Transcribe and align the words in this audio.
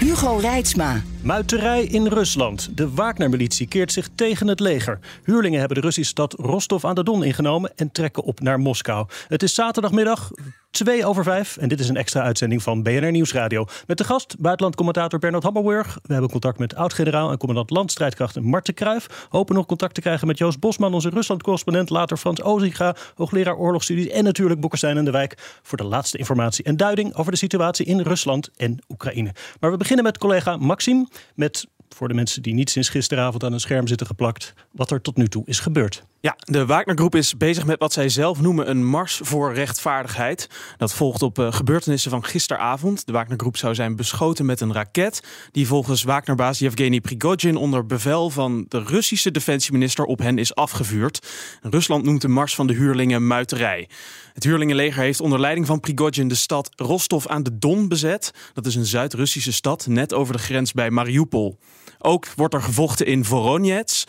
Hugo 0.00 0.38
Reitsma. 0.40 1.02
Muiterij 1.22 1.84
in 1.84 2.06
Rusland. 2.06 2.76
De 2.76 2.94
Wagner-militie 2.94 3.66
keert 3.66 3.92
zich 3.92 4.08
tegen 4.14 4.46
het 4.46 4.60
leger. 4.60 4.98
Huurlingen 5.24 5.58
hebben 5.58 5.76
de 5.76 5.82
Russische 5.82 6.10
stad 6.10 6.32
Rostov-aan-de-Don 6.32 7.24
ingenomen 7.24 7.72
en 7.76 7.92
trekken 7.92 8.22
op 8.22 8.40
naar 8.40 8.60
Moskou. 8.60 9.06
Het 9.28 9.42
is 9.42 9.54
zaterdagmiddag, 9.54 10.30
2 10.70 11.06
over 11.06 11.24
5 11.24 11.56
en 11.56 11.68
dit 11.68 11.80
is 11.80 11.88
een 11.88 11.96
extra 11.96 12.22
uitzending 12.22 12.62
van 12.62 12.82
BNR 12.82 13.10
Nieuwsradio. 13.10 13.64
Met 13.86 13.98
de 13.98 14.04
gast, 14.04 14.36
buitenlandcommentator 14.38 15.18
Bernard 15.18 15.42
Hammelburg. 15.42 15.98
We 16.02 16.12
hebben 16.12 16.30
contact 16.30 16.58
met 16.58 16.74
oud-generaal 16.74 17.30
en 17.30 17.38
commandant 17.38 17.70
landstrijdkrachten 17.70 18.44
Marten 18.44 18.74
Kruijf. 18.74 19.26
Hopen 19.28 19.54
nog 19.54 19.66
contact 19.66 19.94
te 19.94 20.00
krijgen 20.00 20.26
met 20.26 20.38
Joost 20.38 20.60
Bosman, 20.60 20.94
onze 20.94 21.08
Rusland-correspondent. 21.08 21.90
Later 21.90 22.16
Frans 22.16 22.42
Ozinga, 22.42 22.96
hoogleraar 23.14 23.56
oorlogsstudies. 23.56 24.08
En 24.08 24.24
natuurlijk 24.24 24.60
Boekestein 24.60 24.96
en 24.96 25.04
de 25.04 25.10
Wijk 25.10 25.58
voor 25.62 25.78
de 25.78 25.84
laatste 25.84 26.18
informatie 26.18 26.64
en 26.64 26.76
duiding 26.76 27.14
over 27.14 27.32
de 27.32 27.38
situatie 27.38 27.86
in 27.86 28.00
Rusland 28.00 28.50
en 28.56 28.78
Oekraïne. 28.88 29.34
Maar 29.60 29.70
we 29.70 29.76
beginnen 29.76 30.04
met 30.04 30.18
collega 30.18 30.56
Maxime 30.56 31.07
met 31.34 31.66
voor 31.96 32.08
de 32.08 32.14
mensen 32.14 32.42
die 32.42 32.54
niet 32.54 32.70
sinds 32.70 32.88
gisteravond 32.88 33.44
aan 33.44 33.52
een 33.52 33.60
scherm 33.60 33.86
zitten 33.86 34.06
geplakt, 34.06 34.54
wat 34.72 34.90
er 34.90 35.00
tot 35.00 35.16
nu 35.16 35.28
toe 35.28 35.42
is 35.46 35.60
gebeurd. 35.60 36.06
Ja, 36.20 36.36
de 36.38 36.66
Wagnergroep 36.66 37.14
is 37.14 37.36
bezig 37.36 37.66
met 37.66 37.78
wat 37.78 37.92
zij 37.92 38.08
zelf 38.08 38.40
noemen 38.40 38.70
een 38.70 38.86
mars 38.86 39.20
voor 39.22 39.54
rechtvaardigheid. 39.54 40.48
Dat 40.76 40.94
volgt 40.94 41.22
op 41.22 41.38
uh, 41.38 41.52
gebeurtenissen 41.52 42.10
van 42.10 42.24
gisteravond. 42.24 43.06
De 43.06 43.12
Wagnergroep 43.12 43.56
zou 43.56 43.74
zijn 43.74 43.96
beschoten 43.96 44.46
met 44.46 44.60
een 44.60 44.72
raket 44.72 45.22
die 45.50 45.66
volgens 45.66 46.02
Wagnerbaas 46.02 46.58
Yevgeny 46.58 47.00
Prigozhin 47.00 47.56
onder 47.56 47.86
bevel 47.86 48.30
van 48.30 48.64
de 48.68 48.82
Russische 48.82 49.30
defensieminister 49.30 50.04
op 50.04 50.18
hen 50.18 50.38
is 50.38 50.54
afgevuurd. 50.54 51.26
Rusland 51.62 52.04
noemt 52.04 52.22
de 52.22 52.28
mars 52.28 52.54
van 52.54 52.66
de 52.66 52.74
huurlingen 52.74 53.26
muiterij. 53.26 53.88
Het 54.34 54.44
huurlingenleger 54.44 55.02
heeft 55.02 55.20
onder 55.20 55.40
leiding 55.40 55.66
van 55.66 55.80
Prigozhin 55.80 56.28
de 56.28 56.34
stad 56.34 56.70
Rostov 56.76 57.26
aan 57.26 57.42
de 57.42 57.58
Don 57.58 57.88
bezet. 57.88 58.32
Dat 58.52 58.66
is 58.66 58.74
een 58.74 58.86
Zuid-Russische 58.86 59.52
stad 59.52 59.86
net 59.86 60.14
over 60.14 60.32
de 60.32 60.42
grens 60.42 60.72
bij 60.72 60.90
Mariupol. 60.90 61.58
Ook 61.98 62.26
wordt 62.36 62.54
er 62.54 62.62
gevochten 62.62 63.06
in 63.06 63.24
Voronezh. 63.24 64.04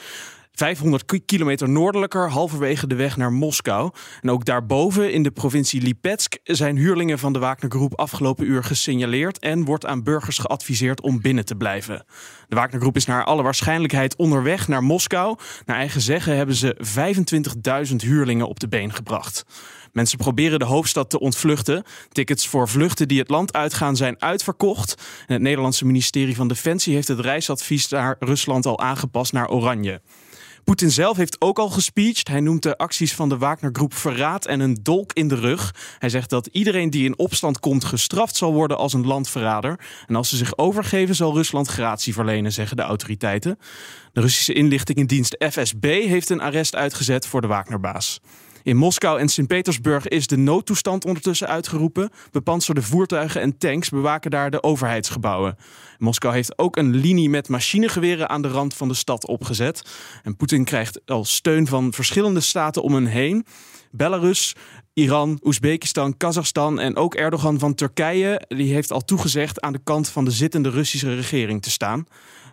500 0.60 1.26
kilometer 1.26 1.70
noordelijker, 1.70 2.30
halverwege 2.30 2.88
de 2.88 2.96
weg 2.96 3.18
naar 3.18 3.32
Moskou. 3.32 3.92
En 4.22 4.30
ook 4.30 4.46
daarboven 4.46 5.14
in 5.14 5.24
de 5.24 5.32
provincie 5.32 5.82
Lipetsk 5.82 6.38
zijn 6.44 6.78
huurlingen 6.78 7.20
van 7.20 7.34
de 7.34 7.40
Wagnergroep 7.40 8.00
afgelopen 8.00 8.46
uur 8.46 8.64
gesignaleerd 8.64 9.40
en 9.40 9.66
wordt 9.66 9.86
aan 9.86 10.04
burgers 10.04 10.38
geadviseerd 10.38 11.02
om 11.02 11.22
binnen 11.22 11.46
te 11.46 11.56
blijven. 11.56 12.06
De 12.48 12.56
Wagnergroep 12.56 12.96
is 12.96 13.06
naar 13.06 13.24
alle 13.24 13.44
waarschijnlijkheid 13.44 14.16
onderweg 14.16 14.68
naar 14.68 14.84
Moskou. 14.84 15.38
Naar 15.66 15.78
eigen 15.78 16.02
zeggen 16.02 16.36
hebben 16.36 16.56
ze 16.56 16.78
25.000 17.90 17.96
huurlingen 17.96 18.48
op 18.48 18.60
de 18.60 18.68
been 18.68 18.94
gebracht. 18.94 19.46
Mensen 19.92 20.18
proberen 20.18 20.60
de 20.60 20.66
hoofdstad 20.66 21.10
te 21.10 21.20
ontvluchten. 21.20 21.84
Tickets 22.12 22.48
voor 22.48 22.70
vluchten 22.70 23.08
die 23.08 23.20
het 23.20 23.30
land 23.30 23.54
uitgaan 23.54 23.96
zijn 23.96 24.22
uitverkocht. 24.22 24.96
Het 25.26 25.42
Nederlandse 25.42 25.86
ministerie 25.86 26.36
van 26.36 26.48
Defensie 26.48 26.94
heeft 26.94 27.08
het 27.08 27.20
reisadvies 27.20 27.88
naar 27.88 28.16
Rusland 28.20 28.66
al 28.66 28.80
aangepast 28.80 29.34
naar 29.34 29.50
oranje. 29.50 30.02
Poetin 30.64 30.92
zelf 30.92 31.18
heeft 31.18 31.42
ook 31.42 31.60
al 31.60 31.70
gespeecht. 31.70 32.28
Hij 32.28 32.40
noemt 32.40 32.64
de 32.64 32.78
acties 32.78 33.14
van 33.14 33.30
de 33.30 33.38
Wagnergroep 33.38 33.94
verraad 33.94 34.46
en 34.46 34.60
een 34.60 34.80
dolk 34.82 35.14
in 35.14 35.28
de 35.28 35.36
rug. 35.36 35.76
Hij 36.00 36.10
zegt 36.10 36.30
dat 36.30 36.48
iedereen 36.52 36.90
die 36.90 37.06
in 37.06 37.18
opstand 37.18 37.60
komt 37.60 37.86
gestraft 37.86 38.36
zal 38.36 38.54
worden 38.54 38.78
als 38.78 38.94
een 38.94 39.06
landverrader. 39.06 39.80
En 40.08 40.16
als 40.16 40.30
ze 40.30 40.38
zich 40.38 40.58
overgeven 40.58 41.16
zal 41.16 41.34
Rusland 41.34 41.68
gratie 41.68 42.14
verlenen, 42.14 42.52
zeggen 42.52 42.78
de 42.78 42.84
autoriteiten. 42.84 43.60
De 44.14 44.22
Russische 44.22 44.54
inlichtingendienst 44.54 45.46
FSB 45.50 45.84
heeft 45.84 46.30
een 46.30 46.42
arrest 46.42 46.76
uitgezet 46.76 47.28
voor 47.28 47.42
de 47.42 47.48
Wagnerbaas. 47.48 48.20
In 48.64 48.78
Moskou 48.78 49.20
en 49.20 49.30
Sint-Petersburg 49.30 50.08
is 50.08 50.28
de 50.28 50.38
noodtoestand 50.38 51.06
ondertussen 51.06 51.48
uitgeroepen. 51.48 52.10
Bepanserde 52.32 52.82
voertuigen 52.82 53.42
en 53.42 53.58
tanks 53.58 53.90
bewaken 53.90 54.32
daar 54.32 54.52
de 54.52 54.64
overheidsgebouwen. 54.64 55.56
Moskou 55.98 56.34
heeft 56.34 56.58
ook 56.58 56.78
een 56.78 56.96
linie 56.96 57.30
met 57.30 57.50
machinegeweren 57.50 58.30
aan 58.30 58.42
de 58.42 58.48
rand 58.48 58.74
van 58.74 58.88
de 58.88 58.94
stad 58.94 59.28
opgezet. 59.28 59.82
En 60.24 60.36
Poetin 60.36 60.64
krijgt 60.64 61.02
al 61.06 61.26
steun 61.26 61.68
van 61.68 61.94
verschillende 61.94 62.40
staten 62.40 62.82
om 62.82 62.94
hem 62.94 63.06
heen. 63.06 63.46
Belarus, 63.92 64.56
Iran, 64.94 65.40
Oezbekistan, 65.44 66.18
Kazachstan 66.18 66.80
en 66.80 66.96
ook 66.96 67.16
Erdogan 67.16 67.60
van 67.60 67.76
Turkije. 67.76 68.42
Die 68.48 68.74
heeft 68.74 68.92
al 68.92 69.02
toegezegd 69.02 69.62
aan 69.62 69.74
de 69.74 69.82
kant 69.84 70.10
van 70.10 70.26
de 70.26 70.32
zittende 70.32 70.70
Russische 70.70 71.16
regering 71.16 71.62
te 71.62 71.70
staan. 71.70 72.06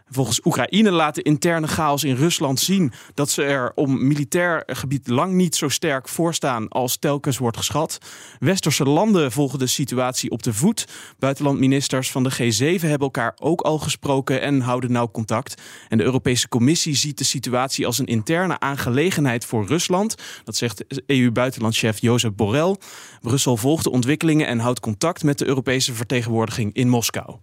Volgens 0.08 0.40
Oekraïne 0.44 0.90
laat 0.90 1.14
de 1.14 1.22
interne 1.22 1.66
chaos 1.66 2.04
in 2.04 2.14
Rusland 2.14 2.60
zien 2.60 2.92
dat 3.14 3.30
ze 3.30 3.42
er 3.42 3.72
om 3.74 4.06
militair 4.06 4.62
gebied 4.66 5.08
lang 5.08 5.32
niet 5.32 5.56
zo 5.56 5.68
sterk 5.68 6.08
voor 6.08 6.34
staan 6.34 6.68
als 6.68 6.96
telkens 6.96 7.38
wordt 7.38 7.56
geschat. 7.56 7.98
Westerse 8.38 8.84
landen 8.84 9.32
volgen 9.32 9.58
de 9.58 9.66
situatie 9.66 10.30
op 10.30 10.42
de 10.42 10.52
voet. 10.52 10.88
Buitenlandministers 11.18 12.10
van 12.10 12.22
de 12.22 12.32
G7 12.32 12.80
hebben 12.80 12.98
elkaar 12.98 13.36
ook 13.40 13.60
al 13.60 13.78
gesproken 13.78 14.40
en 14.40 14.60
houden 14.60 14.92
nauw 14.92 15.10
contact. 15.10 15.62
En 15.88 15.98
de 15.98 16.04
Europese 16.04 16.48
Commissie 16.48 16.94
ziet 16.94 17.18
de 17.18 17.24
situatie 17.24 17.86
als 17.86 17.98
een 17.98 18.06
interne 18.06 18.60
aangelegenheid 18.60 19.44
voor 19.44 19.66
Rusland. 19.66 20.14
Dat 20.44 20.56
zegt 20.56 20.84
EU-buitenlandchef 21.06 22.00
Jozef 22.00 22.34
Borrell. 22.34 22.76
Brussel 23.20 23.56
volgt 23.56 23.84
de 23.84 23.90
ontwikkelingen 23.90 24.46
en 24.46 24.58
houdt 24.58 24.80
contact 24.80 25.22
met 25.22 25.38
de 25.38 25.46
Europese 25.46 25.94
vertegenwoordiging 25.94 26.74
in 26.74 26.88
Moskou. 26.88 27.36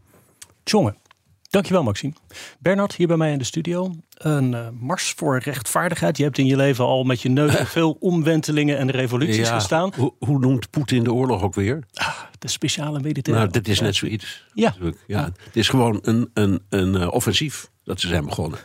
Dankjewel, 1.53 1.83
Maxime. 1.83 2.13
Bernard, 2.59 2.95
hier 2.95 3.07
bij 3.07 3.17
mij 3.17 3.31
in 3.31 3.37
de 3.37 3.43
studio. 3.43 3.95
Een 4.13 4.51
uh, 4.51 4.67
mars 4.79 5.13
voor 5.15 5.39
rechtvaardigheid. 5.39 6.17
Je 6.17 6.23
hebt 6.23 6.37
in 6.37 6.45
je 6.45 6.55
leven 6.55 6.85
al 6.85 7.03
met 7.03 7.21
je 7.21 7.29
neus 7.29 7.55
veel 7.77 7.97
omwentelingen 7.99 8.77
en 8.77 8.91
revoluties 8.91 9.49
gestaan. 9.49 9.93
Hoe, 9.95 10.13
hoe 10.19 10.39
noemt 10.39 10.69
Poetin 10.69 11.03
de 11.03 11.13
oorlog 11.13 11.41
ook 11.41 11.55
weer? 11.55 11.83
Ah, 11.93 12.19
de 12.39 12.47
speciale 12.47 12.99
militaire. 12.99 13.43
Nou, 13.43 13.53
dit 13.53 13.67
is 13.67 13.79
net 13.79 13.95
zoiets. 13.95 14.45
Ja. 14.53 14.75
ja. 15.07 15.23
Het 15.23 15.55
is 15.55 15.69
gewoon 15.69 15.99
een, 16.01 16.29
een, 16.33 16.61
een 16.69 16.95
uh, 16.95 17.13
offensief 17.13 17.69
dat 17.83 17.99
ze 17.99 18.07
zijn 18.07 18.25
begonnen. 18.25 18.59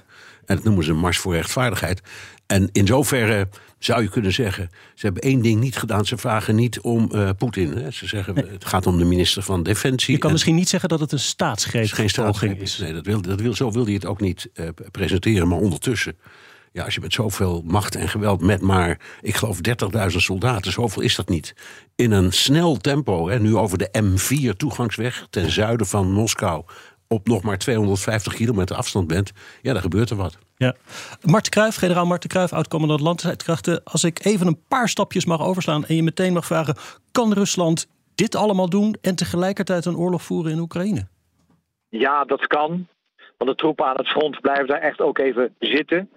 En 0.44 0.56
dat 0.56 0.65
noemen 0.65 0.84
ze 0.84 0.91
een 0.91 0.99
mars 0.99 1.19
voor 1.19 1.34
rechtvaardigheid. 1.34 2.03
En 2.48 2.69
in 2.72 2.86
zoverre 2.86 3.48
zou 3.78 4.03
je 4.03 4.09
kunnen 4.09 4.32
zeggen, 4.32 4.70
ze 4.94 5.04
hebben 5.04 5.22
één 5.22 5.42
ding 5.42 5.60
niet 5.60 5.76
gedaan. 5.76 6.06
Ze 6.06 6.16
vragen 6.16 6.54
niet 6.54 6.81
om 6.81 7.10
uh, 7.12 7.31
Poetin. 7.38 7.92
Ze 7.92 8.06
zeggen, 8.06 8.36
het 8.36 8.64
gaat 8.64 8.86
om 8.86 8.98
de 8.98 9.04
minister 9.04 9.42
van 9.42 9.62
Defensie. 9.62 10.14
Je 10.14 10.20
kan 10.20 10.32
misschien 10.32 10.54
niet 10.54 10.69
zeggen 10.69 10.88
dat 10.88 11.00
het 11.00 11.12
een 11.12 11.19
staatsgreep 11.19 11.91
geen 11.91 12.08
staatsgreep 12.08 12.60
is. 12.60 12.78
Nee, 12.78 12.92
dat 12.92 13.06
wil, 13.06 13.22
dat 13.22 13.41
wil, 13.41 13.54
zo 13.54 13.70
wil 13.70 13.84
hij 13.84 13.94
het 13.94 14.06
ook 14.06 14.20
niet 14.20 14.50
uh, 14.54 14.69
presenteren. 14.91 15.48
Maar 15.48 15.58
ondertussen, 15.58 16.16
ja, 16.72 16.84
als 16.84 16.94
je 16.94 17.00
met 17.00 17.12
zoveel 17.12 17.62
macht 17.66 17.94
en 17.94 18.08
geweld 18.08 18.42
met 18.42 18.60
maar, 18.60 19.00
ik 19.20 19.37
geloof 19.37 19.58
30.000 20.10 20.16
soldaten, 20.16 20.72
zoveel 20.72 21.03
is 21.03 21.14
dat 21.14 21.28
niet. 21.28 21.54
In 21.97 22.10
een 22.10 22.32
snel 22.32 22.76
tempo, 22.76 23.28
hè, 23.28 23.41
nu 23.41 23.56
over 23.56 23.78
de 23.78 23.91
M4 24.03 24.56
toegangsweg 24.56 25.26
ten 25.31 25.50
zuiden 25.50 25.87
van 25.87 26.12
Moskou 26.12 26.64
op 27.08 27.26
nog 27.26 27.42
maar 27.42 27.58
250 27.58 28.34
kilometer 28.34 28.76
afstand 28.76 29.06
bent, 29.06 29.32
ja, 29.62 29.72
dan 29.72 29.82
gebeurt 29.82 30.10
er 30.10 30.16
wat. 30.16 30.38
Ja. 30.56 30.74
Marten 31.22 31.50
Kruijf, 31.50 31.76
generaal 31.76 32.06
Marten 32.06 32.28
Kruijf, 32.28 32.52
oud-commandant 32.52 33.00
landstrijdkrachten. 33.00 33.84
Als 33.84 34.04
ik 34.04 34.24
even 34.24 34.46
een 34.46 34.62
paar 34.69 34.88
stapjes 34.88 35.24
mag 35.24 35.42
overslaan 35.42 35.84
en 35.84 35.94
je 35.94 36.02
meteen 36.02 36.32
mag 36.32 36.46
vragen... 36.46 36.76
kan 37.12 37.32
Rusland 37.32 37.88
dit 38.14 38.34
allemaal 38.34 38.69
doen 38.69 38.96
en 39.00 39.14
tegelijkertijd 39.14 39.84
een 39.84 39.96
oorlog 39.96 40.22
voeren 40.22 40.52
in 40.52 40.58
Oekraïne? 40.58 41.06
Ja, 41.88 42.25
dat 42.25 42.46
kan. 42.46 42.87
Want 43.37 43.50
de 43.50 43.56
troepen 43.56 43.87
aan 43.87 43.96
het 43.96 44.08
front 44.08 44.40
blijven 44.40 44.66
daar 44.66 44.81
echt 44.81 45.00
ook 45.00 45.19
even 45.19 45.55
zitten. 45.58 46.10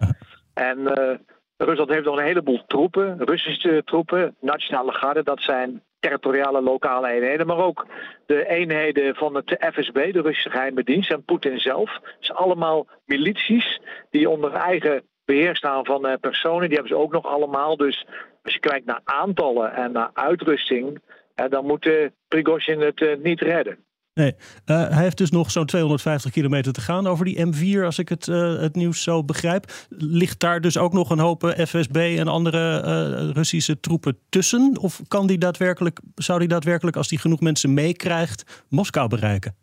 En 0.54 0.78
uh, 0.80 1.16
Rusland 1.58 1.90
heeft 1.90 2.06
nog 2.06 2.18
een 2.18 2.26
heleboel 2.26 2.64
troepen, 2.68 3.18
Russische 3.18 3.82
troepen, 3.86 4.36
nationale 4.40 4.92
garde. 4.92 5.24
Dat 5.24 5.42
zijn 5.42 5.82
territoriale 6.02 6.62
lokale 6.62 7.12
eenheden, 7.12 7.48
maar 7.48 7.58
ook 7.58 7.86
de 8.26 8.48
eenheden 8.48 9.16
van 9.16 9.36
het 9.36 9.66
FSB, 9.74 10.14
de 10.14 10.22
Russische 10.22 10.50
geheime 10.50 10.84
dienst, 10.84 11.12
en 11.12 11.24
Poetin 11.24 11.60
zelf. 11.60 12.00
Zijn 12.20 12.38
allemaal 12.38 12.88
milities 13.06 13.80
die 14.10 14.30
onder 14.30 14.54
eigen 14.54 15.04
beheer 15.26 15.56
staan 15.56 15.86
van 15.86 16.06
uh, 16.06 16.14
personen. 16.22 16.68
Die 16.68 16.78
hebben 16.78 16.98
ze 16.98 17.04
ook 17.04 17.12
nog 17.12 17.26
allemaal. 17.26 17.78
Dus 17.78 18.06
als 18.44 18.54
je 18.54 18.60
kijkt 18.60 18.86
naar 18.86 19.02
aantallen 19.04 19.74
en 19.74 19.92
naar 19.92 20.10
uitrusting, 20.14 21.02
uh, 21.36 21.50
dan 21.50 21.66
moet 21.66 22.10
Prigozhin 22.28 22.82
het 22.82 23.02
uh, 23.02 23.16
niet 23.18 23.42
redden. 23.42 23.78
Nee, 24.14 24.36
uh, 24.66 24.88
hij 24.90 25.04
heeft 25.04 25.18
dus 25.18 25.32
nog 25.32 25.52
zo'n 25.52 25.66
250 25.66 26.32
kilometer 26.32 26.74
te 26.74 26.82
gaan 26.82 27.08
over 27.08 27.26
die 27.26 27.46
M4, 27.46 27.86
als 27.86 28.00
ik 28.00 28.10
het, 28.10 28.28
uh, 28.28 28.60
het 28.60 28.76
nieuws 28.76 29.04
zo 29.04 29.24
begrijp. 29.24 29.66
Ligt 29.90 30.40
daar 30.40 30.62
dus 30.62 30.78
ook 30.78 30.94
nog 30.94 31.10
een 31.10 31.20
hoop 31.20 31.54
FSB 31.58 32.16
en 32.18 32.28
andere 32.28 33.32
Russische 33.32 33.80
troepen 33.80 34.18
tussen? 34.30 34.78
Of 34.82 35.02
kan 35.08 35.28
die 35.28 35.38
daadwerkelijk, 35.38 36.00
zou 36.16 36.40
die 36.40 36.48
daadwerkelijk, 36.48 36.98
als 36.98 37.10
hij 37.10 37.20
genoeg 37.20 37.40
mensen 37.40 37.74
meekrijgt, 37.74 38.66
Moskou 38.70 39.08
bereiken? 39.08 39.56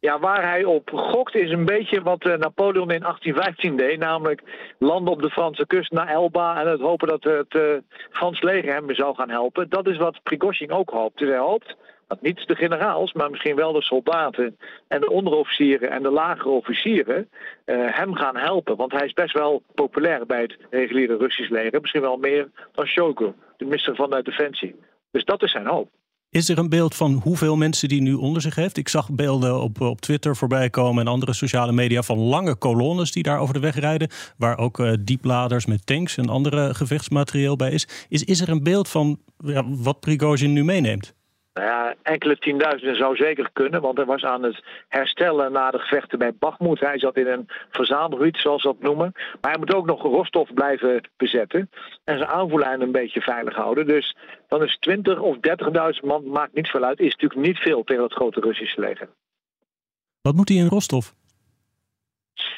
Ja, 0.00 0.18
waar 0.18 0.42
hij 0.42 0.64
op 0.64 0.90
gokt 0.92 1.34
is 1.34 1.50
een 1.50 1.64
beetje 1.64 2.02
wat 2.02 2.22
eh, 2.22 2.36
Napoleon 2.36 2.90
in 2.90 3.00
1815 3.00 3.76
deed. 3.76 3.98
Namelijk 3.98 4.42
landen 4.78 5.12
op 5.12 5.22
de 5.22 5.30
Franse 5.30 5.66
kust 5.66 5.92
naar 5.92 6.08
Elba 6.08 6.60
en 6.60 6.70
het 6.70 6.80
hopen 6.80 7.08
dat 7.08 7.24
het 7.24 7.82
Frans 8.10 8.42
leger 8.42 8.72
hem 8.72 8.94
zou 8.94 9.14
gaan 9.14 9.30
helpen. 9.30 9.68
Dat 9.68 9.86
is 9.86 9.96
wat 9.96 10.22
Prigozhin 10.22 10.72
ook 10.72 10.90
hoopt. 10.90 11.18
Dus 11.18 11.28
hij 11.28 11.38
hoopt 11.38 11.76
niet 12.20 12.46
de 12.46 12.54
generaals, 12.54 13.12
maar 13.12 13.30
misschien 13.30 13.56
wel 13.56 13.72
de 13.72 13.82
soldaten 13.82 14.58
en 14.88 15.00
de 15.00 15.10
onderofficieren 15.10 15.90
en 15.90 16.02
de 16.02 16.10
lagere 16.10 16.48
officieren 16.48 17.28
uh, 17.66 17.76
hem 17.90 18.14
gaan 18.14 18.36
helpen. 18.36 18.76
Want 18.76 18.92
hij 18.92 19.06
is 19.06 19.12
best 19.12 19.32
wel 19.32 19.62
populair 19.74 20.26
bij 20.26 20.40
het 20.40 20.56
reguliere 20.70 21.16
Russisch 21.16 21.50
leger. 21.50 21.80
Misschien 21.80 22.02
wel 22.02 22.16
meer 22.16 22.50
dan 22.72 22.86
Shoigu, 22.86 23.32
de 23.56 23.64
minister 23.64 23.94
van 23.94 24.10
de 24.10 24.22
Defensie. 24.22 24.74
Dus 25.10 25.24
dat 25.24 25.42
is 25.42 25.50
zijn 25.50 25.66
hoop. 25.66 25.88
Is 26.30 26.48
er 26.48 26.58
een 26.58 26.68
beeld 26.68 26.94
van 26.94 27.20
hoeveel 27.22 27.56
mensen 27.56 27.88
die 27.88 28.02
nu 28.02 28.14
onder 28.14 28.42
zich 28.42 28.54
heeft? 28.54 28.76
Ik 28.76 28.88
zag 28.88 29.10
beelden 29.10 29.60
op, 29.60 29.80
op 29.80 30.00
Twitter 30.00 30.36
voorbij 30.36 30.70
komen 30.70 31.06
en 31.06 31.12
andere 31.12 31.32
sociale 31.32 31.72
media 31.72 32.02
van 32.02 32.18
lange 32.18 32.56
kolonnes 32.56 33.12
die 33.12 33.22
daar 33.22 33.38
over 33.38 33.54
de 33.54 33.60
weg 33.60 33.74
rijden. 33.74 34.08
Waar 34.36 34.58
ook 34.58 34.78
uh, 34.78 34.92
diepladers 35.00 35.66
met 35.66 35.86
tanks 35.86 36.16
en 36.16 36.28
andere 36.28 36.74
gevechtsmaterieel 36.74 37.56
bij 37.56 37.70
is. 37.70 37.88
Is, 38.08 38.24
is 38.24 38.40
er 38.40 38.48
een 38.48 38.62
beeld 38.62 38.88
van 38.88 39.18
wat 39.66 40.00
Prigozhin 40.00 40.52
nu 40.52 40.64
meeneemt? 40.64 41.14
Nou 41.60 41.72
ja, 41.72 41.94
enkele 42.02 42.38
tienduizenden 42.38 42.96
zou 42.96 43.16
zeker 43.16 43.50
kunnen, 43.52 43.80
want 43.80 43.96
hij 43.96 44.06
was 44.06 44.24
aan 44.24 44.42
het 44.42 44.64
herstellen 44.88 45.52
na 45.52 45.70
de 45.70 45.78
gevechten 45.78 46.18
bij 46.18 46.34
Bakhmut. 46.34 46.80
Hij 46.80 46.98
zat 46.98 47.16
in 47.16 47.26
een 47.26 47.48
verzamelgebied, 47.70 48.36
zoals 48.36 48.62
ze 48.62 48.68
dat 48.68 48.80
noemen. 48.80 49.12
Maar 49.40 49.50
hij 49.50 49.58
moet 49.58 49.74
ook 49.74 49.86
nog 49.86 50.02
Rostov 50.02 50.50
blijven 50.54 51.10
bezetten 51.16 51.70
en 52.04 52.18
zijn 52.18 52.30
aanvoerlijn 52.30 52.80
een 52.80 52.92
beetje 52.92 53.20
veilig 53.20 53.54
houden. 53.54 53.86
Dus 53.86 54.16
dan 54.48 54.62
is 54.62 54.78
20 54.78 55.20
of 55.20 55.36
30.000 55.36 56.04
man, 56.04 56.30
maakt 56.30 56.54
niet 56.54 56.68
veel 56.68 56.84
uit, 56.84 57.00
is 57.00 57.16
natuurlijk 57.16 57.40
niet 57.40 57.58
veel 57.58 57.84
tegen 57.84 58.02
het 58.02 58.12
grote 58.12 58.40
Russische 58.40 58.80
leger. 58.80 59.08
Wat 60.22 60.34
moet 60.34 60.48
hij 60.48 60.58
in 60.58 60.66
Rostov? 60.66 61.08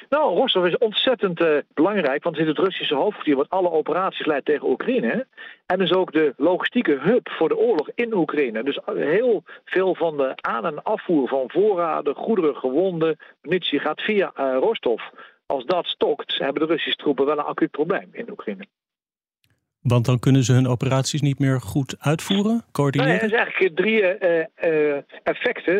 Nou, 0.09 0.37
Rostov 0.37 0.67
is 0.67 0.79
ontzettend 0.79 1.41
uh, 1.41 1.57
belangrijk, 1.75 2.23
want 2.23 2.37
het 2.37 2.45
is 2.45 2.51
het 2.51 2.65
Russische 2.65 2.95
hoofdkwartier 2.95 3.37
wat 3.37 3.51
alle 3.51 3.71
operaties 3.71 4.27
leidt 4.27 4.45
tegen 4.45 4.69
Oekraïne. 4.69 5.27
En 5.67 5.81
is 5.81 5.93
ook 5.93 6.13
de 6.13 6.35
logistieke 6.37 6.99
hub 7.01 7.29
voor 7.31 7.49
de 7.49 7.59
oorlog 7.59 7.91
in 7.95 8.15
Oekraïne. 8.15 8.63
Dus 8.63 8.79
heel 8.85 9.43
veel 9.65 9.95
van 9.95 10.17
de 10.17 10.33
aan- 10.37 10.67
en 10.67 10.83
afvoer 10.83 11.29
van 11.29 11.45
voorraden, 11.47 12.15
goederen, 12.15 12.57
gewonden, 12.57 13.17
munitie 13.43 13.79
gaat 13.79 14.01
via 14.01 14.33
uh, 14.39 14.57
Rostov. 14.61 15.03
Als 15.47 15.65
dat 15.65 15.87
stokt, 15.87 16.39
hebben 16.39 16.67
de 16.67 16.73
Russische 16.73 16.99
troepen 16.99 17.27
wel 17.27 17.39
een 17.39 17.45
acuut 17.45 17.71
probleem 17.71 18.09
in 18.13 18.31
Oekraïne. 18.31 18.67
Want 19.81 20.05
dan 20.05 20.19
kunnen 20.19 20.43
ze 20.43 20.53
hun 20.53 20.69
operaties 20.69 21.21
niet 21.21 21.39
meer 21.39 21.61
goed 21.61 21.97
uitvoeren, 21.99 22.65
coördineren? 22.73 23.13
Nee, 23.13 23.23
er 23.23 23.29
zijn 23.29 23.43
eigenlijk 23.43 23.77
drie 23.77 24.01
uh, 24.03 24.97
effecten. 25.23 25.75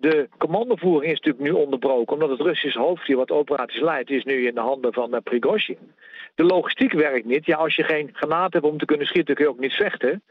De 0.00 0.28
commandovoering 0.38 1.12
is 1.12 1.20
natuurlijk 1.20 1.44
nu 1.44 1.50
onderbroken, 1.50 2.12
omdat 2.12 2.30
het 2.30 2.40
Russische 2.40 2.78
hoofdkwartier 2.78 3.16
wat 3.16 3.30
operaties 3.30 3.80
leidt, 3.80 4.10
is 4.10 4.24
nu 4.24 4.46
in 4.46 4.54
de 4.54 4.60
handen 4.60 4.92
van 4.92 5.14
uh, 5.14 5.20
Prigozhin. 5.22 5.92
De 6.34 6.44
logistiek 6.44 6.92
werkt 6.92 7.26
niet. 7.26 7.46
Ja, 7.46 7.56
als 7.56 7.76
je 7.76 7.82
geen 7.82 8.10
granaat 8.12 8.52
hebt 8.52 8.64
om 8.64 8.78
te 8.78 8.84
kunnen 8.84 9.06
schieten, 9.06 9.34
kun 9.34 9.44
je 9.44 9.50
ook 9.50 9.58
niet 9.58 9.72
vechten. 9.72 10.22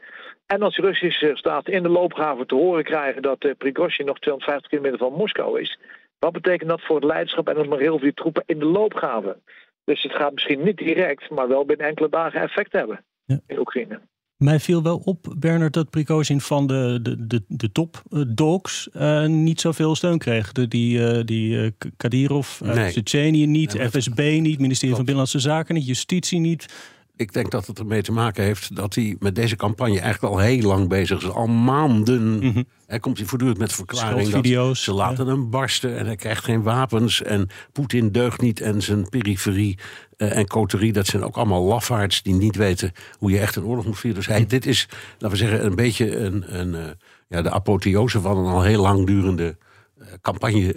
En 0.46 0.62
als 0.62 0.76
de 0.76 0.82
Russische 0.82 1.30
staat 1.34 1.68
in 1.68 1.82
de 1.82 1.88
loopgraven 1.88 2.46
te 2.46 2.54
horen 2.54 2.84
krijgen 2.84 3.22
dat 3.22 3.44
uh, 3.44 3.52
Prigozhin 3.58 4.06
nog 4.06 4.18
250 4.18 4.70
kilometer 4.70 4.98
van 4.98 5.12
Moskou 5.12 5.60
is, 5.60 5.78
wat 6.18 6.32
betekent 6.32 6.70
dat 6.70 6.82
voor 6.82 6.96
het 6.96 7.04
leiderschap 7.04 7.48
en 7.48 7.56
het 7.56 7.68
moreel 7.68 7.98
van 7.98 8.06
die 8.06 8.14
troepen 8.14 8.42
in 8.46 8.58
de 8.58 8.64
loopgraven? 8.64 9.42
Dus 9.84 10.02
het 10.02 10.12
gaat 10.12 10.32
misschien 10.32 10.62
niet 10.62 10.78
direct, 10.78 11.30
maar 11.30 11.48
wel 11.48 11.64
binnen 11.64 11.86
enkele 11.86 12.08
dagen 12.08 12.40
effect 12.40 12.72
hebben 12.72 13.04
ja. 13.24 13.40
in 13.46 13.58
Oekraïne. 13.58 14.00
Mij 14.40 14.60
viel 14.60 14.82
wel 14.82 15.02
op, 15.04 15.34
Bernard, 15.38 15.72
dat 15.72 15.90
Prigozhin 15.90 16.40
van 16.40 16.66
de, 16.66 16.98
de, 17.02 17.26
de, 17.26 17.42
de 17.48 17.72
top 17.72 18.02
uh, 18.10 18.22
dogs 18.28 18.88
uh, 18.96 19.26
niet 19.26 19.60
zoveel 19.60 19.94
steun 19.94 20.18
kreeg. 20.18 20.52
De, 20.52 20.68
die 20.68 20.98
uh, 20.98 21.20
die 21.24 21.74
Kadyrov, 21.96 22.60
nee. 22.60 22.90
Tsjetsjenië 22.90 23.46
niet, 23.46 23.74
nee, 23.74 23.88
FSB 23.88 24.18
niet, 24.18 24.58
ministerie 24.58 24.62
klopt. 24.62 24.94
van 24.94 25.04
Binnenlandse 25.04 25.38
Zaken 25.38 25.74
niet, 25.74 25.86
justitie 25.86 26.38
niet. 26.38 26.66
Ik 27.20 27.32
denk 27.32 27.50
dat 27.50 27.66
het 27.66 27.78
ermee 27.78 28.02
te 28.02 28.12
maken 28.12 28.44
heeft 28.44 28.76
dat 28.76 28.94
hij 28.94 29.16
met 29.18 29.34
deze 29.34 29.56
campagne 29.56 30.00
eigenlijk 30.00 30.34
al 30.34 30.40
heel 30.40 30.62
lang 30.62 30.88
bezig 30.88 31.22
is. 31.22 31.30
Al 31.30 31.46
maanden 31.46 32.22
mm 32.22 32.52
-hmm. 32.52 32.64
hij 32.86 32.98
komt 32.98 33.18
hij 33.18 33.26
voortdurend 33.26 33.58
met 33.58 33.72
verklaring 33.72 34.28
dat 34.30 34.76
ze 34.76 34.92
laten 34.92 35.26
ja. 35.26 35.30
hem 35.30 35.50
barsten 35.50 35.98
en 35.98 36.06
hij 36.06 36.16
krijgt 36.16 36.44
geen 36.44 36.62
wapens. 36.62 37.22
En 37.22 37.48
Poetin 37.72 38.12
deugt 38.12 38.40
niet 38.40 38.60
en 38.60 38.82
zijn 38.82 39.08
periferie 39.08 39.78
uh, 40.16 40.36
en 40.36 40.46
coterie, 40.46 40.92
dat 40.92 41.06
zijn 41.06 41.24
ook 41.24 41.36
allemaal 41.36 41.62
lafaards 41.62 42.22
die 42.22 42.34
niet 42.34 42.56
weten 42.56 42.92
hoe 43.18 43.30
je 43.30 43.40
echt 43.40 43.56
een 43.56 43.64
oorlog 43.64 43.86
moet 43.86 43.98
vieren. 43.98 44.18
Dus 44.18 44.28
hij, 44.28 44.46
dit 44.46 44.66
is, 44.66 44.88
laten 45.18 45.30
we 45.30 45.44
zeggen, 45.44 45.64
een 45.64 45.74
beetje 45.74 46.16
een, 46.16 46.58
een, 46.58 46.74
uh, 46.74 46.90
ja, 47.28 47.42
de 47.42 47.50
apotheose 47.50 48.20
van 48.20 48.36
een 48.36 48.52
al 48.52 48.62
heel 48.62 48.82
lang 48.82 49.06
durende 49.06 49.56
campagne 50.20 50.74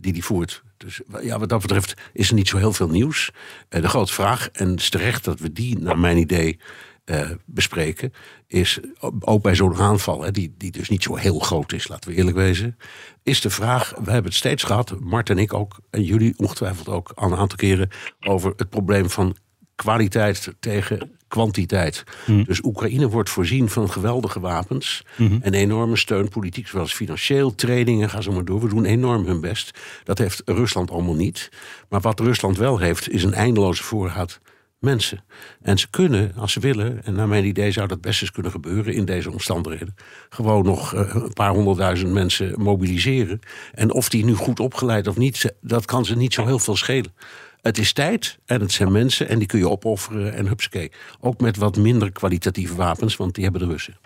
die 0.00 0.12
hij 0.12 0.20
voert. 0.20 0.62
Dus 0.76 1.00
ja, 1.22 1.38
wat 1.38 1.48
dat 1.48 1.60
betreft 1.60 1.94
is 2.12 2.28
er 2.28 2.34
niet 2.34 2.48
zo 2.48 2.56
heel 2.56 2.72
veel 2.72 2.88
nieuws. 2.88 3.30
de 3.68 3.88
grote 3.88 4.12
vraag, 4.12 4.48
en 4.48 4.70
het 4.70 4.80
is 4.80 4.90
terecht 4.90 5.24
dat 5.24 5.40
we 5.40 5.52
die, 5.52 5.78
naar 5.78 5.98
mijn 5.98 6.16
idee, 6.16 6.58
uh, 7.04 7.30
bespreken, 7.46 8.12
is 8.46 8.80
ook 9.20 9.42
bij 9.42 9.54
zo'n 9.54 9.76
aanval, 9.76 10.22
hè, 10.22 10.30
die, 10.30 10.54
die 10.56 10.70
dus 10.70 10.88
niet 10.88 11.02
zo 11.02 11.14
heel 11.14 11.38
groot 11.38 11.72
is, 11.72 11.88
laten 11.88 12.10
we 12.10 12.16
eerlijk 12.16 12.36
wezen, 12.36 12.78
is 13.22 13.40
de 13.40 13.50
vraag, 13.50 13.90
we 13.90 14.10
hebben 14.10 14.30
het 14.30 14.34
steeds 14.34 14.62
gehad, 14.62 15.00
Mart 15.00 15.30
en 15.30 15.38
ik 15.38 15.54
ook, 15.54 15.78
en 15.90 16.02
jullie 16.02 16.34
ongetwijfeld 16.36 16.88
ook 16.88 17.12
al 17.14 17.32
een 17.32 17.38
aantal 17.38 17.58
keren, 17.58 17.90
over 18.20 18.52
het 18.56 18.70
probleem 18.70 19.10
van 19.10 19.36
kwaliteit 19.74 20.54
tegen 20.60 21.18
kwantiteit. 21.32 22.04
Mm. 22.26 22.44
Dus 22.44 22.62
Oekraïne 22.64 23.08
wordt 23.08 23.30
voorzien 23.30 23.68
van 23.68 23.90
geweldige 23.90 24.40
wapens 24.40 25.04
mm 25.16 25.26
-hmm. 25.26 25.38
en 25.42 25.54
enorme 25.54 25.96
steun, 25.96 26.28
politiek 26.28 26.68
zoals 26.68 26.94
financieel, 26.94 27.54
trainingen, 27.54 28.10
ga 28.10 28.20
zo 28.20 28.32
maar 28.32 28.44
door. 28.44 28.60
We 28.60 28.68
doen 28.68 28.84
enorm 28.84 29.26
hun 29.26 29.40
best. 29.40 29.78
Dat 30.04 30.18
heeft 30.18 30.42
Rusland 30.44 30.90
allemaal 30.90 31.14
niet. 31.14 31.50
Maar 31.88 32.00
wat 32.00 32.20
Rusland 32.20 32.56
wel 32.56 32.78
heeft, 32.78 33.10
is 33.10 33.24
een 33.24 33.34
eindeloze 33.34 33.82
voorraad 33.82 34.40
mensen. 34.82 35.24
En 35.62 35.78
ze 35.78 35.90
kunnen, 35.90 36.32
als 36.36 36.52
ze 36.52 36.60
willen, 36.60 37.04
en 37.04 37.14
naar 37.14 37.28
mijn 37.28 37.44
idee 37.44 37.70
zou 37.70 37.88
dat 37.88 38.00
best 38.00 38.20
eens 38.20 38.30
kunnen 38.32 38.52
gebeuren 38.52 38.94
in 38.94 39.04
deze 39.04 39.30
omstandigheden, 39.30 39.94
gewoon 40.28 40.64
nog 40.64 40.94
uh, 40.94 41.14
een 41.14 41.32
paar 41.32 41.50
honderdduizend 41.50 42.12
mensen 42.12 42.62
mobiliseren. 42.62 43.40
En 43.74 43.92
of 43.92 44.08
die 44.08 44.24
nu 44.24 44.34
goed 44.34 44.60
opgeleid 44.60 45.06
of 45.06 45.16
niet, 45.16 45.54
dat 45.60 45.84
kan 45.84 46.04
ze 46.04 46.16
niet 46.16 46.34
zo 46.34 46.46
heel 46.46 46.58
veel 46.58 46.76
schelen. 46.76 47.14
Het 47.60 47.78
is 47.78 47.92
tijd 47.92 48.38
en 48.46 48.60
het 48.60 48.72
zijn 48.72 48.92
mensen 48.92 49.28
en 49.28 49.38
die 49.38 49.48
kun 49.48 49.58
je 49.58 49.68
opofferen 49.68 50.34
en 50.34 50.46
hupsakee. 50.46 50.92
Ook 51.20 51.40
met 51.40 51.56
wat 51.56 51.76
minder 51.76 52.12
kwalitatieve 52.12 52.74
wapens, 52.74 53.16
want 53.16 53.34
die 53.34 53.44
hebben 53.44 53.62
de 53.62 53.68
Russen. 53.68 53.96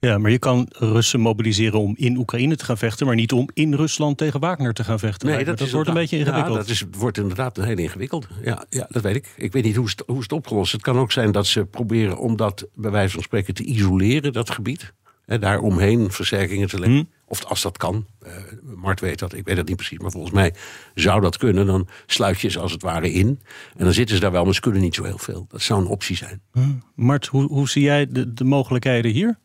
Ja, 0.00 0.18
maar 0.18 0.30
je 0.30 0.38
kan 0.38 0.66
Russen 0.70 1.20
mobiliseren 1.20 1.80
om 1.80 1.94
in 1.96 2.16
Oekraïne 2.16 2.56
te 2.56 2.64
gaan 2.64 2.78
vechten, 2.78 3.06
maar 3.06 3.14
niet 3.14 3.32
om 3.32 3.48
in 3.52 3.74
Rusland 3.74 4.18
tegen 4.18 4.40
Wagner 4.40 4.74
te 4.74 4.84
gaan 4.84 4.98
vechten. 4.98 5.28
Nee, 5.28 5.44
dat, 5.44 5.58
dat 5.58 5.70
wordt 5.70 5.88
een 5.88 5.94
beetje 5.94 6.18
ingewikkeld. 6.18 6.54
Ja, 6.54 6.60
dat 6.60 6.68
is, 6.68 6.84
wordt 6.90 7.18
inderdaad 7.18 7.56
heel 7.56 7.78
ingewikkeld. 7.78 8.28
Ja, 8.42 8.64
ja, 8.70 8.86
dat 8.88 9.02
weet 9.02 9.16
ik. 9.16 9.34
Ik 9.36 9.52
weet 9.52 9.64
niet 9.64 9.76
hoe 9.76 9.86
het, 9.86 10.02
hoe 10.06 10.20
het 10.20 10.32
opgelost. 10.32 10.72
Het 10.72 10.82
kan 10.82 10.98
ook 10.98 11.12
zijn 11.12 11.32
dat 11.32 11.46
ze 11.46 11.64
proberen 11.64 12.18
om 12.18 12.36
dat, 12.36 12.66
bij 12.74 12.90
wijze 12.90 13.14
van 13.14 13.22
spreken, 13.22 13.54
te 13.54 13.64
isoleren, 13.64 14.32
dat 14.32 14.50
gebied. 14.50 14.92
Hè, 15.24 15.38
daar 15.38 15.60
omheen 15.60 16.10
versterkingen 16.10 16.68
te 16.68 16.78
leggen. 16.78 16.98
Hmm. 16.98 17.10
Of 17.26 17.44
als 17.44 17.62
dat 17.62 17.76
kan. 17.76 18.06
Uh, 18.26 18.32
Mart 18.76 19.00
weet 19.00 19.18
dat, 19.18 19.34
ik 19.34 19.44
weet 19.44 19.56
dat 19.56 19.68
niet 19.68 19.76
precies. 19.76 19.98
Maar 19.98 20.10
volgens 20.10 20.32
mij 20.32 20.54
zou 20.94 21.20
dat 21.20 21.36
kunnen. 21.36 21.66
Dan 21.66 21.88
sluit 22.06 22.40
je 22.40 22.48
ze 22.48 22.58
als 22.58 22.72
het 22.72 22.82
ware 22.82 23.12
in. 23.12 23.40
En 23.76 23.84
dan 23.84 23.92
zitten 23.92 24.14
ze 24.14 24.20
daar 24.20 24.32
wel, 24.32 24.44
maar 24.44 24.54
ze 24.54 24.60
kunnen 24.60 24.80
niet 24.80 24.94
zo 24.94 25.04
heel 25.04 25.18
veel. 25.18 25.46
Dat 25.48 25.62
zou 25.62 25.80
een 25.80 25.86
optie 25.86 26.16
zijn. 26.16 26.40
Hmm. 26.52 26.82
Mart, 26.94 27.26
hoe, 27.26 27.46
hoe 27.46 27.68
zie 27.68 27.82
jij 27.82 28.06
de, 28.06 28.32
de 28.32 28.44
mogelijkheden 28.44 29.12
hier? 29.12 29.38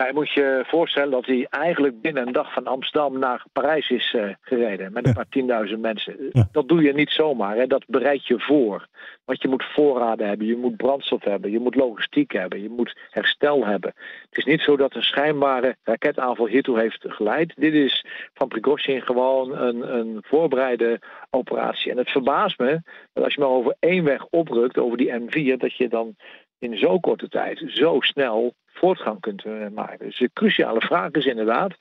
Ja, 0.00 0.06
je 0.06 0.12
moet 0.12 0.30
je 0.30 0.64
voorstellen 0.66 1.10
dat 1.10 1.26
hij 1.26 1.46
eigenlijk 1.50 2.00
binnen 2.00 2.26
een 2.26 2.32
dag 2.32 2.52
van 2.52 2.66
Amsterdam 2.66 3.18
naar 3.18 3.44
Parijs 3.52 3.90
is 3.90 4.12
uh, 4.12 4.34
gereden. 4.40 4.92
Met 4.92 5.06
een 5.06 5.12
paar 5.12 5.28
tienduizend 5.28 5.80
mensen. 5.80 6.16
Ja. 6.32 6.48
Dat 6.52 6.68
doe 6.68 6.82
je 6.82 6.92
niet 6.92 7.10
zomaar. 7.10 7.56
Hè. 7.56 7.66
Dat 7.66 7.84
bereid 7.86 8.26
je 8.26 8.40
voor. 8.40 8.86
Want 9.24 9.42
je 9.42 9.48
moet 9.48 9.64
voorraden 9.64 10.28
hebben, 10.28 10.46
je 10.46 10.56
moet 10.56 10.76
brandstof 10.76 11.24
hebben, 11.24 11.50
je 11.50 11.58
moet 11.58 11.74
logistiek 11.74 12.32
hebben, 12.32 12.62
je 12.62 12.68
moet 12.68 12.96
herstel 13.10 13.66
hebben. 13.66 13.92
Het 14.30 14.38
is 14.38 14.44
niet 14.44 14.60
zo 14.60 14.76
dat 14.76 14.94
een 14.94 15.02
schijnbare 15.02 15.76
raketaanval 15.82 16.46
hiertoe 16.46 16.78
heeft 16.78 17.04
geleid. 17.08 17.52
Dit 17.56 17.74
is 17.74 18.04
van 18.34 18.48
Prigozhin 18.48 19.02
gewoon 19.02 19.56
een, 19.56 19.94
een 19.96 20.18
voorbereide 20.26 21.00
operatie. 21.30 21.90
En 21.90 21.98
het 21.98 22.10
verbaast 22.10 22.58
me 22.58 22.80
dat 23.12 23.24
als 23.24 23.34
je 23.34 23.40
maar 23.40 23.48
over 23.48 23.76
één 23.78 24.04
weg 24.04 24.26
oprukt, 24.30 24.78
over 24.78 24.96
die 24.96 25.12
M4, 25.20 25.56
dat 25.56 25.76
je 25.76 25.88
dan 25.88 26.16
in 26.58 26.78
zo'n 26.78 27.00
korte 27.00 27.28
tijd 27.28 27.62
zo 27.66 27.96
snel 28.00 28.54
voortgang 28.80 29.20
kunt 29.20 29.44
maken. 29.74 29.98
Dus 29.98 30.18
de 30.18 30.30
cruciale 30.32 30.80
vraag 30.80 31.10
is 31.10 31.26
inderdaad, 31.26 31.72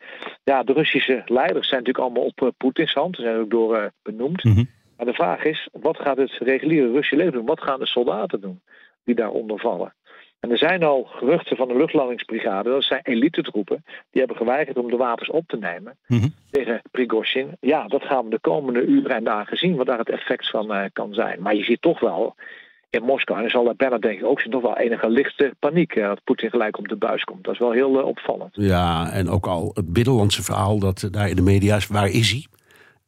ja, 0.43 0.63
de 0.63 0.73
Russische 0.73 1.21
leiders 1.25 1.67
zijn 1.67 1.79
natuurlijk 1.79 2.05
allemaal 2.05 2.25
op 2.25 2.41
uh, 2.41 2.49
Poetins 2.57 2.93
hand, 2.93 3.15
ze 3.15 3.21
zijn 3.21 3.39
ook 3.39 3.49
door 3.49 3.77
uh, 3.77 3.85
benoemd. 4.01 4.43
Mm 4.43 4.53
-hmm. 4.53 4.69
Maar 4.97 5.05
de 5.05 5.13
vraag 5.13 5.43
is, 5.43 5.69
wat 5.71 5.97
gaat 5.97 6.17
het 6.17 6.31
reguliere 6.31 6.91
Russische 6.91 7.15
leger 7.15 7.31
doen? 7.31 7.45
Wat 7.45 7.61
gaan 7.61 7.79
de 7.79 7.87
soldaten 7.87 8.41
doen 8.41 8.61
die 9.03 9.15
daaronder 9.15 9.59
vallen? 9.59 9.93
En 10.39 10.51
er 10.51 10.57
zijn 10.57 10.83
al 10.83 11.03
geruchten 11.03 11.57
van 11.57 11.67
de 11.67 11.77
luchtlandingsbrigade, 11.77 12.69
dat 12.69 12.83
zijn 12.83 13.01
elite-troepen, 13.03 13.83
die 13.85 14.19
hebben 14.19 14.37
geweigerd 14.37 14.77
om 14.77 14.89
de 14.89 14.97
wapens 14.97 15.29
op 15.29 15.47
te 15.47 15.57
nemen 15.57 15.97
mm 16.07 16.19
-hmm. 16.19 16.33
tegen 16.51 16.81
Prigozhin. 16.91 17.57
Ja, 17.59 17.87
dat 17.87 18.03
gaan 18.03 18.23
we 18.23 18.29
de 18.29 18.39
komende 18.39 18.81
uren 18.81 19.15
en 19.15 19.23
dagen 19.23 19.57
zien, 19.57 19.75
wat 19.75 19.85
daar 19.85 19.97
het 19.97 20.09
effect 20.09 20.49
van 20.49 20.71
uh, 20.71 20.83
kan 20.93 21.13
zijn. 21.13 21.41
Maar 21.41 21.55
je 21.55 21.63
ziet 21.63 21.81
toch 21.81 21.99
wel, 21.99 22.35
in 22.89 23.03
Moskou. 23.03 23.39
En 23.39 23.45
er 23.45 23.51
zal 23.51 23.73
bijna 23.77 23.97
denk 23.97 24.19
ik 24.19 24.25
ook 24.25 24.45
nog 24.45 24.61
wel 24.61 24.77
enige 24.77 25.09
lichte 25.09 25.53
paniek 25.59 25.95
uh, 25.95 26.07
dat 26.07 26.23
Poetin 26.23 26.49
gelijk 26.49 26.77
op 26.77 26.87
de 26.87 26.95
buis 26.95 27.23
komt. 27.23 27.43
Dat 27.43 27.53
is 27.53 27.59
wel 27.59 27.71
heel 27.71 27.91
opvallend. 27.91 28.49
Ja, 28.51 29.11
en 29.11 29.29
ook 29.29 29.47
al 29.47 29.71
het 29.73 29.93
binnenlandse 29.93 30.43
verhaal 30.43 30.79
dat 30.79 31.07
daar 31.11 31.29
in 31.29 31.35
de 31.35 31.41
media 31.41 31.75
is, 31.75 31.87
waar 31.87 32.09
is 32.09 32.31
hij? 32.31 32.45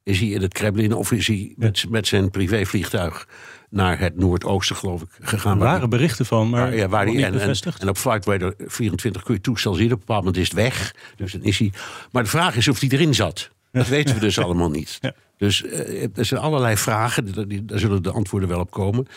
Is 0.03 0.19
hij 0.19 0.29
in 0.29 0.41
het 0.41 0.53
Kremlin 0.53 0.93
of 0.93 1.11
is 1.11 1.27
hij 1.27 1.53
met, 1.57 1.85
met 1.89 2.07
zijn 2.07 2.29
privévliegtuig 2.29 3.27
naar 3.69 3.99
het 3.99 4.17
noordoosten, 4.17 4.75
geloof 4.75 5.01
ik, 5.01 5.09
gegaan? 5.19 5.57
Er 5.57 5.63
waren 5.63 5.89
berichten 5.89 6.25
van, 6.25 6.49
maar 6.49 6.61
waar, 6.61 6.75
ja, 6.75 6.87
waar 6.87 7.05
die, 7.05 7.25
en, 7.25 7.39
en, 7.39 7.53
en, 7.79 7.89
op 7.89 7.97
Flightradar 7.97 8.53
24 8.57 9.23
kun 9.23 9.33
je 9.33 9.41
toestel 9.41 9.73
zien. 9.73 9.85
Op 9.85 9.91
een 9.91 9.99
bepaald 9.99 10.19
moment 10.19 10.37
is 10.37 10.47
het 10.47 10.57
weg. 10.57 10.95
Dus 11.15 11.31
dan 11.31 11.43
is 11.43 11.59
hij. 11.59 11.71
Maar 12.11 12.23
de 12.23 12.29
vraag 12.29 12.55
is 12.55 12.67
of 12.67 12.79
hij 12.79 12.89
erin 12.89 13.13
zat. 13.13 13.49
Dat 13.71 13.87
weten 13.87 14.15
we 14.15 14.21
dus 14.21 14.39
allemaal 14.43 14.69
niet. 14.69 14.97
Ja. 15.01 15.13
Dus 15.37 15.63
uh, 15.63 16.03
er 16.15 16.25
zijn 16.25 16.41
allerlei 16.41 16.77
vragen, 16.77 17.47
daar 17.67 17.79
zullen 17.79 18.03
de 18.03 18.11
antwoorden 18.11 18.49
wel 18.49 18.59
op 18.59 18.71
komen. 18.71 19.07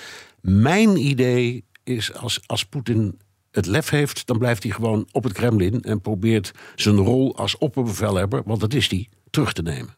Mijn 0.44 0.96
idee 1.06 1.64
is 1.84 2.14
als, 2.14 2.40
als 2.46 2.64
Poetin 2.64 3.18
het 3.50 3.66
lef 3.66 3.90
heeft, 3.90 4.26
dan 4.26 4.38
blijft 4.38 4.62
hij 4.62 4.72
gewoon 4.72 5.08
op 5.12 5.24
het 5.24 5.32
Kremlin 5.32 5.82
en 5.82 6.00
probeert 6.00 6.52
zijn 6.74 6.96
rol 6.96 7.36
als 7.36 7.58
opperbevelhebber, 7.58 8.42
want 8.44 8.60
dat 8.60 8.74
is 8.74 8.90
hij, 8.90 9.08
terug 9.30 9.52
te 9.52 9.62
nemen. 9.62 9.96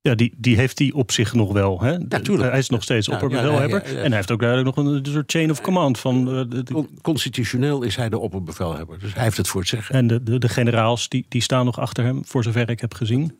Ja, 0.00 0.14
die, 0.14 0.34
die 0.36 0.56
heeft 0.56 0.78
hij 0.78 0.92
op 0.92 1.12
zich 1.12 1.34
nog 1.34 1.52
wel. 1.52 1.80
Hè? 1.80 1.90
Ja, 1.90 2.48
hij 2.50 2.58
is 2.58 2.68
nog 2.68 2.82
steeds 2.82 3.08
opperbevelhebber. 3.08 3.82
en 3.82 4.06
hij 4.06 4.16
heeft 4.16 4.30
ook 4.30 4.40
duidelijk 4.40 4.76
nog 4.76 4.86
een 4.86 5.06
soort 5.06 5.30
chain 5.30 5.50
of 5.50 5.60
command. 5.60 5.98
Van, 5.98 6.34
uh, 6.34 6.44
de, 6.48 6.86
Constitutioneel 7.02 7.82
is 7.82 7.96
hij 7.96 8.08
de 8.08 8.18
opperbevelhebber. 8.18 8.98
Dus 8.98 9.14
hij 9.14 9.22
heeft 9.22 9.36
het 9.36 9.48
voor 9.48 9.60
het 9.60 9.68
zeggen. 9.68 9.94
En 9.94 10.06
de, 10.06 10.22
de, 10.22 10.38
de 10.38 10.48
generaals 10.48 11.08
die, 11.08 11.26
die 11.28 11.42
staan 11.42 11.64
nog 11.64 11.80
achter 11.80 12.04
hem, 12.04 12.24
voor 12.24 12.42
zover 12.42 12.70
ik 12.70 12.80
heb 12.80 12.94
gezien. 12.94 13.38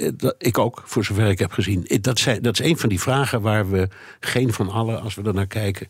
Eh, 0.00 0.30
ik 0.38 0.58
ook, 0.58 0.82
voor 0.84 1.04
zover 1.04 1.28
ik 1.28 1.38
heb 1.38 1.52
gezien. 1.52 1.86
Dat, 2.00 2.18
zijn, 2.18 2.42
dat 2.42 2.60
is 2.60 2.66
een 2.66 2.78
van 2.78 2.88
die 2.88 3.00
vragen 3.00 3.40
waar 3.40 3.70
we 3.70 3.88
geen 4.20 4.52
van 4.52 4.68
allen, 4.68 5.02
als 5.02 5.14
we 5.14 5.22
er 5.22 5.34
naar 5.34 5.46
kijken, 5.46 5.86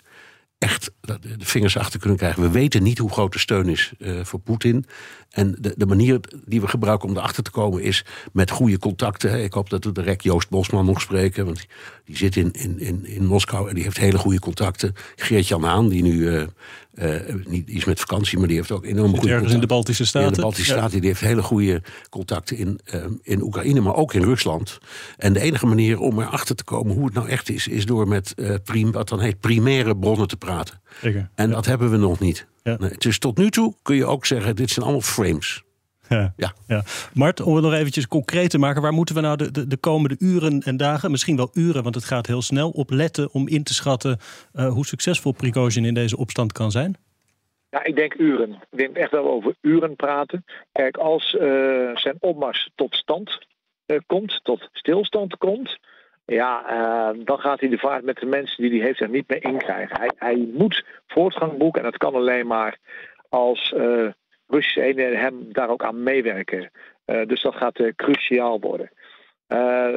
echt 0.59 0.91
de 1.01 1.19
vingers 1.39 1.77
achter 1.77 2.01
kunnen 2.01 2.19
krijgen. 2.19 2.43
We 2.43 2.51
weten 2.51 2.83
niet 2.83 2.99
hoe 2.99 3.11
groot 3.11 3.33
de 3.33 3.39
steun 3.39 3.69
is 3.69 3.93
uh, 3.99 4.25
voor 4.25 4.41
Poetin. 4.41 4.87
En 5.31 5.57
de, 5.59 5.75
de, 5.77 5.87
manier 5.87 6.21
die 6.45 6.61
we 6.61 6.69
gebruiken 6.69 7.09
om 7.09 7.17
erachter 7.17 7.43
te 7.43 7.51
komen 7.51 7.83
is 7.83 8.05
met 8.33 8.51
goede 8.51 8.79
contacten. 8.79 9.45
Ik 9.45 9.53
hoop 9.53 9.71
dat 9.71 9.85
we 9.85 9.93
direct 9.93 10.23
Joost 10.23 10.49
Bosman 10.49 10.85
nog 10.85 11.01
spreken. 11.01 11.45
Want 11.45 11.67
die 12.05 12.17
zit 12.17 12.37
in, 12.37 12.51
in, 12.53 12.79
in, 12.79 13.07
in 13.07 13.27
Moskou 13.27 13.69
en 13.69 13.75
die 13.75 13.85
heeft 13.85 13.99
hele 13.99 14.19
goede 14.19 14.41
contacten. 14.41 14.95
Geert-Jan 15.17 15.63
Haan, 15.63 15.89
die 15.89 16.03
nu 16.03 16.13
uh, 16.13 16.43
uh, 17.03 17.35
niet 17.47 17.69
is 17.69 17.85
met 17.85 18.01
vakantie, 18.01 18.39
maar 18.39 18.49
die 18.49 18.57
heeft 18.57 18.71
ook 18.71 18.85
enorm 18.85 19.17
goede 19.17 19.33
ergens 19.33 19.53
in 19.53 19.61
de 19.61 19.67
Baltische 19.67 20.07
Staten. 20.07 20.33
De 20.33 20.41
Baltische 20.41 20.73
Staten, 20.73 21.01
die 21.01 21.09
heeft 21.09 21.21
hele 21.21 21.43
goede 21.43 21.83
contacten 22.11 22.57
in, 22.57 22.81
uh, 22.95 23.05
in 23.23 23.43
Oekraïne, 23.43 23.81
maar 23.81 23.95
ook 23.95 24.15
in 24.15 24.23
Rusland. 24.23 24.79
En 25.17 25.33
de 25.33 25.41
enige 25.41 25.67
manier 25.67 25.99
om 25.99 26.21
erachter 26.21 26.57
te 26.57 26.65
komen 26.65 26.95
hoe 26.95 27.05
het 27.05 27.15
nou 27.15 27.29
echt 27.29 27.51
is, 27.51 27.69
is 27.69 27.87
door 27.87 28.09
met 28.09 28.35
prim, 28.65 28.93
wat 28.93 29.09
dan 29.09 29.21
heet 29.21 29.41
primaire 29.41 29.97
bronnen 29.97 30.29
te 30.29 30.37
praten. 30.37 30.81
Zeker. 31.01 31.31
En 31.35 31.51
dat 31.51 31.67
hebben 31.67 31.91
we 31.91 31.97
nog 31.97 32.19
niet. 32.19 32.47
Nee, 32.63 32.91
dus 32.99 33.19
tot 33.19 33.39
nu 33.39 33.51
toe 33.51 33.75
kun 33.83 33.97
je 33.97 34.07
ook 34.07 34.27
zeggen, 34.27 34.57
dit 34.57 34.71
zijn 34.71 34.85
allemaal 34.85 35.03
frames. 35.03 35.63
Ja. 36.17 36.33
Ja. 36.37 36.53
ja. 36.67 36.83
Mart, 37.15 37.41
om 37.41 37.55
het 37.55 37.65
nog 37.65 37.73
eventjes 37.73 38.07
concreet 38.09 38.51
te 38.51 38.59
maken, 38.59 38.83
waar 38.83 38.93
moeten 38.93 39.15
we 39.15 39.21
nou 39.21 39.37
de, 39.37 39.51
de, 39.51 39.67
de, 39.67 39.77
komende 39.77 40.17
uren 40.19 40.61
en 40.61 40.77
dagen, 40.77 41.11
misschien 41.11 41.37
wel 41.37 41.51
uren, 41.55 41.83
want 41.83 41.95
het 41.95 42.05
gaat 42.05 42.27
heel 42.27 42.43
snel, 42.43 42.71
op 42.71 42.91
letten 42.91 43.33
om 43.33 43.49
in 43.49 43.63
te 43.63 43.75
schatten 43.75 44.19
uh, 44.55 44.69
hoe 44.73 44.87
succesvol 44.87 45.33
Prigozhin 45.33 45.85
in 45.85 45.95
deze 45.95 46.17
opstand 46.17 46.53
kan 46.53 46.71
zijn? 46.71 46.97
Ja, 47.71 47.85
ik 47.85 47.97
denk 47.97 48.15
uren. 48.15 48.51
Ik 48.71 48.79
denk 48.79 48.97
echt 48.97 49.11
wel 49.11 49.31
over 49.31 49.55
uren 49.61 49.97
praten. 49.97 50.45
Kijk, 50.73 50.97
als 50.97 51.35
uh, 51.35 51.97
zijn 51.97 52.17
opmars 52.21 52.71
tot 52.75 52.95
stand 52.95 53.47
uh, 53.87 53.99
komt, 54.07 54.41
tot 54.43 54.69
stilstand 54.73 55.37
komt, 55.37 55.79
ja, 56.27 56.65
uh, 56.71 57.25
dan 57.25 57.39
gaat 57.39 57.61
hij 57.61 57.69
de 57.69 57.79
vaart 57.79 58.05
met 58.05 58.17
de 58.17 58.27
mensen 58.27 58.63
die 58.63 58.79
hij 58.79 58.87
heeft 58.87 59.01
er 59.01 59.09
niet 59.09 59.29
meer 59.29 59.45
inkrijgen. 59.45 59.99
Hij, 59.99 60.11
hij 60.17 60.49
moet 60.53 60.85
voortgang 61.07 61.59
boeken 61.59 61.85
en 61.85 61.91
dat 61.91 61.99
kan 61.99 62.15
alleen 62.15 62.47
maar 62.47 62.79
als 63.29 63.73
uh, 63.77 64.09
Russische 64.51 64.83
eenheden 64.83 65.19
hem 65.19 65.47
daar 65.53 65.69
ook 65.69 65.85
aan 65.85 66.03
meewerken. 66.03 66.71
Uh, 67.07 67.27
dus 67.27 67.43
dat 67.43 67.55
gaat 67.55 67.83
cruciaal 67.97 68.61
worden. 68.61 68.91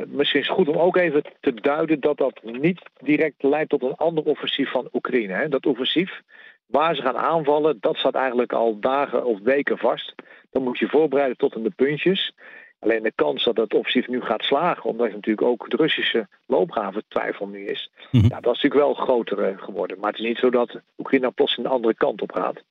misschien 0.07 0.39
is 0.39 0.47
het 0.47 0.57
goed 0.57 0.67
om 0.67 0.77
ook 0.77 0.97
even 0.97 1.23
te 1.39 1.53
duiden 1.53 1.99
dat 1.99 2.17
dat 2.17 2.43
niet 2.43 2.81
direct 3.01 3.43
leidt 3.43 3.69
tot 3.69 3.83
een 3.83 3.95
ander 3.95 4.23
offensief 4.23 4.71
van 4.71 4.89
Oekraïne. 4.93 5.33
Hè. 5.33 5.49
Dat 5.49 5.65
offensief 5.65 6.21
waar 6.65 6.95
ze 6.95 7.01
gaan 7.01 7.17
aanvallen, 7.17 7.77
dat 7.79 7.97
staat 7.97 8.15
eigenlijk 8.15 8.53
al 8.53 8.79
dagen 8.79 9.25
of 9.25 9.39
weken 9.39 9.77
vast. 9.77 10.13
Dan 10.51 10.63
moet 10.63 10.79
je 10.79 10.87
voorbereiden 10.87 11.37
tot 11.37 11.55
aan 11.55 11.63
de 11.63 11.69
puntjes. 11.75 12.33
Alleen 12.79 13.03
de 13.03 13.11
kans 13.15 13.43
dat 13.43 13.57
het 13.57 13.73
offensief 13.73 14.07
nu 14.07 14.21
gaat 14.21 14.43
slagen, 14.43 14.89
omdat 14.89 15.11
natuurlijk 15.11 15.47
ook 15.47 15.69
de 15.69 15.75
Russische 15.75 16.27
loopgave 16.47 17.03
twijfel 17.07 17.47
nu 17.47 17.65
is, 17.65 17.89
mhm. 18.11 18.23
ja, 18.23 18.39
dat 18.39 18.55
is 18.55 18.61
natuurlijk 18.61 18.73
wel 18.73 18.93
groter 18.93 19.39
eh, 19.43 19.63
geworden. 19.63 19.99
Maar 19.99 20.09
het 20.09 20.19
is 20.19 20.25
niet 20.25 20.37
zo 20.37 20.49
dat 20.49 20.79
Oekraïne 20.97 21.31
plots 21.31 21.57
een 21.57 21.65
andere 21.67 21.95
kant 21.95 22.21
op 22.21 22.31
gaat. 22.31 22.63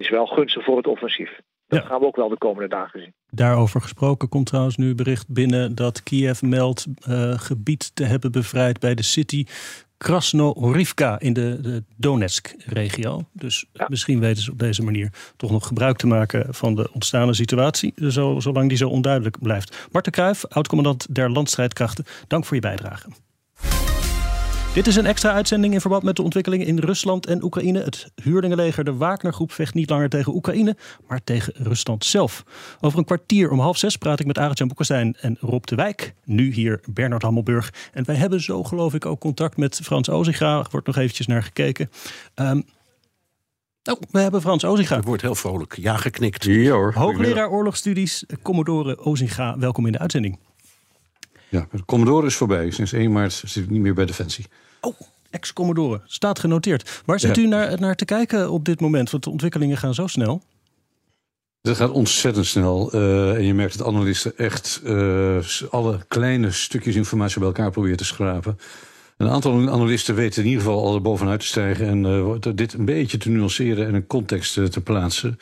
Is 0.00 0.10
wel 0.10 0.26
gunstig 0.26 0.64
voor 0.64 0.76
het 0.76 0.86
offensief. 0.86 1.40
Dat 1.66 1.84
gaan 1.84 2.00
we 2.00 2.06
ook 2.06 2.16
wel 2.16 2.28
de 2.28 2.38
komende 2.38 2.68
dagen 2.68 3.00
zien. 3.00 3.14
Daarover 3.30 3.80
gesproken 3.80 4.28
komt 4.28 4.46
trouwens 4.46 4.76
nu 4.76 4.94
bericht 4.94 5.28
binnen 5.28 5.74
dat 5.74 6.02
Kiev 6.02 6.40
meldt 6.40 6.86
uh, 7.08 7.38
gebied 7.38 7.90
te 7.94 8.04
hebben 8.04 8.32
bevrijd 8.32 8.80
bij 8.80 8.94
de 8.94 9.02
City 9.02 9.44
Krasno-Rivka 9.98 11.18
in 11.18 11.32
de, 11.32 11.58
de 11.60 11.84
Donetsk-regio. 11.96 13.24
Dus 13.32 13.66
misschien 13.88 14.20
weten 14.20 14.42
ze 14.42 14.50
op 14.50 14.58
deze 14.58 14.82
manier 14.82 15.12
toch 15.36 15.50
nog 15.50 15.66
gebruik 15.66 15.96
te 15.96 16.06
maken 16.06 16.54
van 16.54 16.74
de 16.74 16.90
ontstaande 16.92 17.34
situatie, 17.34 17.94
zo, 18.08 18.40
zolang 18.40 18.68
die 18.68 18.78
zo 18.78 18.88
onduidelijk 18.88 19.38
blijft. 19.40 19.88
Marten 19.92 20.12
Kruijf, 20.12 20.46
oud-commandant 20.46 21.14
der 21.14 21.30
landstrijdkrachten, 21.30 22.04
dank 22.26 22.44
voor 22.44 22.54
je 22.54 22.62
bijdrage. 22.62 23.08
Dit 24.74 24.86
is 24.86 24.96
een 24.96 25.06
extra 25.06 25.32
uitzending 25.32 25.74
in 25.74 25.80
verband 25.80 26.02
met 26.02 26.16
de 26.16 26.22
ontwikkelingen 26.22 26.66
in 26.66 26.78
Rusland 26.78 27.26
en 27.26 27.42
Oekraïne. 27.42 27.82
Het 27.82 28.12
huurlingenleger, 28.22 28.84
de 28.84 28.94
Wagnergroep, 28.94 29.52
vecht 29.52 29.74
niet 29.74 29.90
langer 29.90 30.08
tegen 30.08 30.34
Oekraïne, 30.34 30.76
maar 31.08 31.20
tegen 31.24 31.52
Rusland 31.56 32.04
zelf. 32.04 32.44
Over 32.80 32.98
een 32.98 33.04
kwartier 33.04 33.50
om 33.50 33.60
half 33.60 33.76
zes 33.76 33.96
praat 33.96 34.20
ik 34.20 34.26
met 34.26 34.38
Arend-Jan 34.38 34.68
Boekestein 34.68 35.16
en 35.20 35.36
Rob 35.40 35.64
de 35.64 35.74
Wijk. 35.74 36.14
Nu 36.24 36.52
hier 36.52 36.80
Bernard 36.92 37.22
Hammelburg. 37.22 37.72
En 37.92 38.04
wij 38.04 38.16
hebben 38.16 38.40
zo 38.40 38.64
geloof 38.64 38.94
ik 38.94 39.06
ook 39.06 39.20
contact 39.20 39.56
met 39.56 39.80
Frans 39.82 40.10
Ozinga. 40.10 40.58
Er 40.58 40.66
wordt 40.70 40.86
nog 40.86 40.96
eventjes 40.96 41.26
naar 41.26 41.42
gekeken. 41.42 41.90
Um, 42.34 42.64
Oh, 43.90 44.00
we 44.10 44.18
hebben 44.18 44.40
Frans 44.40 44.64
Ozinga. 44.64 44.96
Het 44.96 45.04
wordt 45.04 45.22
heel 45.22 45.34
vrolijk. 45.34 45.76
Ja, 45.76 45.96
geknikt. 45.96 46.44
Ja, 46.44 46.70
hoor. 46.70 46.92
Hoogleraar 46.94 47.50
oorlogsstudies, 47.50 48.24
Commodore 48.42 48.98
Ozinga. 48.98 49.58
Welkom 49.58 49.86
in 49.86 49.92
de 49.92 49.98
uitzending. 49.98 50.38
Ja, 51.50 51.66
de 51.70 51.84
Commodore 51.84 52.26
is 52.26 52.34
voorbij. 52.34 52.70
Sinds 52.70 52.92
1 52.92 53.12
maart 53.12 53.32
zit 53.32 53.64
ik 53.64 53.70
niet 53.70 53.80
meer 53.80 53.94
bij 53.94 54.06
Defensie. 54.06 54.46
Oh, 54.80 55.00
ex-Commodore. 55.30 56.00
Staat 56.04 56.38
genoteerd. 56.38 57.02
Waar 57.04 57.20
zit 57.20 57.36
u 57.36 57.46
naar, 57.46 57.80
naar 57.80 57.96
te 57.96 58.04
kijken 58.04 58.50
op 58.50 58.64
dit 58.64 58.80
moment? 58.80 59.10
Want 59.10 59.24
de 59.24 59.30
ontwikkelingen 59.30 59.76
gaan 59.76 59.94
zo 59.94 60.06
snel. 60.06 60.42
Dat 61.62 61.76
gaat 61.76 61.90
ontzettend 61.90 62.46
snel. 62.46 62.94
Uh, 62.94 63.34
en 63.34 63.44
je 63.44 63.54
merkt 63.54 63.78
dat 63.78 63.86
analisten 63.86 64.36
echt 64.36 64.80
uh, 64.84 65.38
alle 65.70 65.98
kleine 66.08 66.50
stukjes 66.50 66.94
informatie 66.94 67.38
bij 67.38 67.48
elkaar 67.48 67.70
proberen 67.70 67.96
te 67.96 68.04
schrapen. 68.04 68.58
Een 69.16 69.28
aantal 69.28 69.70
analisten 69.70 70.14
weten 70.14 70.42
in 70.42 70.48
ieder 70.48 70.64
geval 70.64 70.84
al 70.84 70.94
er 70.94 71.02
bovenuit 71.02 71.40
te 71.40 71.46
stijgen 71.46 71.86
en 71.88 72.04
uh, 72.04 72.54
dit 72.54 72.72
een 72.72 72.84
beetje 72.84 73.16
te 73.16 73.30
nuanceren 73.30 73.86
en 73.86 73.94
een 73.94 74.06
context 74.06 74.52
te 74.52 74.80
plaatsen. 74.80 75.38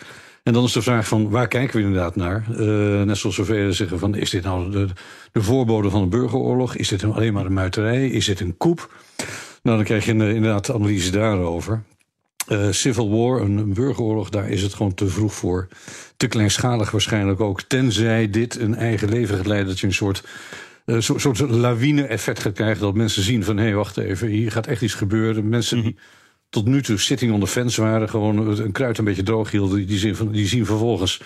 En 0.49 0.55
dan 0.55 0.65
is 0.65 0.73
de 0.73 0.83
vraag 0.83 1.09
van 1.09 1.31
waar 1.31 1.49
kijken 1.49 1.77
we 1.77 1.83
inderdaad 1.83 2.17
naar? 2.17 2.47
Uh, 2.51 3.03
net 3.03 3.17
zoals 3.17 3.37
zoveel 3.37 3.73
zeggen 3.73 3.99
van 3.99 4.15
is 4.15 4.31
dit 4.31 4.45
nou 4.45 4.71
de, 4.71 4.89
de 5.33 5.43
voorbode 5.43 5.91
van 5.91 6.03
een 6.03 6.09
burgeroorlog? 6.09 6.77
Is 6.77 6.89
dit 6.89 7.05
alleen 7.05 7.33
maar 7.33 7.47
een 7.47 7.53
muiterij? 7.53 8.09
Is 8.09 8.25
dit 8.25 8.41
een 8.41 8.57
koep? 8.57 8.95
Nou, 9.63 9.77
dan 9.77 9.85
krijg 9.85 10.05
je 10.05 10.11
inderdaad 10.11 10.71
analyse 10.71 11.11
daarover. 11.11 11.83
Uh, 12.49 12.67
Civil 12.71 13.11
War, 13.11 13.41
een, 13.41 13.75
burgeroorlog, 13.75 14.29
daar 14.29 14.49
is 14.49 14.63
het 14.63 14.75
gewoon 14.75 14.95
te 14.95 15.09
vroeg 15.09 15.35
voor. 15.35 15.69
Te 16.17 16.27
kleinschalig 16.27 16.91
waarschijnlijk 16.91 17.41
ook. 17.41 17.63
Tenzij 17.63 18.31
dit 18.31 18.59
een 18.59 18.75
eigen 18.75 19.09
leven 19.09 19.37
gaat 19.37 19.47
leiden 19.47 19.69
dat 19.69 19.81
je 19.81 19.87
een 19.87 19.93
soort 19.93 20.25
uh, 20.87 21.01
soort 21.01 21.39
lawine-effect 21.39 22.41
gaat 22.41 22.53
krijgen. 22.53 22.81
Dat 22.81 22.95
mensen 22.95 23.23
zien 23.23 23.45
van 23.45 23.57
hé, 23.57 23.65
hey, 23.65 23.75
wacht 23.75 23.97
even, 23.97 24.29
hier 24.29 24.53
gaat 24.53 24.67
echt 24.67 24.83
iets 24.83 24.95
gebeuren. 24.95 25.49
Mensen 25.49 25.79
mhm 25.79 25.91
tot 26.49 26.67
nu 26.67 26.83
toe 26.83 26.99
sitting 26.99 27.33
on 27.33 27.45
the 27.45 27.81
waren. 27.81 28.09
Gewoon 28.09 28.59
een 28.59 28.73
kruid 28.73 28.99
een 28.99 29.05
beetje 29.05 29.23
droog 29.23 29.51
hielden. 29.51 29.87
Die 29.87 29.99
zien, 29.99 30.17
die 30.33 30.47
zien 30.47 30.67
vervolgens 30.67 31.21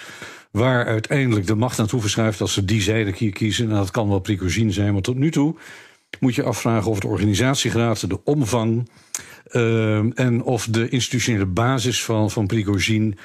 waar 0.51 0.87
uiteindelijk 0.87 1.47
de 1.47 1.55
macht 1.55 1.79
naartoe 1.79 2.01
verschuift 2.01 2.41
als 2.41 2.53
ze 2.53 2.65
die 2.65 2.83
zijde 2.83 3.31
kiezen. 3.31 3.65
En 3.65 3.71
nou, 3.71 3.83
dat 3.83 3.91
kan 3.91 4.09
wel 4.09 4.19
Prigozhin 4.19 4.73
zijn, 4.73 4.93
maar 4.93 5.03
tot 5.03 5.17
nu 5.17 5.31
toe 5.31 5.57
moet 6.21 6.35
je 6.35 6.43
afvragen 6.43 6.91
of 6.91 7.01
de 7.01 7.07
organisatiegraad, 7.07 8.09
de 8.09 8.25
omvang 8.25 8.89
uh, 9.53 10.19
en 10.19 10.43
of 10.43 10.67
de 10.67 10.89
institutionele 10.89 11.47
basis 11.47 12.05
van, 12.05 12.31
van 12.31 12.47
Prigozhin 12.47 13.19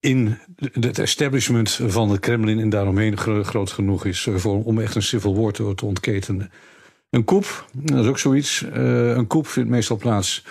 in 0.00 0.38
het 0.72 0.98
establishment 0.98 1.80
van 1.86 2.10
het 2.10 2.20
Kremlin 2.20 2.58
en 2.58 2.68
daaromheen 2.68 3.16
groot 3.44 3.70
genoeg 3.70 4.04
is 4.04 4.26
eh, 4.26 4.34
voor, 4.34 4.64
om 4.64 4.78
echt 4.78 4.94
een 4.94 5.02
civil 5.02 5.36
war 5.36 5.52
te, 5.52 5.72
te 5.74 5.86
ontketenen. 5.86 6.50
Een 7.10 7.24
koep, 7.24 7.68
dat 7.72 8.04
is 8.04 8.06
ook 8.06 8.18
zoiets. 8.18 8.62
Uh, 8.62 9.10
een 9.10 9.26
koep 9.26 9.46
vindt 9.46 9.70
meestal 9.70 9.96
plaats 9.96 10.44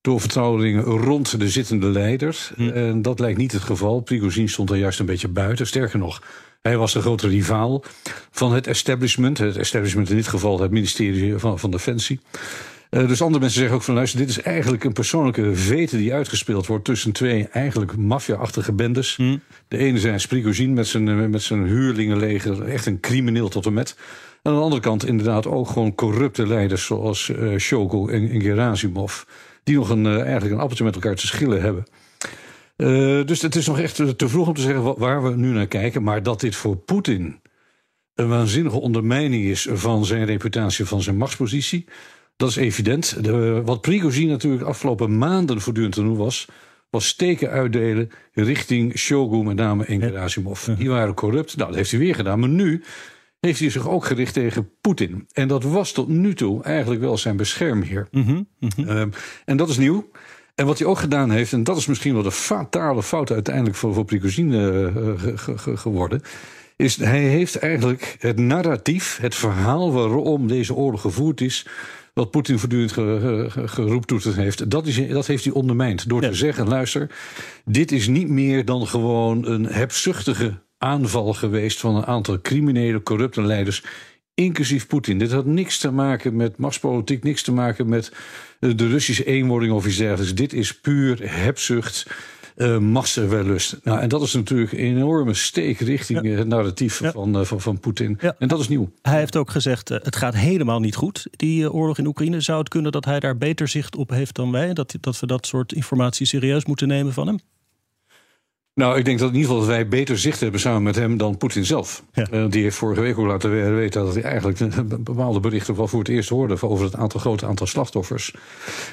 door 0.00 0.20
vertrouwelingen 0.20 0.82
rond 0.82 1.38
de 1.38 1.48
zittende 1.48 1.86
leiders. 1.86 2.52
Hm. 2.56 2.68
En 2.68 3.02
dat 3.02 3.18
lijkt 3.18 3.38
niet 3.38 3.52
het 3.52 3.62
geval. 3.62 4.00
Prigozhin 4.00 4.48
stond 4.48 4.70
er 4.70 4.76
juist 4.76 5.00
een 5.00 5.06
beetje 5.06 5.28
buiten. 5.28 5.66
Sterker 5.66 5.98
nog, 5.98 6.22
hij 6.62 6.76
was 6.76 6.92
de 6.92 7.00
grote 7.00 7.28
rivaal 7.28 7.84
van 8.30 8.52
het 8.52 8.66
establishment. 8.66 9.38
Het 9.38 9.56
establishment 9.56 10.10
in 10.10 10.16
dit 10.16 10.28
geval 10.28 10.60
het 10.60 10.70
ministerie 10.70 11.38
van, 11.38 11.58
van 11.58 11.70
Defensie. 11.70 12.20
Uh, 12.90 13.08
dus 13.08 13.22
andere 13.22 13.40
mensen 13.40 13.58
zeggen 13.58 13.76
ook 13.76 13.82
van 13.82 13.94
luister, 13.94 14.18
dit 14.18 14.28
is 14.28 14.40
eigenlijk 14.40 14.84
een 14.84 14.92
persoonlijke 14.92 15.54
vete 15.54 15.96
die 15.96 16.14
uitgespeeld 16.14 16.66
wordt 16.66 16.84
tussen 16.84 17.12
twee 17.12 17.48
eigenlijk 17.48 17.96
maffia-achtige 17.96 18.72
bendes. 18.72 19.16
Hmm. 19.16 19.40
De 19.68 19.76
ene 19.76 19.98
zijn 19.98 20.20
Prigozhin 20.28 20.72
met 20.72 20.86
zijn, 20.86 21.30
met 21.30 21.42
zijn 21.42 21.66
huurlingenleger, 21.66 22.62
echt 22.62 22.86
een 22.86 23.00
crimineel 23.00 23.48
tot 23.48 23.66
en 23.66 23.72
met. 23.72 23.96
En 24.42 24.50
aan 24.50 24.56
de 24.56 24.62
andere 24.62 24.82
kant 24.82 25.06
inderdaad 25.06 25.46
ook 25.46 25.68
gewoon 25.68 25.94
corrupte 25.94 26.46
leiders 26.46 26.84
zoals 26.84 27.28
uh, 27.28 27.58
Shogo 27.58 28.08
en, 28.08 28.30
en 28.30 28.40
Gerasimov. 28.40 29.24
Die 29.64 29.76
nog 29.76 29.90
een, 29.90 30.04
uh, 30.04 30.20
eigenlijk 30.20 30.52
een 30.52 30.60
appeltje 30.60 30.84
met 30.84 30.94
elkaar 30.94 31.14
te 31.14 31.26
schillen 31.26 31.62
hebben. 31.62 31.84
Uh, 32.76 33.26
dus 33.26 33.42
het 33.42 33.56
is 33.56 33.66
nog 33.66 33.78
echt 33.78 34.18
te 34.18 34.28
vroeg 34.28 34.48
om 34.48 34.54
te 34.54 34.60
zeggen 34.60 34.98
waar 34.98 35.22
we 35.22 35.36
nu 35.36 35.52
naar 35.52 35.66
kijken. 35.66 36.02
Maar 36.02 36.22
dat 36.22 36.40
dit 36.40 36.56
voor 36.56 36.76
Poetin 36.76 37.40
een 38.14 38.28
waanzinnige 38.28 38.80
ondermijning 38.80 39.44
is 39.44 39.68
van 39.70 40.04
zijn 40.04 40.24
reputatie, 40.24 40.84
van 40.84 41.02
zijn 41.02 41.16
machtspositie. 41.16 41.84
Dat 42.36 42.48
is 42.48 42.56
evident. 42.56 43.24
De, 43.24 43.62
wat 43.64 43.80
Prigozhin 43.80 44.28
natuurlijk 44.28 44.62
de 44.62 44.68
afgelopen 44.68 45.18
maanden 45.18 45.60
voortdurend 45.60 45.94
te 45.94 46.02
doen 46.02 46.16
was, 46.16 46.48
was 46.90 47.06
steken 47.06 47.50
uitdelen 47.50 48.10
richting 48.32 48.98
Shogun, 48.98 49.44
met 49.44 49.56
name 49.56 49.84
en 49.84 50.00
Gerasimov. 50.00 50.64
Die 50.64 50.88
waren 50.88 51.14
corrupt. 51.14 51.56
Nou, 51.56 51.68
dat 51.68 51.76
heeft 51.76 51.90
hij 51.90 52.00
weer 52.00 52.14
gedaan. 52.14 52.40
Maar 52.40 52.48
nu 52.48 52.82
heeft 53.40 53.60
hij 53.60 53.70
zich 53.70 53.88
ook 53.88 54.04
gericht 54.04 54.34
tegen 54.34 54.70
Poetin. 54.80 55.28
En 55.32 55.48
dat 55.48 55.62
was 55.62 55.92
tot 55.92 56.08
nu 56.08 56.34
toe 56.34 56.62
eigenlijk 56.62 57.00
wel 57.00 57.18
zijn 57.18 57.36
beschermheer. 57.36 58.08
Mm 58.10 58.22
-hmm, 58.22 58.48
mm 58.58 58.68
-hmm. 58.76 58.88
Um, 58.88 59.10
en 59.44 59.56
dat 59.56 59.68
is 59.68 59.78
nieuw. 59.78 60.10
En 60.54 60.66
wat 60.66 60.78
hij 60.78 60.86
ook 60.86 60.98
gedaan 60.98 61.30
heeft, 61.30 61.52
en 61.52 61.64
dat 61.64 61.76
is 61.76 61.86
misschien 61.86 62.14
wel 62.14 62.22
de 62.22 62.30
fatale 62.30 63.02
fout 63.02 63.30
uiteindelijk 63.30 63.76
voor, 63.76 63.94
voor 63.94 64.06
uh, 64.12 64.18
ge, 65.16 65.58
ge, 65.58 65.76
geworden. 65.76 66.22
Is 66.76 66.96
hij 66.96 67.22
heeft 67.22 67.56
eigenlijk 67.56 68.16
het 68.18 68.38
narratief, 68.38 69.18
het 69.20 69.34
verhaal 69.34 69.92
waarom 69.92 70.46
deze 70.46 70.74
oorlog 70.74 71.00
gevoerd 71.00 71.40
is. 71.40 71.66
Wat 72.14 72.30
Poetin 72.30 72.58
voortdurend 72.58 72.92
geroeptoeterd 73.70 74.36
heeft, 74.36 74.70
dat, 74.70 74.86
is, 74.86 75.08
dat 75.08 75.26
heeft 75.26 75.44
hij 75.44 75.52
ondermijnd. 75.52 76.08
Door 76.08 76.22
ja. 76.22 76.28
te 76.28 76.34
zeggen: 76.34 76.68
luister, 76.68 77.10
dit 77.64 77.92
is 77.92 78.08
niet 78.08 78.28
meer 78.28 78.64
dan 78.64 78.86
gewoon 78.86 79.46
een 79.46 79.66
hebzuchtige 79.66 80.62
aanval 80.80 81.32
geweest 81.32 81.80
van 81.80 81.96
een 81.96 82.06
aantal 82.06 82.40
criminele, 82.40 83.02
corrupte 83.02 83.42
leiders. 83.42 83.84
Inclusief 84.34 84.86
Poetin. 84.86 85.18
Dit 85.18 85.32
had 85.32 85.46
niks 85.46 85.78
te 85.78 85.90
maken 85.90 86.36
met 86.36 86.56
machtspolitiek, 86.56 87.22
niks 87.22 87.42
te 87.42 87.52
maken 87.52 87.88
met 87.88 88.12
de 88.58 88.88
Russische 88.88 89.24
eenwording 89.24 89.72
of 89.72 89.86
iets 89.86 89.96
dergelijks. 89.96 90.34
Dit 90.34 90.52
is 90.52 90.80
puur 90.80 91.18
hebzucht, 91.22 92.06
uh. 92.56 92.76
Nou, 93.82 94.00
en 94.00 94.08
dat 94.08 94.22
is 94.22 94.34
natuurlijk 94.34 94.72
een 94.72 94.78
enorme 94.78 95.34
steek 95.34 95.78
richting 95.78 96.22
ja. 96.22 96.30
het 96.30 96.48
narratief 96.48 97.00
ja. 97.00 97.10
van, 97.10 97.38
uh, 97.38 97.44
van, 97.44 97.60
van 97.60 97.80
Poetin. 97.80 98.18
Ja. 98.20 98.34
En 98.38 98.48
dat 98.48 98.60
is 98.60 98.68
nieuw. 98.68 98.92
Hij 99.02 99.18
heeft 99.18 99.36
ook 99.36 99.50
gezegd: 99.50 99.90
uh, 99.90 99.98
het 100.02 100.16
gaat 100.16 100.34
helemaal 100.34 100.80
niet 100.80 100.94
goed, 100.94 101.26
die 101.30 101.72
oorlog 101.72 101.98
in 101.98 102.06
Oekraïne. 102.06 102.40
Zou 102.40 102.58
het 102.58 102.68
kunnen 102.68 102.92
dat 102.92 103.04
hij 103.04 103.20
daar 103.20 103.36
beter 103.38 103.68
zicht 103.68 103.96
op 103.96 104.10
heeft 104.10 104.34
dan 104.34 104.52
wij? 104.52 104.72
Dat, 104.72 104.96
dat 105.00 105.20
we 105.20 105.26
dat 105.26 105.46
soort 105.46 105.72
informatie 105.72 106.26
serieus 106.26 106.64
moeten 106.64 106.88
nemen 106.88 107.12
van 107.12 107.26
hem? 107.26 107.38
Nou, 108.74 108.98
ik 108.98 109.04
denk 109.04 109.18
dat 109.18 109.28
in 109.28 109.34
ieder 109.34 109.50
geval 109.50 109.66
wij 109.66 109.88
beter 109.88 110.18
zicht 110.18 110.40
hebben 110.40 110.60
samen 110.60 110.82
met 110.82 110.94
hem 110.94 111.16
dan 111.16 111.36
Poetin 111.36 111.64
zelf. 111.64 112.04
Ja. 112.12 112.26
Uh, 112.32 112.44
die 112.50 112.62
heeft 112.62 112.76
vorige 112.76 113.00
week 113.00 113.18
ook 113.18 113.26
laten 113.26 113.74
weten 113.76 114.04
dat 114.04 114.14
hij 114.14 114.22
eigenlijk 114.22 114.58
bepaalde 115.04 115.40
berichten 115.40 115.76
wel 115.76 115.88
voor 115.88 115.98
het 115.98 116.08
eerst 116.08 116.28
hoorde 116.28 116.62
over 116.62 116.84
het 116.84 116.96
aantal 116.96 117.20
grote 117.20 117.46
aantal 117.46 117.66
slachtoffers. 117.66 118.34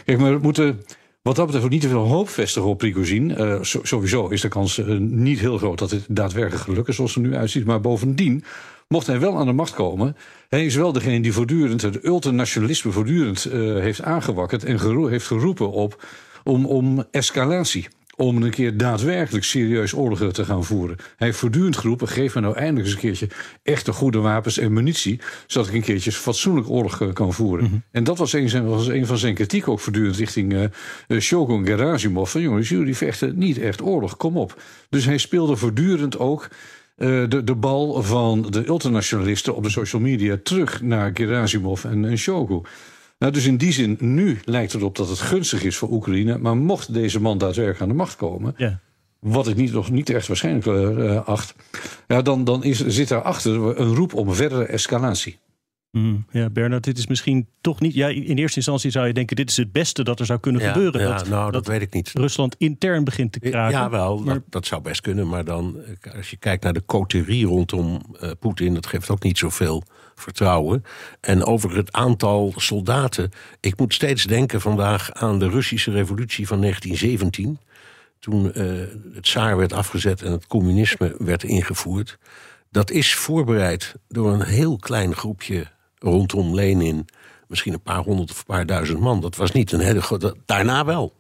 Kijk, 0.06 0.20
maar 0.20 0.34
we 0.34 0.40
moeten 0.42 0.84
wat 1.22 1.36
dat 1.36 1.46
betreft 1.46 1.66
ook 1.66 1.72
niet 1.72 1.82
te 1.82 1.88
veel 1.88 2.08
hoop 2.08 2.30
vestigen 2.30 2.70
op 2.70 2.78
Prigozhin. 2.78 3.30
Uh, 3.30 3.62
so, 3.62 3.80
sowieso 3.84 4.28
is 4.28 4.42
de 4.42 4.48
kans 4.48 4.78
uh, 4.78 4.98
niet 5.00 5.40
heel 5.40 5.58
groot 5.58 5.78
dat 5.78 5.92
het 5.92 6.06
daadwerkelijk 6.10 6.64
gelukt 6.64 6.88
is 6.88 6.96
zoals 6.96 7.16
het 7.16 7.24
er 7.24 7.30
nu 7.30 7.36
uitziet. 7.36 7.66
Maar 7.66 7.82
bovendien, 7.82 8.44
mocht 8.88 9.08
hij 9.08 9.20
wel 9.20 9.38
aan 9.38 9.46
de 9.46 9.52
macht 9.52 9.74
komen, 9.74 10.16
hij 10.50 10.66
is 10.66 10.76
wel 10.76 10.92
degene 10.92 11.22
die 11.22 11.34
voortdurend 11.34 11.82
het 11.82 12.06
ultranationalisme 12.06 12.92
voortdurend 12.92 13.44
heeft 13.52 14.02
aangewakkerd 14.02 14.64
en 14.64 14.80
gero 14.80 15.08
heeft 15.08 15.26
geroepen 15.26 15.72
op 15.72 16.06
om, 16.44 16.66
om 16.66 17.04
escalatie 17.12 17.88
om 18.18 18.42
een 18.42 18.50
keer 18.50 18.78
daadwerkelijk 18.78 19.46
serieus 19.46 19.94
oorlogen 19.94 20.34
te 20.34 20.46
gaan 20.46 20.64
voeren. 20.64 20.98
Hij 20.98 21.28
heeft 21.28 21.40
voortdurend 21.40 21.78
geroepen, 21.78 22.08
geef 22.08 22.36
me 22.36 22.42
nou 22.42 22.56
eindelijk 22.56 22.86
eens 22.86 22.94
een 22.96 23.02
keertje 23.02 23.28
echte 23.64 23.92
goede 23.92 24.20
wapens 24.20 24.58
en 24.58 24.74
munitie, 24.74 25.20
zodat 25.48 25.70
ik 25.70 25.74
een 25.74 25.82
keertje 25.82 26.12
fatsoenlijk 26.12 26.70
oorlog 26.70 27.14
kan 27.14 27.34
voeren. 27.34 27.64
Mhm. 27.64 27.74
Mm 27.74 27.80
-hmm. 27.80 27.84
En 27.92 28.04
dat 28.04 28.18
was 28.18 28.34
een, 28.34 28.66
was 28.66 28.88
een 28.88 29.06
van 29.06 29.18
zijn 29.18 29.34
kritiek 29.34 29.68
ook 29.68 29.80
voortdurend 29.80 30.16
richting 30.16 30.54
uh, 31.08 31.20
Shogun 31.20 31.66
Gerasimov. 31.66 32.32
Van 32.32 32.42
jongens, 32.42 32.70
jullie 32.70 32.96
vechten 32.96 33.38
niet 33.38 33.58
echt 33.58 33.82
oorlog, 33.82 34.18
kom 34.18 34.38
op. 34.38 34.62
Dus 34.90 35.06
hij 35.06 35.18
speelde 35.18 35.56
voortdurend 35.56 36.20
ook 36.20 36.48
uh, 36.98 37.30
de, 37.30 37.44
de 37.44 37.56
bal 37.56 38.04
van 38.04 38.42
de 38.50 38.68
ultranationalisten 38.68 39.56
op 39.56 39.64
de 39.64 39.70
social 39.70 40.02
media 40.02 40.38
terug 40.44 40.82
naar 40.82 41.12
Gerasimov 41.14 41.86
en, 41.86 42.06
en 42.06 42.18
Shogun. 42.18 42.66
Nou, 43.20 43.34
dus 43.34 43.46
in 43.46 43.58
die 43.58 43.72
zin, 43.72 43.98
nu 44.00 44.40
lijkt 44.46 44.74
het 44.74 44.84
op 44.84 44.96
dat 44.96 45.10
het 45.10 45.20
gunstig 45.20 45.64
is 45.64 45.78
voor 45.78 45.92
Oekraïne. 45.92 46.38
Maar 46.38 46.58
mocht 46.58 46.94
deze 46.94 47.22
man 47.22 47.38
daadwerkelijk 47.38 47.82
aan 47.82 47.88
de 47.88 47.94
macht 47.94 48.16
komen. 48.16 48.54
Ja. 48.58 48.80
Wat 49.20 49.48
ik 49.48 49.56
niet, 49.56 49.72
nog 49.72 49.90
niet 49.90 50.10
echt 50.10 50.28
waarschijnlijk 50.28 50.66
uh, 50.66 51.28
acht. 51.28 51.56
Ja, 52.08 52.22
dan, 52.22 52.44
dan 52.44 52.64
is, 52.64 52.88
zit 52.88 53.08
daarachter 53.08 53.80
een 53.80 53.96
roep 53.96 54.14
om 54.14 54.34
verdere 54.34 54.66
escalatie. 54.66 55.40
Mm, 55.98 56.26
ja, 56.32 56.50
Bernard, 56.50 56.84
dit 56.84 56.98
is 56.98 57.08
misschien 57.08 57.48
toch 57.62 57.80
niet. 57.80 57.94
Ja, 57.94 58.08
in 58.08 58.38
eerste 58.38 58.56
instantie 58.56 58.92
zou 58.92 59.08
je 59.08 59.14
denken: 59.14 59.36
dit 59.36 59.50
is 59.50 59.58
het 59.58 59.72
beste 59.72 60.04
dat 60.04 60.20
er 60.20 60.26
zou 60.26 60.40
kunnen 60.40 60.62
ja, 60.62 60.72
gebeuren. 60.72 61.02
Ja, 61.02 61.18
dat, 61.18 61.28
nou, 61.28 61.44
dat, 61.44 61.54
dat, 61.54 61.68
weet 61.68 61.82
ik 61.82 61.94
niet. 61.94 62.12
Rusland 62.14 62.56
intern 62.58 63.04
begint 63.04 63.32
te 63.32 63.40
kraken. 63.40 63.78
Ja, 63.78 63.90
wel, 63.90 64.18
maar... 64.18 64.34
dat, 64.34 64.44
dat, 64.50 64.66
zou 64.66 64.82
best 64.82 65.02
kunnen. 65.02 65.28
Maar 65.28 65.46
dan, 65.46 65.78
als 66.16 66.30
je 66.30 66.38
kijkt 66.38 66.64
naar 66.64 66.74
de 66.74 66.86
coterie 66.86 67.46
rondom 67.46 68.02
uh, 68.22 68.32
Poetin, 68.40 68.74
dat 68.74 68.86
geeft 68.86 69.10
ook 69.10 69.24
niet 69.24 69.38
zoveel 69.38 69.84
vertrouwen. 70.16 70.84
En 71.22 71.44
over 71.44 71.76
het 71.76 71.92
aantal 71.92 72.54
soldaten. 72.56 73.30
Ik 73.60 73.78
moet 73.78 73.94
steeds 73.94 74.24
denken 74.24 74.62
vandaag 74.62 75.14
aan 75.14 75.40
de 75.40 75.50
Russische 75.50 75.92
revolutie 75.92 76.48
van 76.48 76.62
1917. 76.62 77.60
Toen 78.20 78.46
uh, 78.46 78.64
het 79.14 79.24
Tsaar 79.24 79.58
werd 79.58 79.74
afgezet 79.74 80.22
en 80.22 80.32
het 80.32 80.48
communisme 80.48 81.16
werd 81.18 81.44
ingevoerd. 81.44 82.18
Dat 82.72 82.92
is 82.92 83.16
voorbereid 83.16 83.96
door 84.08 84.34
een 84.34 84.44
heel 84.44 84.78
klein 84.78 85.16
groepje 85.16 85.68
rondom 86.00 86.54
Lenin. 86.54 87.08
Misschien 87.48 87.74
een 87.74 87.82
paar 87.82 88.04
honderd 88.04 88.32
of 88.32 88.38
een 88.38 88.46
paar 88.46 88.66
duizend 88.66 89.00
man. 89.00 89.22
Dat 89.22 89.36
was 89.36 89.52
niet 89.52 89.72
een 89.72 89.80
hele 89.80 90.02
grote. 90.02 90.36
Daarna 90.46 90.86
wel. 90.86 91.16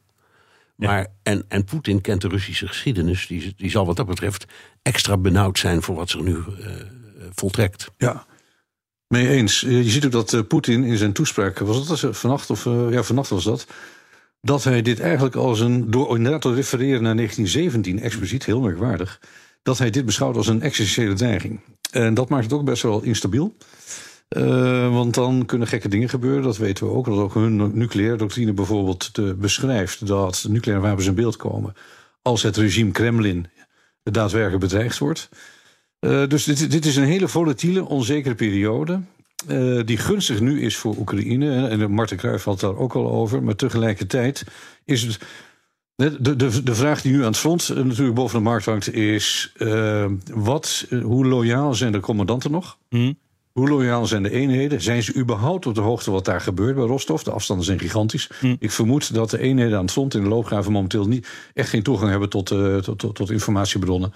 Maar, 0.76 1.00
ja. 1.00 1.08
En, 1.24 1.46
en 1.48 1.64
Poetin 1.64 2.02
kent 2.02 2.22
de 2.22 2.28
Russische 2.28 2.68
geschiedenis. 2.68 3.28
Die, 3.28 3.54
die 3.58 3.70
zal 3.70 3.86
wat 3.86 3.96
dat 3.96 4.06
betreft 4.06 4.46
extra 4.82 5.18
benauwd 5.18 5.60
zijn 5.60 5.82
voor 5.82 5.96
wat 5.96 6.10
zich 6.10 6.22
nu 6.22 6.36
uh, 6.36 6.44
voltrekt. 7.34 7.92
Ja, 7.98 8.26
mee 9.08 9.28
eens. 9.28 9.60
Je 9.60 9.90
ziet 9.90 10.06
ook 10.06 10.12
dat 10.12 10.34
uh, 10.34 10.42
Poetin 10.48 10.84
in 10.84 10.98
zijn 10.98 11.14
toespraak, 11.14 11.60
was 11.60 11.88
dat 11.88 12.18
vannacht 12.18 12.50
of 12.50 12.66
uh, 12.66 12.92
ja, 12.92 13.04
vannacht 13.04 13.30
was 13.30 13.44
dat, 13.44 13.68
dat 14.42 14.64
hij 14.64 14.82
dit 14.82 15.00
eigenlijk 15.00 15.36
als 15.36 15.60
een, 15.60 15.92
door 15.92 16.16
inderdaad 16.16 16.42
te 16.42 16.54
refereren 16.54 17.04
naar 17.04 17.16
1917, 17.16 18.00
expliciet, 18.00 18.46
heel 18.46 18.62
merkwaardig, 18.62 19.22
dat 19.64 19.78
hij 19.78 19.90
dit 19.90 20.06
beschouwt 20.06 20.36
als 20.36 20.48
een 20.48 20.62
existentiële 20.62 21.14
dreiging. 21.14 21.60
En 21.92 22.14
dat 22.14 22.30
maakt 22.30 22.44
het 22.44 22.54
ook 22.54 22.66
best 22.66 22.84
wel 22.84 23.02
instabiel. 23.02 23.56
Uh, 24.30 24.94
want 24.94 25.14
dan 25.14 25.46
kunnen 25.46 25.68
gekke 25.68 25.88
dingen 25.88 26.10
gebeuren, 26.10 26.44
dat 26.44 26.58
weten 26.58 26.86
we 26.86 26.92
ook. 26.92 27.06
Dat 27.06 27.18
ook 27.18 27.34
hun 27.34 27.78
nucleaire 27.78 28.18
doctrine 28.18 28.54
bijvoorbeeld 28.54 29.12
beschrijft 29.40 30.08
dat 30.08 30.46
nucleaire 30.50 30.88
wapens 30.88 31.08
in 31.08 31.16
beeld 31.16 31.36
komen 31.36 31.74
als 32.22 32.44
het 32.44 32.58
regime 32.58 32.92
Kremlin 32.92 33.48
daadwerkelijk 34.04 34.62
bedreigd 34.62 34.98
wordt. 34.98 35.30
Uh, 36.00 36.28
dus 36.28 36.44
dit, 36.44 36.72
dit, 36.72 36.86
is 36.86 36.96
een 36.96 37.04
hele 37.04 37.28
volatiele, 37.28 37.86
onzekere 37.86 38.36
periode. 38.36 39.02
Uh, 39.50 39.82
die 39.86 39.98
gunstig 39.98 40.40
nu 40.40 40.62
is 40.62 40.78
voor 40.78 40.96
Oekraïne. 40.98 41.68
En 41.68 41.92
Marten 41.92 42.18
Kruijf 42.18 42.44
had 42.44 42.60
daar 42.60 42.78
ook 42.78 42.96
al 42.96 43.12
over. 43.12 43.44
Maar 43.44 43.56
tegelijkertijd 43.56 44.44
is 44.86 45.02
het. 45.02 45.20
De, 45.96 46.36
de, 46.36 46.64
de 46.64 46.76
vraag 46.76 47.02
die 47.02 47.12
nu 47.12 47.20
aan 47.20 47.26
het 47.26 47.38
front 47.38 47.76
natuurlijk 47.76 48.16
boven 48.16 48.38
de 48.38 48.44
markt 48.44 48.66
hangt 48.66 48.94
is: 48.94 49.54
wat, 50.34 50.86
hoe 51.02 51.26
loyaal 51.26 51.74
zijn 51.74 51.92
de 51.92 52.00
commandanten 52.00 52.52
nog? 52.52 52.78
Mm. 52.90 53.18
Hoe 53.58 53.70
loyaal 53.70 54.06
zijn 54.06 54.24
de 54.24 54.32
eenheden? 54.32 54.82
Zijn 54.82 55.04
ze 55.04 55.16
überhaupt 55.16 55.66
op 55.66 55.76
de 55.76 55.82
hoogte 55.82 56.12
wat 56.12 56.26
daar 56.26 56.42
gebeurt 56.42 56.76
bij 56.76 56.86
Rostov? 56.86 57.22
De 57.22 57.32
afstanden 57.32 57.66
zijn 57.66 57.80
gigantisch. 57.80 58.30
Mm. 58.42 58.56
Ik 58.60 58.72
vermoed 58.72 59.14
dat 59.14 59.30
de 59.30 59.40
eenheden 59.40 59.78
aan 59.78 59.84
het 59.84 59.92
front 59.92 60.14
in 60.14 60.24
de 60.24 60.30
loopgraven 60.30 60.72
momenteel 60.72 61.08
niet 61.08 61.28
echt 61.54 61.70
geen 61.70 61.84
toegang 61.84 62.10
hebben 62.10 62.30
tot, 62.30 62.52
uh, 62.52 62.78
tot, 62.78 63.00
tot, 63.00 63.16
tot 63.16 63.32
informatiebronnen. 63.32 64.14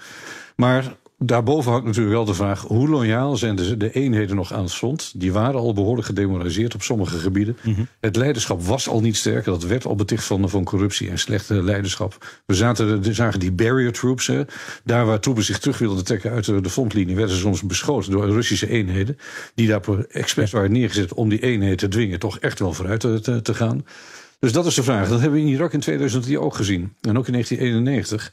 Maar 0.56 0.96
daarboven 1.24 1.70
hangt 1.70 1.86
natuurlijk 1.86 2.14
wel 2.14 2.24
de 2.24 2.34
vraag: 2.34 2.60
hoe 2.60 2.88
loyaal 2.88 3.36
zijn 3.36 3.56
de, 3.56 3.76
de, 3.76 3.92
eenheden 3.92 4.36
nog 4.36 4.52
aan 4.52 4.62
het 4.62 4.72
front? 4.72 5.12
Die 5.20 5.32
waren 5.32 5.60
al 5.60 5.72
behoorlijk 5.72 6.06
gedemoraliseerd 6.06 6.74
op 6.74 6.82
sommige 6.82 7.18
gebieden. 7.18 7.56
Mm 7.62 7.74
-hmm. 7.74 7.88
Het 8.00 8.16
leiderschap 8.16 8.62
was 8.62 8.88
al 8.88 9.00
niet 9.00 9.16
sterk. 9.16 9.44
Dat 9.44 9.62
werd 9.62 9.84
al 9.84 9.94
beticht 9.94 10.24
van, 10.24 10.48
van 10.48 10.64
corruptie 10.64 11.10
en 11.10 11.18
slechte 11.18 11.62
leiderschap. 11.62 12.40
We 12.46 12.54
zaten, 12.54 13.14
zagen 13.14 13.40
die 13.40 13.52
barrier 13.52 13.92
troops. 13.92 14.26
Hè. 14.26 14.42
Daar 14.84 15.06
waar 15.06 15.20
troepen 15.20 15.44
zich 15.44 15.58
terug 15.58 15.78
wilden 15.78 16.04
trekken 16.04 16.30
uit 16.30 16.44
de, 16.44 16.60
de 16.60 16.70
frontlinie, 16.70 17.16
werden 17.16 17.34
ze 17.34 17.40
soms 17.40 17.62
beschoten 17.62 18.10
door 18.10 18.30
Russische 18.30 18.68
eenheden. 18.68 19.18
Die 19.54 19.68
daar 19.68 19.80
expres 20.08 20.50
waren 20.50 20.72
neergezet 20.72 21.14
om 21.14 21.28
die 21.28 21.42
eenheden 21.42 21.76
te 21.76 21.88
dwingen 21.88 22.18
toch 22.18 22.38
echt 22.38 22.58
wel 22.58 22.72
vooruit 22.72 23.00
te, 23.00 23.20
te, 23.20 23.42
te 23.42 23.54
gaan. 23.54 23.84
Dus 24.38 24.52
dat 24.52 24.66
is 24.66 24.74
de 24.74 24.82
vraag. 24.82 25.08
Dat 25.08 25.20
hebben 25.20 25.40
we 25.40 25.46
in 25.46 25.52
Irak 25.52 25.72
in 25.72 25.80
2003 25.80 26.40
ook 26.40 26.54
gezien. 26.54 26.82
En 27.00 27.18
ook 27.18 27.26
in 27.26 27.32
1991. 27.32 28.32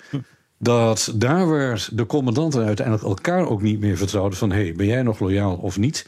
Dat 0.60 1.12
daar 1.16 1.48
waar 1.48 1.88
de 1.92 2.06
commandanten 2.06 2.66
uiteindelijk 2.66 3.08
elkaar 3.08 3.48
ook 3.48 3.62
niet 3.62 3.80
meer 3.80 3.98
vertrouwden 3.98 4.38
van 4.38 4.52
hé, 4.52 4.64
hey, 4.64 4.74
ben 4.74 4.86
jij 4.86 5.02
nog 5.02 5.20
loyaal 5.20 5.56
of 5.56 5.78
niet? 5.78 6.06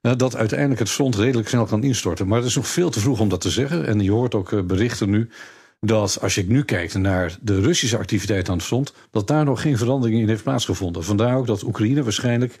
eh, 0.00 0.12
dat 0.16 0.36
uiteindelijk 0.36 0.80
het 0.80 0.90
front 0.90 1.16
redelijk 1.16 1.48
snel 1.48 1.64
kan 1.64 1.82
instorten. 1.82 2.26
Maar 2.26 2.38
het 2.38 2.46
is 2.46 2.54
nog 2.54 2.68
veel 2.68 2.90
te 2.90 3.00
vroeg 3.00 3.20
om 3.20 3.28
dat 3.28 3.40
te 3.40 3.50
zeggen. 3.50 3.86
En 3.86 4.00
je 4.00 4.10
hoort 4.10 4.34
ook 4.34 4.52
eh, 4.52 4.62
berichten 4.62 5.10
nu 5.10 5.28
dat 5.80 6.18
als 6.20 6.34
je 6.34 6.44
nu 6.46 6.62
kijkt 6.64 6.94
naar 6.94 7.38
de 7.40 7.60
Russische 7.60 7.98
activiteit 7.98 8.48
aan 8.48 8.56
het 8.56 8.66
front, 8.66 8.92
dat 9.10 9.26
daar 9.26 9.44
nog 9.44 9.60
geen 9.60 9.78
verandering 9.78 10.20
in 10.20 10.28
heeft 10.28 10.42
plaatsgevonden. 10.42 11.04
Vandaar 11.04 11.36
ook 11.36 11.46
dat 11.46 11.62
Oekraïne 11.62 12.02
waarschijnlijk 12.02 12.56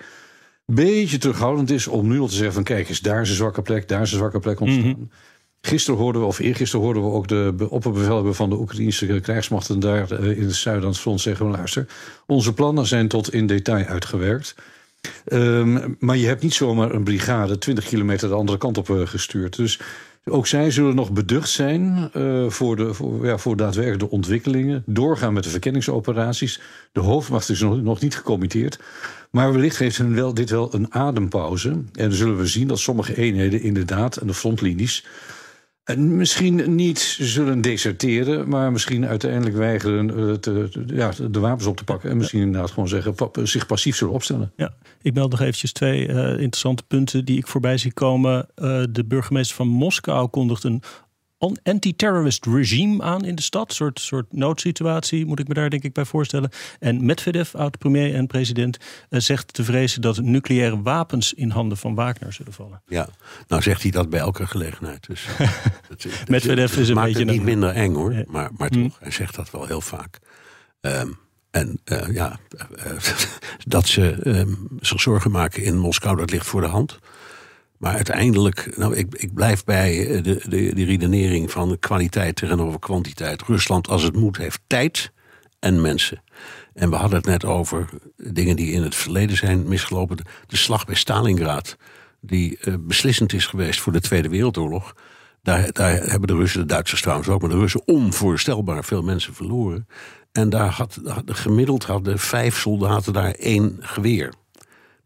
een 0.66 0.74
beetje 0.74 1.18
terughoudend 1.18 1.70
is 1.70 1.86
om 1.86 2.08
nu 2.08 2.18
al 2.18 2.26
te 2.26 2.34
zeggen 2.34 2.54
van 2.54 2.62
kijk 2.64 2.88
eens, 2.88 3.00
daar 3.00 3.20
is 3.20 3.28
een 3.28 3.36
zwakke 3.36 3.62
plek, 3.62 3.88
daar 3.88 4.02
is 4.02 4.12
een 4.12 4.18
zwakke 4.18 4.38
plek 4.38 4.60
ontstaan. 4.60 5.10
Gisteren 5.60 6.00
hoorden 6.00 6.20
we, 6.20 6.26
of 6.26 6.38
eergisteren 6.38 6.84
hoorden 6.84 7.02
we 7.02 7.10
ook 7.10 7.28
de 7.28 7.52
be- 7.56 7.70
opperbevelhebber 7.70 8.34
van 8.34 8.50
de 8.50 8.58
Oekraïnse 8.58 9.20
krijgsmachten 9.20 9.80
daar 9.80 10.10
eh, 10.10 10.38
in 10.38 10.44
het 10.44 10.54
zuiden 10.54 10.88
het 10.88 10.98
front 10.98 11.20
zeggen: 11.20 11.50
luister, 11.50 11.86
onze 12.26 12.52
plannen 12.52 12.86
zijn 12.86 13.08
tot 13.08 13.32
in 13.32 13.46
detail 13.46 13.84
uitgewerkt. 13.84 14.54
Ehm, 15.24 15.88
maar 15.98 16.16
je 16.16 16.26
hebt 16.26 16.42
niet 16.42 16.54
zomaar 16.54 16.94
een 16.94 17.04
brigade 17.04 17.58
20 17.58 17.84
kilometer 17.84 18.28
de 18.28 18.34
andere 18.34 18.58
kant 18.58 18.78
op 18.78 18.90
eh, 18.90 19.06
gestuurd. 19.06 19.56
Dus 19.56 19.80
ook 20.24 20.46
zij 20.46 20.70
zullen 20.70 20.94
nog 20.94 21.12
beducht 21.12 21.48
zijn 21.48 22.10
eh, 22.12 22.48
voor, 22.48 22.76
de, 22.76 22.94
voor, 22.94 23.26
ja, 23.26 23.38
voor 23.38 23.56
daadwerkelijk 23.56 24.12
ontwikkelingen. 24.12 24.82
Doorgaan 24.86 25.32
met 25.32 25.44
de 25.44 25.50
verkenningsoperaties. 25.50 26.60
De 26.92 27.00
hoofdmacht 27.00 27.48
is 27.48 27.60
nog, 27.60 27.82
nog 27.82 28.00
niet 28.00 28.16
gecommitteerd. 28.16 28.78
Maar 29.30 29.52
wellicht 29.52 29.78
heeft 29.78 29.96
hun 29.96 30.14
wel, 30.14 30.34
dit 30.34 30.50
wel 30.50 30.74
een 30.74 30.94
adempauze. 30.94 31.68
En 31.68 31.84
dan 31.92 32.12
zullen 32.12 32.36
we 32.36 32.46
zien 32.46 32.68
dat 32.68 32.78
sommige 32.78 33.16
eenheden 33.16 33.62
inderdaad 33.62 34.20
aan 34.20 34.26
de 34.26 34.34
frontlinies. 34.34 35.04
En 35.90 36.16
misschien 36.16 36.74
niet 36.74 36.98
zullen 37.18 37.60
deserteren, 37.60 38.48
maar 38.48 38.72
misschien 38.72 39.06
uiteindelijk 39.06 39.56
weigeren 39.56 40.28
eh, 40.28 40.34
te, 40.34 40.68
ja, 40.86 41.12
de 41.30 41.40
wapens 41.40 41.66
op 41.66 41.76
te 41.76 41.84
pakken. 41.84 42.10
En 42.10 42.16
misschien 42.16 42.40
inderdaad 42.40 42.70
gewoon 42.70 42.88
zeggen, 42.88 43.14
pa- 43.14 43.30
zich 43.46 43.66
passief 43.66 43.96
zullen 43.96 44.14
opstellen. 44.14 44.52
Ja, 44.56 44.74
ik 45.02 45.14
meld 45.14 45.30
nog 45.30 45.40
eventjes 45.40 45.72
twee 45.72 46.06
eh, 46.06 46.16
interessante 46.30 46.82
punten 46.82 47.24
die 47.24 47.38
ik 47.38 47.46
voorbij 47.46 47.78
zie 47.78 47.92
komen. 47.92 48.46
Eh, 48.54 48.82
de 48.90 49.04
burgemeester 49.04 49.56
van 49.56 49.68
Moskou 49.68 50.28
kondigt 50.28 50.64
een 50.64 50.82
anti-terrorist 51.62 52.46
regime 52.46 53.02
aan 53.02 53.24
in 53.24 53.34
de 53.34 53.42
stad. 53.42 53.68
Een 53.68 53.74
soort, 53.74 54.00
soort 54.00 54.32
noodsituatie, 54.32 55.26
moet 55.26 55.38
ik 55.38 55.48
me 55.48 55.54
daar 55.54 55.70
denk 55.70 55.82
ik 55.82 55.92
bij 55.92 56.04
voorstellen. 56.04 56.50
En 56.78 57.04
Medvedev, 57.04 57.54
oud-premier 57.54 58.14
en 58.14 58.26
president, 58.26 58.76
eh, 59.08 59.20
zegt 59.20 59.52
te 59.54 59.64
vrezen 59.64 60.00
dat 60.00 60.20
nucleaire 60.20 60.82
wapens 60.82 61.32
in 61.34 61.50
handen 61.50 61.78
van 61.78 61.94
Wagner 61.94 62.32
zullen 62.32 62.52
vallen. 62.52 62.82
Ja, 62.86 63.08
nou 63.48 63.62
zegt 63.62 63.82
hij 63.82 63.90
dat 63.90 64.10
bij 64.10 64.20
elke 64.20 64.46
gelegenheid. 64.46 65.06
Dus, 65.06 65.26
dat, 65.88 66.02
dat- 66.02 66.28
Medvedev 66.28 66.76
is 66.76 66.88
een 66.88 66.94
maakt 66.94 67.06
beetje 67.06 67.22
het 67.22 67.30
niet 67.30 67.38
een- 67.40 67.44
minder 67.46 67.70
eng 67.70 67.94
hoor, 67.94 68.24
maar, 68.26 68.50
maar 68.56 68.68
Hm. 68.68 68.82
toch, 68.82 68.98
hij 69.00 69.10
zegt 69.10 69.34
dat 69.34 69.50
wel 69.50 69.66
heel 69.66 69.80
vaak. 69.80 70.18
Ehm, 70.80 71.08
en 71.50 71.80
eh, 71.84 72.14
ja, 72.14 72.38
dat 73.66 73.86
ze 73.88 74.10
ehm, 74.22 74.54
zich 74.80 75.00
zorgen 75.00 75.30
maken 75.30 75.62
in 75.62 75.78
Moskou, 75.78 76.16
dat 76.16 76.30
ligt 76.30 76.46
voor 76.46 76.60
de 76.60 76.66
hand. 76.66 76.98
Maar 77.80 77.94
uiteindelijk, 77.94 78.76
nou, 78.76 78.96
ik, 78.96 79.14
ik 79.14 79.34
blijf 79.34 79.64
bij 79.64 80.06
eh, 80.06 80.22
de, 80.22 80.42
de, 80.48 80.84
redenering 80.84 81.50
van 81.50 81.78
kwaliteit 81.78 82.36
tegenover 82.36 82.78
kwantiteit. 82.78 83.42
Rusland, 83.42 83.88
als 83.88 84.02
het 84.02 84.16
moet, 84.16 84.36
heeft 84.36 84.60
tijd 84.66 85.12
en 85.58 85.80
mensen. 85.80 86.22
En 86.74 86.90
we 86.90 86.96
hadden 86.96 87.18
het 87.18 87.26
net 87.26 87.44
over 87.44 87.88
dingen 88.16 88.56
die 88.56 88.72
in 88.72 88.82
het 88.82 88.94
verleden 88.94 89.36
zijn 89.36 89.68
misgelopen. 89.68 90.16
De, 90.46 90.56
slag 90.56 90.84
bij 90.84 90.94
Stalingrad, 90.94 91.76
die 92.20 92.58
eh, 92.58 92.74
beslissend 92.80 93.32
is 93.32 93.46
geweest 93.46 93.80
voor 93.80 93.92
de 93.92 94.00
Tweede 94.00 94.28
Wereldoorlog. 94.28 94.94
Daar, 95.42 95.72
daar 95.72 95.92
hebben 95.92 96.28
de 96.28 96.36
Russen, 96.36 96.60
de 96.60 96.66
Duitsers 96.66 97.00
trouwens 97.00 97.28
ook, 97.28 97.40
maar 97.40 97.50
de 97.50 97.58
Russen 97.58 97.86
onvoorstelbaar 97.86 98.84
veel 98.84 99.02
mensen 99.02 99.34
verloren. 99.34 99.86
En 100.32 100.50
daar 100.50 100.70
had 100.70 101.00
gemiddeld 101.26 101.84
hadden 101.84 102.18
vijf 102.18 102.58
soldaten 102.58 103.12
daar 103.12 103.30
één 103.30 103.76
geweer. 103.80 104.32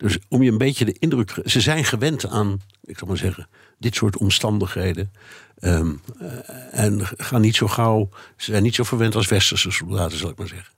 Dus 0.05 0.19
om 0.29 0.43
je 0.43 0.51
een 0.51 0.59
beetje 0.59 0.85
de 0.85 0.97
indruk 0.99 1.31
te 1.31 1.43
Ze 1.45 1.61
zijn 1.61 1.85
gewend 1.85 2.29
aan, 2.29 2.61
ik 2.83 2.99
zal 2.99 3.09
maar 3.09 3.17
zeggen, 3.17 3.49
dit 3.79 3.95
soort 3.95 4.17
omstandigheden. 4.17 5.13
Ehm, 5.59 5.93
eh, 6.19 6.85
en 6.85 7.01
gaan 7.17 7.41
niet 7.41 7.57
zo 7.57 7.67
gauw. 7.67 8.09
Ze 8.37 8.51
zijn 8.51 8.63
niet 8.63 8.75
zo 8.75 8.83
verwend 8.83 9.15
als 9.15 9.29
westerse 9.29 9.71
soldaten, 9.71 10.19
zal 10.19 10.31
ik 10.31 10.39
maar 10.39 10.49
zeggen. 10.49 10.73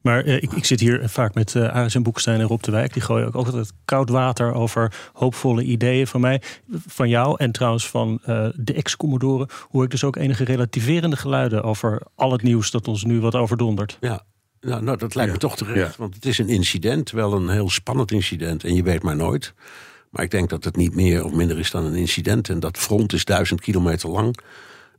Maar 0.00 0.24
eh, 0.24 0.42
ik, 0.42 0.52
ik 0.52 0.64
zit 0.64 0.80
hier 0.80 1.08
vaak 1.08 1.34
met 1.34 1.54
eh 1.54 1.68
Aris 1.68 1.94
en 1.94 2.02
Boekstein 2.02 2.40
en 2.40 2.46
Rob 2.46 2.62
de 2.62 2.70
Wijk. 2.70 2.92
Die 2.92 3.02
gooien 3.02 3.26
ook 3.26 3.34
altijd 3.34 3.72
koud 3.84 4.08
water 4.08 4.54
over 4.54 5.10
hoopvolle 5.12 5.62
ideeën 5.62 6.06
van 6.06 6.20
mij. 6.20 6.42
Van 6.86 7.08
jou 7.08 7.34
en 7.38 7.52
trouwens 7.52 7.88
van 7.88 8.20
eh, 8.22 8.48
de 8.54 8.72
ex-commodoren. 8.72 9.48
Hoor 9.70 9.84
ik 9.84 9.90
dus 9.90 10.04
ook 10.04 10.16
enige 10.16 10.44
relativerende 10.44 11.16
geluiden 11.16 11.62
over 11.62 12.02
al 12.14 12.32
het 12.32 12.42
nieuws 12.42 12.70
dat 12.70 12.88
ons 12.88 13.04
nu 13.04 13.20
wat 13.20 13.34
overdondert. 13.34 13.96
Ja, 14.00 14.24
nou, 14.60 14.82
nou 14.82 14.98
dat 14.98 15.14
lijkt 15.14 15.32
me 15.32 15.38
toch 15.38 15.56
terecht. 15.56 15.90
ja. 15.90 15.98
Want 15.98 16.14
het 16.14 16.24
is 16.26 16.38
een 16.38 16.48
incident, 16.48 17.10
wel 17.10 17.32
een 17.32 17.48
heel 17.48 17.70
spannend 17.70 18.10
incident. 18.12 18.64
En 18.64 18.74
je 18.74 18.82
weet 18.82 19.02
maar 19.02 19.16
nooit. 19.16 19.54
Maar 20.10 20.24
ik 20.24 20.30
denk 20.30 20.50
dat 20.50 20.64
het 20.64 20.76
niet 20.76 20.94
meer 20.94 21.24
of 21.24 21.32
minder 21.32 21.58
is 21.58 21.70
dan 21.70 21.84
een 21.84 21.94
incident. 21.94 22.48
En 22.48 22.60
dat 22.60 22.78
front 22.78 23.12
is 23.12 23.24
duizend 23.24 23.60
kilometer 23.60 24.08
lang. 24.08 24.38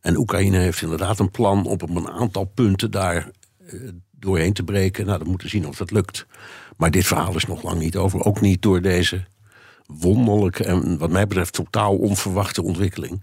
En 0.01 0.17
Oekraïne 0.17 0.57
heeft 0.57 0.81
inderdaad 0.81 1.19
een 1.19 1.31
plan 1.31 1.65
om 1.65 1.71
op 1.71 1.89
een 1.89 2.09
aantal 2.09 2.45
punten 2.45 2.91
daar 2.91 3.31
eh, 3.67 3.79
doorheen 4.11 4.53
te 4.53 4.63
breken. 4.63 5.05
Nou, 5.05 5.17
dan 5.17 5.27
moeten 5.27 5.47
we 5.47 5.53
zien 5.53 5.67
of 5.67 5.77
dat 5.77 5.91
lukt. 5.91 6.25
Maar 6.77 6.91
dit 6.91 7.05
verhaal 7.05 7.35
is 7.35 7.45
nog 7.45 7.63
lang 7.63 7.79
niet 7.79 7.95
over. 7.95 8.23
Ook 8.23 8.41
niet 8.41 8.61
door 8.61 8.81
deze 8.81 9.25
wonderlijke 9.85 10.63
en 10.63 10.97
wat 10.97 11.11
mij 11.11 11.27
betreft 11.27 11.53
totaal 11.53 11.97
onverwachte 11.97 12.63
ontwikkeling. 12.63 13.21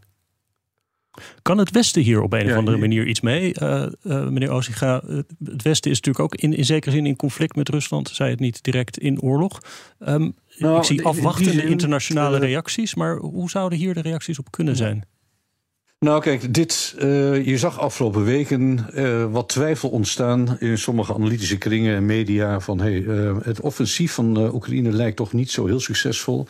Kan 1.43 1.59
het 1.59 1.71
Westen 1.71 2.03
hier 2.03 2.23
op 2.23 2.33
een 2.33 2.51
of 2.51 2.57
andere 2.57 2.77
manier 2.77 3.07
iets 3.07 3.21
mee? 3.21 3.55
Eh, 3.55 3.83
eh, 3.83 3.91
meneer 4.29 4.51
Ozinga, 4.51 5.03
eh, 5.09 5.17
het 5.45 5.63
Westen 5.63 5.91
is 5.91 6.01
natuurlijk 6.01 6.25
ook 6.25 6.35
in, 6.35 6.57
in 6.57 6.65
zekere 6.65 6.95
zin 6.95 7.07
in 7.07 7.17
conflict 7.17 7.57
met 7.57 7.69
Rusland. 7.69 8.09
Zij 8.09 8.31
het 8.31 8.41
niet 8.41 8.63
direct 8.63 8.99
in 8.99 9.21
oorlog. 9.21 9.61
Ehm, 9.99 10.31
Nou, 10.59 10.77
ik 10.79 10.85
zie 10.85 10.97
in- 10.97 11.03
in 11.03 11.09
afwachtende 11.09 11.51
zin, 11.51 11.69
internationale 11.69 12.39
reacties. 12.39 12.95
Maar 12.95 13.17
hoe 13.17 13.51
zouden 13.51 13.79
hier 13.79 13.95
de 13.95 14.01
reacties 14.01 14.39
op 14.39 14.51
kunnen 14.51 14.77
zijn? 14.77 15.05
Nou, 15.99 16.21
kijk, 16.21 16.55
dit, 16.55 16.95
je 17.45 17.55
zag 17.59 17.81
afgelopen 17.81 18.25
weken 18.25 18.87
wat 19.33 19.49
twijfel 19.49 19.89
ontstaan 19.89 20.57
in 20.61 20.79
sommige 20.79 21.15
analytische 21.15 21.59
kringen 21.59 21.97
en 21.97 22.07
media. 22.07 22.61
Van 22.61 22.81
hey, 22.81 23.05
het 23.43 23.61
offensief 23.61 24.13
van 24.13 24.55
Oekraïne 24.55 24.93
lijkt 24.93 25.17
toch 25.17 25.33
niet 25.33 25.51
zo 25.51 25.67
heel 25.67 25.81
succesvol. 25.81 26.47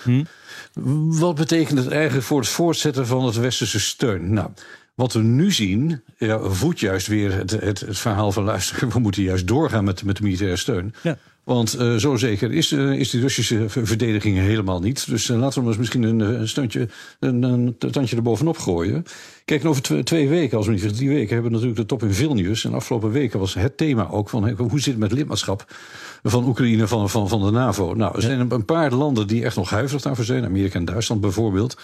Wat 1.18 1.34
betekent 1.34 1.78
het 1.78 1.88
eigenlijk 1.88 2.26
voor 2.26 2.40
het 2.40 2.48
voortzetten 2.48 3.06
van 3.06 3.24
het 3.24 3.36
westerse 3.36 3.80
steun? 3.80 4.32
Nou, 4.32 4.50
wat 4.94 5.12
we 5.12 5.22
nu 5.22 5.52
zien, 5.52 6.02
ja, 6.18 6.38
voedt 6.38 6.80
juist 6.80 7.06
weer 7.06 7.32
het, 7.32 7.50
het, 7.50 7.80
het 7.80 7.98
verhaal 7.98 8.32
van 8.32 8.44
luisteren. 8.44 8.88
We 8.92 8.98
moeten 8.98 9.22
juist 9.22 9.46
doorgaan 9.46 9.84
met, 9.84 10.04
met 10.04 10.16
de 10.16 10.22
militaire 10.22 10.56
steun. 10.56 10.94
Ja. 11.02 11.18
Want 11.44 11.74
eh, 11.74 11.94
zo 11.96 12.16
zeker 12.16 12.52
is, 12.52 12.72
eh, 12.72 12.92
is 12.92 13.10
die 13.10 13.20
Russische 13.20 13.68
ver- 13.68 13.86
verdediging 13.86 14.36
helemaal 14.38 14.80
niet. 14.80 15.08
Dus 15.08 15.28
eh, 15.30 15.38
laten 15.38 15.62
we 15.62 15.68
eens 15.68 15.76
misschien 15.76 16.02
een, 16.02 16.20
een, 16.20 16.48
steuntje, 16.48 16.88
een, 17.20 17.42
een 17.42 17.76
tandje 17.90 18.16
erbovenop 18.16 18.58
gooien. 18.58 19.04
Kijk, 19.44 19.64
over 19.64 19.82
tw- 19.82 19.98
twee 19.98 20.28
weken, 20.28 20.56
als 20.56 20.66
we 20.66 20.72
niet 20.72 20.96
drie 20.96 21.08
weken, 21.08 21.32
hebben 21.34 21.44
we 21.44 21.50
natuurlijk 21.50 21.76
de 21.76 21.86
top 21.86 22.02
in 22.02 22.14
Vilnius. 22.14 22.64
En 22.64 22.74
afgelopen 22.74 23.10
weken 23.10 23.38
was 23.38 23.54
het 23.54 23.76
thema 23.76 24.08
ook 24.10 24.28
van 24.28 24.50
hoe 24.50 24.80
zit 24.80 24.92
het 24.92 24.98
met 24.98 25.12
lidmaatschap 25.12 25.74
van 26.22 26.44
Oekraïne 26.46 26.86
van, 26.86 27.10
van, 27.10 27.28
van 27.28 27.44
de 27.44 27.50
NAVO. 27.50 27.94
Nou, 27.94 28.14
er 28.16 28.22
zijn 28.22 28.50
een- 28.50 28.64
paar 28.64 28.92
landen 28.92 29.26
die 29.26 29.44
echt 29.44 29.56
nog 29.56 29.70
huiverig 29.70 30.02
daarvoor 30.02 30.24
zijn. 30.24 30.44
Amerika 30.44 30.78
en 30.78 30.84
Duitsland 30.84 31.20
bijvoorbeeld. 31.20 31.76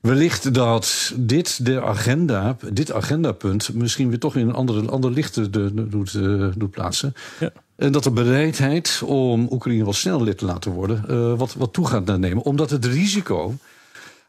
Wellicht 0.00 0.54
dat 0.54 1.12
dit, 1.16 1.66
de 1.66 1.82
agenda, 1.82 2.56
dit 2.72 2.92
agendapunt 2.92 3.74
misschien 3.74 4.08
weer 4.08 4.18
toch 4.18 4.36
in 4.36 4.48
een 4.48 4.54
andere, 4.54 4.90
ander 4.90 5.10
licht 5.10 5.52
doet, 5.52 6.12
doet 6.60 6.70
plaatsen. 6.70 7.14
Ja. 7.40 7.52
En 7.76 7.92
dat 7.92 8.02
de 8.02 8.10
bereidheid 8.10 9.02
om 9.06 9.48
Oekraïne 9.50 9.84
wel 9.84 9.92
snel 9.92 10.22
lid 10.22 10.38
te 10.38 10.44
laten 10.44 10.72
worden, 10.72 11.04
eh, 11.08 11.38
wat, 11.38 11.54
wat 11.54 11.72
toe 11.72 11.86
gaat 11.86 12.18
nemen. 12.18 12.42
Omdat 12.42 12.70
het 12.70 12.84
risico 12.84 13.54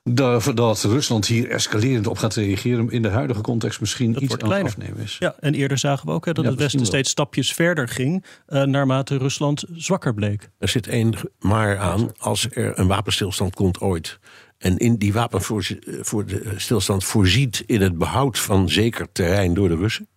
dat, 0.04 0.52
dat 0.56 0.84
Rusland 0.84 1.26
hier 1.26 1.50
escalerend 1.50 2.08
op 2.08 2.18
gaat 2.18 2.36
reageren 2.36 2.90
in 2.90 3.02
de 3.02 3.10
huidige 3.10 3.42
context 3.42 3.80
misschien 3.80 4.14
Dat 4.14 4.22
iets 4.22 4.38
aan 4.38 4.52
het 4.52 4.64
afnemen 4.64 5.00
is. 5.00 5.16
Ja, 5.20 5.36
en 5.40 5.54
eerder 5.54 5.78
zagen 5.78 6.06
we 6.06 6.12
ook 6.12 6.26
hè, 6.26 6.32
dat 6.32 6.44
Ja, 6.44 6.50
het 6.50 6.60
Westen 6.60 6.86
steeds 6.86 7.10
stapjes 7.10 7.54
verder 7.54 7.88
ging. 7.88 8.26
eh, 8.46 8.64
naarmate 8.64 9.18
Rusland 9.18 9.64
zwakker 9.74 10.14
bleek. 10.14 10.50
Er 10.58 10.68
zit 10.68 10.88
één 10.88 11.14
maar 11.40 11.78
aan 11.78 12.12
als 12.18 12.48
er 12.52 12.80
een 12.80 12.88
wapenstilstand 12.88 13.56
komt 13.56 13.80
ooit. 13.80 14.20
En 14.58 14.78
in 14.78 14.96
die 14.96 15.14
wapenstilstand 15.14 17.04
voorziet 17.04 17.64
in 17.66 17.82
het 17.82 17.98
behoud 17.98 18.40
van 18.40 18.70
zeker 18.70 19.12
terrein 19.12 19.54
door 19.54 19.70
de 19.70 19.76
Russen. 19.76 20.08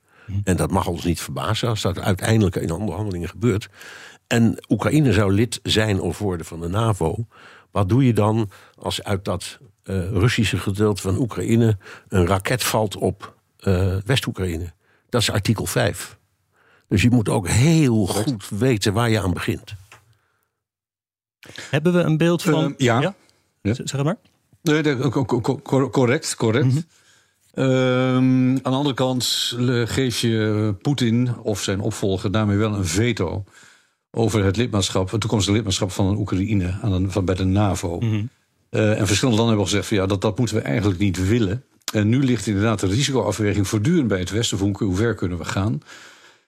En 0.44 0.56
dat 0.56 0.70
mag 0.70 0.86
ons 0.86 1.04
niet 1.04 1.20
verbazen 1.20 1.68
als 1.68 1.80
dat 1.80 1.98
uiteindelijk 1.98 2.56
in 2.56 2.70
onderhandelingen 2.70 3.28
gebeurt. 3.28 3.68
En 4.26 4.64
Oekraïne 4.68 5.12
zou 5.12 5.32
lid 5.32 5.60
zijn 5.62 6.00
of 6.00 6.18
worden 6.18 6.46
van 6.46 6.60
de 6.60 6.68
NAVO. 6.68 7.26
Wat 7.70 7.88
doe 7.88 8.06
je 8.06 8.12
dan 8.12 8.50
als 8.78 9.02
uit 9.02 9.24
dat 9.24 9.58
eh, 9.82 10.10
Russische 10.10 10.58
gedeelte 10.58 11.02
van 11.02 11.16
Oekraïne 11.18 11.78
een 12.08 12.26
raket 12.26 12.64
valt 12.64 12.96
op 12.96 13.34
eh, 13.58 13.96
West-Oekraïne? 14.04 14.72
Dat 15.08 15.20
is 15.20 15.30
artikel 15.30 15.66
5. 15.66 16.18
Dus 16.88 17.02
je 17.02 17.10
moet 17.10 17.28
ook 17.28 17.48
heel 17.48 18.06
goed 18.06 18.48
weten 18.48 18.92
waar 18.92 19.10
je 19.10 19.20
aan 19.20 19.32
begint. 19.32 19.74
Hebben 21.70 21.92
we 21.92 21.98
een 21.98 22.16
beeld 22.16 22.42
van... 22.42 22.64
Eh, 22.64 22.74
ja. 22.76 23.14
Zeg 23.62 24.02
maar. 24.02 24.16
Nee, 24.62 24.82
nee, 24.82 24.98
co- 24.98 25.24
co- 25.24 25.60
co- 25.90 25.90
Ehm, 27.56 28.50
aan 28.50 28.54
de 28.54 28.70
andere 28.70 28.94
kant 28.94 29.54
geef 29.84 30.18
je 30.18 30.74
Poetin 30.82 31.36
of 31.42 31.62
zijn 31.62 31.80
opvolger 31.80 32.30
daarmee 32.30 32.56
wel 32.56 32.74
een 32.74 32.86
veto 32.86 33.44
over 34.10 34.44
het 34.44 34.56
lidmaatschap, 34.56 35.10
het 35.10 35.20
toekomstige 35.20 35.56
lidmaatschap 35.56 35.90
van 35.90 36.16
Oekraïne 36.16 36.78
aan 36.82 37.10
van, 37.10 37.24
bij 37.24 37.34
de 37.34 37.44
NAVO. 37.44 37.98
Eh, 38.70 38.98
en 39.00 39.06
verschillende 39.06 39.40
landen 39.40 39.46
hebben 39.46 39.58
al 39.58 39.64
gezegd 39.64 39.86
van 39.86 39.96
ja, 39.96 40.06
dat, 40.06 40.20
dat 40.20 40.38
moeten 40.38 40.56
we 40.56 40.62
eigenlijk 40.62 41.00
niet 41.00 41.28
willen. 41.28 41.64
En 41.92 42.08
nu 42.08 42.24
ligt 42.24 42.46
inderdaad 42.46 42.80
de 42.80 42.86
risicoafweging 42.86 43.68
voortdurend 43.68 44.08
bij 44.08 44.18
het 44.18 44.30
Westen. 44.30 44.58
Hoe, 44.58 44.76
hoe 44.78 44.96
ver 44.96 45.14
kunnen 45.14 45.38
we 45.38 45.44
gaan? 45.44 45.80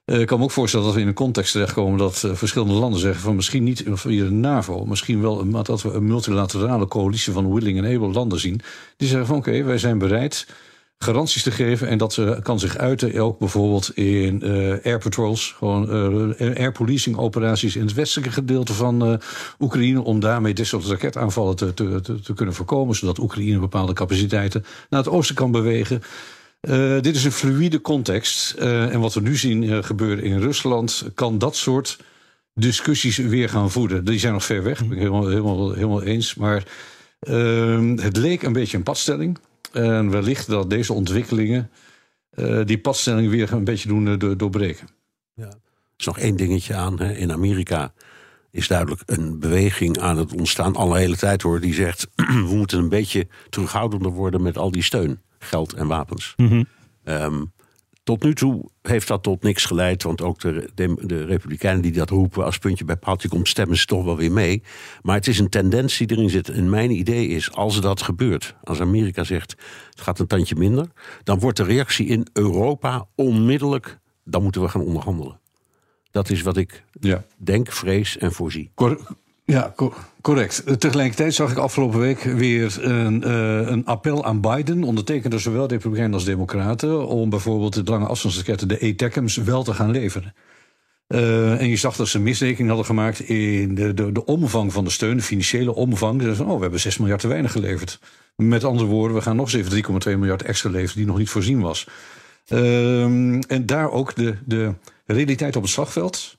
Uh, 0.04 0.20
ik 0.20 0.26
kan 0.26 0.38
me 0.38 0.44
ook 0.44 0.50
voorstellen 0.50 0.86
dat 0.86 0.94
we 0.94 1.00
in 1.00 1.06
een 1.06 1.14
context 1.14 1.52
terechtkomen 1.52 1.98
dat 1.98 2.22
uh, 2.26 2.34
verschillende 2.34 2.74
landen 2.74 3.00
zeggen 3.00 3.20
van 3.20 3.36
misschien 3.36 3.64
niet 3.64 3.84
via 3.86 4.24
de 4.24 4.30
NAVO, 4.30 4.84
misschien 4.84 5.20
wel 5.20 5.44
maar 5.44 5.64
dat 5.64 5.82
we 5.82 5.92
een 5.92 6.06
multilaterale 6.06 6.88
coalitie 6.88 7.32
van 7.32 7.54
willing 7.54 7.78
en 7.78 7.96
able 7.96 8.12
landen 8.12 8.40
zien. 8.40 8.60
Die 8.96 9.08
zeggen 9.08 9.26
van 9.26 9.36
oké, 9.36 9.48
okay, 9.48 9.64
wij 9.64 9.78
zijn 9.78 9.98
bereid 9.98 10.46
garanties 10.98 11.42
te 11.42 11.50
geven. 11.50 11.88
En 11.88 11.98
dat 11.98 12.12
ze, 12.12 12.38
kan 12.42 12.58
zich 12.58 12.76
uiten 12.76 13.20
ook 13.20 13.38
bijvoorbeeld 13.38 13.96
in 13.96 14.40
uh, 14.44 14.84
air 14.84 14.98
patrols, 14.98 15.54
gewoon 15.56 15.84
uh, 16.40 16.56
air 16.56 16.72
policing 16.72 17.16
operaties 17.16 17.76
in 17.76 17.82
het 17.82 17.94
westelijke 17.94 18.32
gedeelte 18.32 18.72
van 18.72 19.10
uh, 19.10 19.16
Oekraïne. 19.58 20.02
Om 20.02 20.20
daarmee 20.20 20.54
dit 20.54 20.66
soort 20.66 20.86
raketaanvallen 20.86 21.56
te, 21.56 21.74
te, 21.74 22.00
te, 22.22 22.34
kunnen 22.34 22.54
voorkomen. 22.54 22.96
Zodat 22.96 23.18
Oekraïne 23.18 23.58
bepaalde 23.58 23.92
capaciteiten 23.92 24.64
naar 24.90 25.00
het 25.00 25.12
oosten 25.12 25.34
kan 25.34 25.50
bewegen. 25.50 26.02
dit 27.00 27.16
is 27.16 27.24
een 27.24 27.32
fluïde 27.32 27.80
context. 27.80 28.50
en 28.58 29.00
wat 29.00 29.14
we 29.14 29.20
nu 29.20 29.36
zien 29.36 29.84
gebeuren 29.84 30.24
in 30.24 30.40
Rusland, 30.40 31.04
kan 31.14 31.38
dat 31.38 31.56
soort 31.56 31.98
discussies 32.54 33.16
weer 33.16 33.48
gaan 33.48 33.70
voeden. 33.70 34.04
Die 34.04 34.18
zijn 34.18 34.32
nog 34.32 34.44
ver 34.44 34.62
weg, 34.62 34.78
ben 34.78 34.92
ik 34.92 34.98
helemaal, 34.98 35.28
helemaal, 35.28 35.72
helemaal 35.72 36.02
eens. 36.02 36.34
Maar 36.34 36.62
ehm, 37.20 37.96
het 37.96 38.16
leek 38.16 38.42
een 38.42 38.52
beetje 38.52 38.76
een 38.76 38.82
padstelling. 38.82 39.38
En 39.72 40.10
wellicht 40.10 40.46
dat 40.46 40.70
deze 40.70 40.92
ontwikkelingen 40.92 41.70
uh, 42.34 42.64
die 42.64 42.78
padstelling 42.78 43.30
weer 43.30 43.52
een 43.52 43.64
beetje 43.64 43.88
doen 43.88 44.06
uh, 44.06 44.32
doorbreken. 44.36 44.88
Ja. 45.34 45.46
Er 45.46 45.54
is 45.96 46.06
nog 46.06 46.18
één 46.18 46.36
dingetje 46.36 46.74
aan. 46.74 47.00
Hè. 47.00 47.12
In 47.12 47.32
Amerika 47.32 47.92
is 48.50 48.68
duidelijk 48.68 49.02
een 49.06 49.38
beweging 49.38 49.98
aan 49.98 50.16
het 50.16 50.32
ontstaan, 50.32 50.76
al 50.76 50.88
de 50.88 50.98
hele 50.98 51.16
tijd 51.16 51.42
hoor, 51.42 51.60
die 51.60 51.74
zegt: 51.74 52.08
we 52.48 52.54
moeten 52.54 52.78
een 52.78 52.88
beetje 52.88 53.28
terughoudender 53.50 54.10
worden 54.12 54.42
met 54.42 54.58
al 54.58 54.70
die 54.70 54.82
steun, 54.82 55.20
geld 55.38 55.72
en 55.72 55.86
wapens. 55.86 56.34
Mm 56.36 56.48
-hmm. 56.48 56.66
um, 57.04 57.52
tot 58.08 58.22
nu 58.22 58.34
toe 58.34 58.70
heeft 58.82 59.08
dat 59.08 59.22
tot 59.22 59.42
niks 59.42 59.64
geleid, 59.64 60.02
want 60.02 60.22
ook 60.22 60.40
de, 60.40 60.70
de, 60.74 61.06
de, 61.06 61.24
Republikeinen 61.24 61.82
die 61.82 61.92
dat 61.92 62.10
roepen 62.10 62.44
als 62.44 62.58
puntje 62.58 62.84
bij 62.84 62.96
paaltje 62.96 63.28
komt, 63.28 63.48
stemmen 63.48 63.76
ze 63.76 63.86
toch 63.86 64.04
wel 64.04 64.16
weer 64.16 64.32
mee. 64.32 64.62
Maar 65.02 65.14
het 65.14 65.26
is 65.26 65.38
een 65.38 65.48
tendens 65.48 65.96
die 65.96 66.10
erin 66.10 66.30
zit. 66.30 66.48
En 66.48 66.70
mijn 66.70 66.90
idee 66.90 67.28
is, 67.28 67.52
als 67.52 67.80
dat 67.80 68.02
gebeurt, 68.02 68.54
als 68.64 68.80
Amerika 68.80 69.24
zegt 69.24 69.50
het 69.90 70.00
gaat 70.00 70.18
een 70.18 70.26
tandje 70.26 70.54
minder, 70.54 70.86
dan 71.24 71.38
wordt 71.38 71.56
de 71.56 71.62
reactie 71.62 72.06
in 72.06 72.26
Europa 72.32 73.06
onmiddellijk, 73.14 73.98
dan 74.24 74.42
moeten 74.42 74.62
we 74.62 74.68
gaan 74.68 74.82
onderhandelen. 74.82 75.40
Dat 76.10 76.30
is 76.30 76.42
wat 76.42 76.56
ik 76.56 76.84
ja. 77.00 77.24
denk, 77.36 77.72
vrees 77.72 78.18
en 78.18 78.32
voorzie. 78.32 78.70
Cor 78.74 79.16
ja, 79.52 79.72
co 79.76 79.94
correct. 80.20 80.80
Tegelijkertijd 80.80 81.34
zag 81.34 81.50
ik 81.50 81.56
afgelopen 81.56 81.98
week 81.98 82.20
weer 82.22 82.84
een, 82.84 83.22
uh, 83.26 83.68
een 83.68 83.86
appel 83.86 84.24
aan 84.24 84.40
Biden, 84.40 84.82
ondertekend 84.82 85.30
door 85.30 85.40
zowel 85.40 85.68
Republikeinen 85.68 86.14
als 86.14 86.24
Democraten, 86.24 87.06
om 87.06 87.30
bijvoorbeeld 87.30 87.74
de 87.74 87.90
lange 87.90 88.06
afstandsraketten, 88.06 88.68
de 88.68 88.80
ATACMS, 88.80 89.36
wel 89.36 89.62
te 89.62 89.74
gaan 89.74 89.90
leveren. 89.90 90.34
Uh, 91.08 91.60
en 91.60 91.68
je 91.68 91.76
zag 91.76 91.96
dat 91.96 92.08
ze 92.08 92.18
misrekening 92.18 92.68
hadden 92.68 92.86
gemaakt 92.86 93.20
in 93.20 93.74
de, 93.74 93.94
de, 93.94 94.12
de 94.12 94.24
omvang 94.24 94.72
van 94.72 94.84
de 94.84 94.90
steun, 94.90 95.16
de 95.16 95.22
financiële 95.22 95.74
omvang. 95.74 96.22
Ze 96.22 96.44
oh, 96.44 96.54
we 96.54 96.62
hebben 96.62 96.80
6 96.80 96.98
miljard 96.98 97.20
te 97.20 97.28
weinig 97.28 97.52
geleverd. 97.52 98.00
Met 98.36 98.64
andere 98.64 98.88
woorden, 98.88 99.16
we 99.16 99.22
gaan 99.22 99.36
nog 99.36 99.52
eens 99.52 99.72
even 99.72 100.02
3,2 100.12 100.18
miljard 100.18 100.42
extra 100.42 100.70
leveren 100.70 100.96
die 100.96 101.06
nog 101.06 101.18
niet 101.18 101.30
voorzien 101.30 101.60
was. 101.60 101.86
Uh, 102.48 103.02
en 103.50 103.66
daar 103.66 103.90
ook 103.90 104.14
de, 104.14 104.34
de 104.44 104.74
realiteit 105.06 105.56
op 105.56 105.62
het 105.62 105.70
slagveld. 105.70 106.37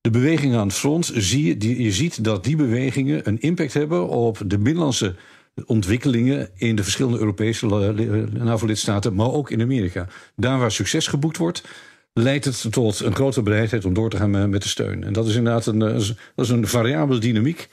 De 0.00 0.10
bewegingen 0.10 0.58
aan 0.58 0.66
het 0.66 0.76
front, 0.76 1.10
zie 1.14 1.46
je, 1.46 1.56
die, 1.56 1.82
je 1.82 1.92
ziet 1.92 2.24
dat 2.24 2.44
die 2.44 2.56
bewegingen 2.56 3.28
een 3.28 3.40
impact 3.40 3.74
hebben 3.74 4.08
op 4.08 4.42
de 4.46 4.58
binnenlandse 4.58 5.14
ontwikkelingen 5.66 6.48
in 6.54 6.76
de 6.76 6.82
verschillende 6.82 7.18
Europese 7.18 7.66
NAVO-lidstaten, 8.32 9.14
maar 9.14 9.32
ook 9.32 9.50
in 9.50 9.60
Amerika. 9.60 10.06
Daar 10.36 10.58
waar 10.58 10.72
succes 10.72 11.06
geboekt 11.06 11.36
wordt, 11.36 11.62
leidt 12.12 12.44
het 12.44 12.66
tot 12.70 13.00
een 13.00 13.14
grotere 13.14 13.42
bereidheid 13.42 13.84
om 13.84 13.94
door 13.94 14.10
te 14.10 14.16
gaan 14.16 14.50
met 14.50 14.62
de 14.62 14.68
steun. 14.68 15.04
En 15.04 15.12
dat 15.12 15.26
is 15.26 15.34
inderdaad 15.34 15.66
een, 15.66 15.78
dat 15.78 16.14
is 16.36 16.48
een 16.48 16.68
variabele 16.68 17.20
dynamiek. 17.20 17.68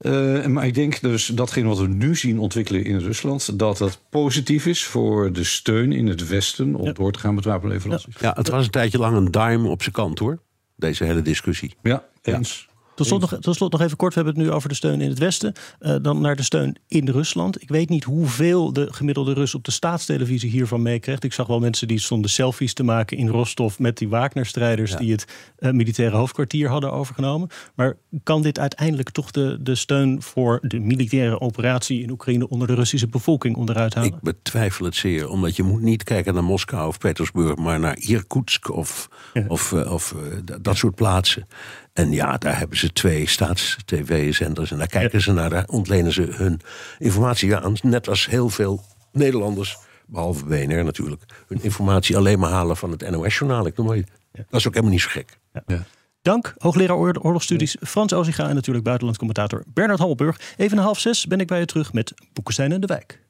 Uh, 0.00 0.46
maar 0.46 0.66
ik 0.66 0.74
denk 0.74 1.00
dus 1.00 1.26
datgene 1.26 1.68
wat 1.68 1.78
we 1.78 1.86
nu 1.86 2.16
zien 2.16 2.38
ontwikkelen 2.38 2.84
in 2.84 2.98
Rusland, 2.98 3.58
dat 3.58 3.78
dat 3.78 4.00
positief 4.10 4.66
is 4.66 4.84
voor 4.84 5.32
de 5.32 5.44
steun 5.44 5.92
in 5.92 6.06
het 6.06 6.28
Westen 6.28 6.74
om 6.74 6.86
ja. 6.86 6.92
door 6.92 7.12
te 7.12 7.18
gaan 7.18 7.34
met 7.34 7.44
wapenleveranties. 7.44 8.14
Ja, 8.20 8.32
het 8.36 8.48
was 8.48 8.64
een 8.64 8.70
tijdje 8.70 8.98
lang 8.98 9.16
een 9.16 9.30
dime 9.30 9.68
op 9.68 9.82
zijn 9.82 9.94
kant 9.94 10.18
hoor 10.18 10.38
deze 10.76 11.04
hele 11.04 11.22
discussie. 11.22 11.74
Ja, 11.82 12.04
eens. 12.22 12.68
Tot 12.96 13.06
slot, 13.06 13.20
nog, 13.20 13.36
tot 13.40 13.54
slot 13.54 13.72
nog 13.72 13.80
even 13.80 13.96
kort, 13.96 14.14
we 14.14 14.20
hebben 14.20 14.40
het 14.40 14.50
nu 14.50 14.56
over 14.56 14.68
de 14.68 14.74
steun 14.74 15.00
in 15.00 15.08
het 15.08 15.18
Westen. 15.18 15.52
Uh, 15.80 15.96
dan 16.02 16.20
naar 16.20 16.36
de 16.36 16.42
steun 16.42 16.76
in 16.88 17.08
Rusland. 17.08 17.62
Ik 17.62 17.68
weet 17.68 17.88
niet 17.88 18.04
hoeveel 18.04 18.72
de 18.72 18.88
gemiddelde 18.92 19.32
Rus 19.32 19.54
op 19.54 19.64
de 19.64 19.70
staatstelevisie 19.70 20.50
hiervan 20.50 20.82
meekrijgt. 20.82 21.24
Ik 21.24 21.32
zag 21.32 21.46
wel 21.46 21.60
mensen 21.60 21.88
die 21.88 22.00
stonden 22.00 22.30
selfies 22.30 22.74
te 22.74 22.82
maken 22.82 23.16
in 23.16 23.28
Rostov 23.28 23.78
met 23.78 23.98
die 23.98 24.08
Wagner-strijders 24.08 24.90
ja. 24.90 24.96
die 24.96 25.12
het 25.12 25.24
uh, 25.58 25.70
militaire 25.70 26.16
hoofdkwartier 26.16 26.68
hadden 26.68 26.92
overgenomen. 26.92 27.48
Maar 27.74 27.96
kan 28.22 28.42
dit 28.42 28.58
uiteindelijk 28.58 29.10
toch 29.10 29.30
de, 29.30 29.58
de 29.60 29.74
steun 29.74 30.22
voor 30.22 30.58
de 30.62 30.78
militaire 30.78 31.40
operatie 31.40 32.02
in 32.02 32.10
Oekraïne 32.10 32.48
onder 32.48 32.66
de 32.66 32.74
Russische 32.74 33.08
bevolking 33.08 33.56
onderuit 33.56 33.94
halen? 33.94 34.12
Ik 34.12 34.20
betwijfel 34.20 34.84
het 34.84 34.94
zeer, 34.94 35.28
omdat 35.28 35.56
je 35.56 35.62
moet 35.62 35.82
niet 35.82 36.02
kijken 36.02 36.34
naar 36.34 36.44
Moskou 36.44 36.88
of 36.88 36.98
Petersburg, 36.98 37.56
maar 37.56 37.80
naar 37.80 37.98
Irkutsk 37.98 38.70
of, 38.70 39.08
ja. 39.34 39.44
of, 39.48 39.72
uh, 39.72 39.92
of 39.92 40.14
dat 40.60 40.76
soort 40.76 40.94
plaatsen. 40.94 41.46
En 41.96 42.12
ja, 42.12 42.36
daar 42.36 42.58
hebben 42.58 42.78
ze 42.78 42.92
twee 42.92 43.28
staats-tv-zenders. 43.28 44.70
En 44.70 44.78
daar 44.78 44.86
kijken 44.86 45.20
ze 45.20 45.32
naar, 45.32 45.50
daar 45.50 45.64
ontlenen 45.66 46.12
ze 46.12 46.22
hun 46.22 46.60
informatie 46.98 47.56
aan. 47.56 47.76
Net 47.82 48.08
als 48.08 48.26
heel 48.26 48.48
veel 48.48 48.82
Nederlanders, 49.12 49.78
behalve 50.06 50.44
BNR 50.44 50.84
natuurlijk, 50.84 51.22
hun 51.48 51.62
informatie 51.62 52.16
alleen 52.16 52.38
maar 52.38 52.50
halen 52.50 52.76
van 52.76 52.90
het 52.90 53.10
NOS-journaal. 53.10 53.66
Ik 53.66 53.76
noem 53.76 53.86
maar, 53.86 53.96
Dat 54.32 54.60
is 54.60 54.66
ook 54.66 54.74
helemaal 54.74 54.94
niet 54.94 55.02
zo 55.02 55.08
gek. 55.10 55.38
Ja. 55.52 55.62
Ja. 55.66 55.84
Dank, 56.22 56.54
hoogleraar 56.58 56.96
oorlogsstudies 56.96 57.76
Frans 57.80 58.12
Oziga 58.12 58.48
en 58.48 58.54
natuurlijk 58.54 58.84
buitenlands 58.84 59.18
commentator 59.18 59.64
Bernard 59.66 59.98
Hammelburg. 59.98 60.40
Even 60.56 60.78
een 60.78 60.84
half 60.84 60.98
zes 60.98 61.26
ben 61.26 61.40
ik 61.40 61.46
bij 61.46 61.58
je 61.58 61.66
terug 61.66 61.92
met 61.92 62.14
Boekenstein 62.32 62.72
en 62.72 62.80
de 62.80 62.86
Wijk. 62.86 63.25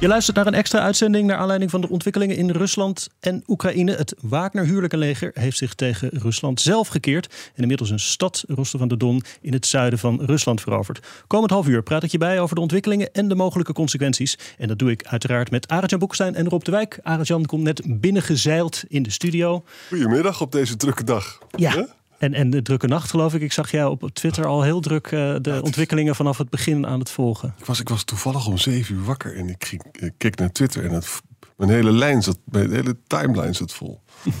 Je 0.00 0.08
luistert 0.08 0.36
naar 0.36 0.46
een 0.46 0.54
extra 0.54 0.80
uitzending 0.80 1.26
naar 1.26 1.36
aanleiding 1.36 1.70
van 1.70 1.80
de 1.80 1.88
ontwikkelingen 1.88 2.36
in 2.36 2.50
Rusland 2.50 3.08
en 3.20 3.42
Oekraïne. 3.46 3.92
Het 3.92 4.14
Wagner-huwelijkenleger 4.20 5.30
heeft 5.34 5.56
zich 5.56 5.74
tegen 5.74 6.08
Rusland 6.12 6.60
zelf 6.60 6.88
gekeerd 6.88 7.34
en 7.54 7.62
inmiddels 7.62 7.90
een 7.90 8.00
stad, 8.00 8.44
Rostov 8.48 8.80
aan 8.80 8.88
de 8.88 8.96
Don, 8.96 9.22
in 9.40 9.52
het 9.52 9.66
zuiden 9.66 9.98
van 9.98 10.20
Rusland 10.24 10.60
veroverd. 10.60 11.06
Komend 11.26 11.50
half 11.50 11.66
uur 11.66 11.82
praat 11.82 12.02
ik 12.02 12.10
je 12.10 12.18
bij 12.18 12.40
over 12.40 12.54
de 12.54 12.60
ontwikkelingen 12.60 13.12
en 13.12 13.28
de 13.28 13.34
mogelijke 13.34 13.72
consequenties. 13.72 14.38
En 14.58 14.68
dat 14.68 14.78
doe 14.78 14.90
ik 14.90 15.06
uiteraard 15.06 15.50
met 15.50 15.68
Arjan 15.68 15.98
Boekstein 15.98 16.34
en 16.34 16.48
Rob 16.48 16.62
de 16.62 16.70
Wijk. 16.70 16.98
Arjan 17.02 17.46
komt 17.46 17.62
net 17.62 18.00
binnengezeild 18.00 18.84
in 18.88 19.02
de 19.02 19.10
studio. 19.10 19.64
Goedemiddag 19.88 20.40
op 20.40 20.52
deze 20.52 20.76
drukke 20.76 21.04
dag. 21.04 21.38
Ja. 21.50 21.86
En, 22.18 22.34
en 22.34 22.50
de 22.50 22.62
drukke 22.62 22.86
nacht, 22.86 23.10
geloof 23.10 23.34
ik. 23.34 23.42
Ik 23.42 23.52
zag 23.52 23.70
jou 23.70 23.90
op 23.90 24.10
Twitter 24.12 24.46
al 24.46 24.62
heel 24.62 24.80
druk 24.80 25.10
uh, 25.10 25.34
de 25.40 25.50
ja, 25.50 25.60
ontwikkelingen 25.60 26.14
vanaf 26.14 26.38
het 26.38 26.50
begin 26.50 26.86
aan 26.86 26.98
het 26.98 27.10
volgen. 27.10 27.54
Ik 27.58 27.64
was, 27.64 27.80
ik 27.80 27.88
was 27.88 28.04
toevallig 28.04 28.46
om 28.46 28.58
zeven 28.58 28.94
uur 28.94 29.04
wakker 29.04 29.36
en 29.36 29.48
ik, 29.48 29.64
ging, 29.64 29.82
ik 29.92 30.12
keek 30.16 30.36
naar 30.36 30.52
Twitter 30.52 30.84
en 30.84 30.90
het, 30.90 31.20
mijn 31.56 31.70
hele 31.70 31.92
lijn 31.92 32.22
zat, 32.22 32.38
mijn 32.44 32.72
hele 32.72 32.96
timeline 33.06 33.52
zat 33.52 33.72
vol. 33.72 34.00
dus 34.24 34.34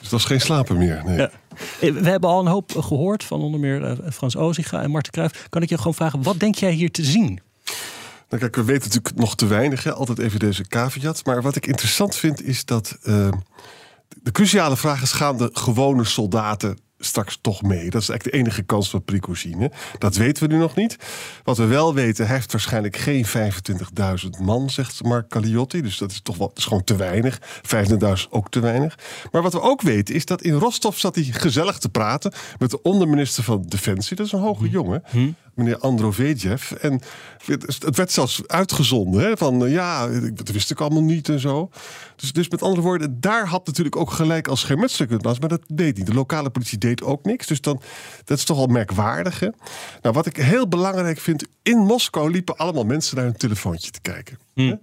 dat 0.00 0.10
was 0.10 0.24
geen 0.24 0.40
slapen 0.40 0.76
meer. 0.76 1.02
Nee. 1.04 1.16
Ja. 1.16 1.30
We 1.80 2.08
hebben 2.08 2.30
al 2.30 2.40
een 2.40 2.46
hoop 2.46 2.72
gehoord 2.78 3.24
van 3.24 3.40
onder 3.40 3.60
meer 3.60 3.82
uh, 3.82 4.10
Frans 4.12 4.36
Oziga 4.36 4.82
en 4.82 4.90
Marten 4.90 5.12
Cruijff. 5.12 5.46
Kan 5.48 5.62
ik 5.62 5.68
je 5.68 5.76
gewoon 5.76 5.94
vragen, 5.94 6.22
wat 6.22 6.40
denk 6.40 6.54
jij 6.54 6.72
hier 6.72 6.90
te 6.90 7.04
zien? 7.04 7.40
Nou 8.28 8.42
kijk, 8.42 8.56
we 8.56 8.64
weten 8.64 8.88
natuurlijk 8.88 9.16
nog 9.16 9.36
te 9.36 9.46
weinig. 9.46 9.84
Hè? 9.84 9.92
Altijd 9.92 10.18
even 10.18 10.38
deze 10.38 10.68
caveat. 10.68 11.24
Maar 11.24 11.42
wat 11.42 11.56
ik 11.56 11.66
interessant 11.66 12.16
vind 12.16 12.42
is 12.42 12.64
dat... 12.64 12.98
Uh, 13.02 13.28
de 14.22 14.32
cruciale 14.32 14.76
vraag 14.76 15.02
is: 15.02 15.12
gaan 15.12 15.36
de 15.36 15.50
gewone 15.52 16.04
soldaten 16.04 16.78
straks 17.04 17.38
toch 17.40 17.62
mee. 17.62 17.90
Dat 17.90 18.02
is 18.02 18.08
eigenlijk 18.08 18.24
de 18.24 18.42
enige 18.42 18.62
kans 18.62 18.90
van 18.90 19.04
Prigozhin. 19.04 19.72
Dat 19.98 20.16
weten 20.16 20.48
we 20.48 20.54
nu 20.54 20.60
nog 20.60 20.74
niet. 20.74 20.96
Wat 21.44 21.56
we 21.56 21.64
wel 21.64 21.94
weten, 21.94 22.26
hij 22.26 22.34
heeft 22.34 22.52
waarschijnlijk 22.52 22.96
geen 22.96 23.26
25.000 23.26 24.42
man, 24.42 24.70
zegt 24.70 25.02
Mark 25.02 25.28
Caliotti. 25.28 25.82
Dus 25.82 25.98
dat 25.98 26.10
is 26.10 26.20
toch 26.20 26.36
wel, 26.36 26.50
is 26.54 26.64
gewoon 26.64 26.84
te 26.84 26.96
weinig. 26.96 27.40
25.000 27.40 28.30
ook 28.30 28.50
te 28.50 28.60
weinig. 28.60 28.98
Maar 29.32 29.42
wat 29.42 29.52
we 29.52 29.60
ook 29.60 29.82
weten, 29.82 30.14
is 30.14 30.24
dat 30.24 30.42
in 30.42 30.52
Rostov 30.52 30.96
zat 30.96 31.14
hij 31.14 31.24
gezellig 31.24 31.78
te 31.78 31.88
praten 31.88 32.32
met 32.58 32.70
de 32.70 32.82
onderminister 32.82 33.44
van 33.44 33.64
Defensie. 33.68 34.16
Dat 34.16 34.26
is 34.26 34.32
een 34.32 34.40
hoge 34.40 34.68
jongen. 34.68 35.02
Hm 35.10 35.30
meneer 35.54 35.78
Androvejev. 35.78 36.70
En 36.70 37.00
het 37.46 37.96
werd 37.96 38.12
zelfs 38.12 38.42
uitgezonden. 38.46 39.22
Hè, 39.22 39.36
van 39.36 39.70
ja, 39.70 40.08
dat 40.32 40.48
wist 40.48 40.70
ik 40.70 40.80
allemaal 40.80 41.02
niet 41.02 41.28
en 41.28 41.40
zo. 41.40 41.70
Dus, 42.16 42.32
dus 42.32 42.48
met 42.48 42.62
andere 42.62 42.82
woorden, 42.82 43.20
daar 43.20 43.46
had 43.46 43.66
natuurlijk 43.66 43.96
ook 43.96 44.10
gelijk 44.10 44.48
als 44.48 44.60
schermutselen 44.60 45.08
kunnen. 45.08 45.36
Maar 45.40 45.48
dat 45.48 45.62
deed 45.66 45.96
niet. 45.96 46.06
De 46.06 46.14
lokale 46.14 46.50
politie 46.50 46.78
deed 46.78 47.02
ook 47.02 47.24
niks. 47.24 47.46
Dus 47.46 47.60
dan, 47.60 47.80
dat 48.24 48.38
is 48.38 48.44
toch 48.44 48.58
al 48.58 48.66
merkwaardig. 48.66 49.40
Hè? 49.40 49.48
Nou, 50.02 50.14
wat 50.14 50.26
ik 50.26 50.36
heel 50.36 50.68
belangrijk 50.68 51.18
vind. 51.18 51.44
In 51.62 51.78
Moskou 51.78 52.30
liepen 52.30 52.56
allemaal 52.56 52.84
mensen 52.84 53.16
naar 53.16 53.24
hun 53.24 53.36
telefoontje 53.36 53.90
te 53.90 54.00
kijken. 54.00 54.38
Hm. 54.54 54.76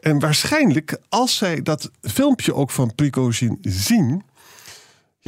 En 0.00 0.18
waarschijnlijk, 0.18 0.98
als 1.08 1.36
zij 1.36 1.62
dat 1.62 1.90
filmpje 2.00 2.54
ook 2.54 2.70
van 2.70 2.94
Prigozhin 2.94 3.58
zien 3.60 4.22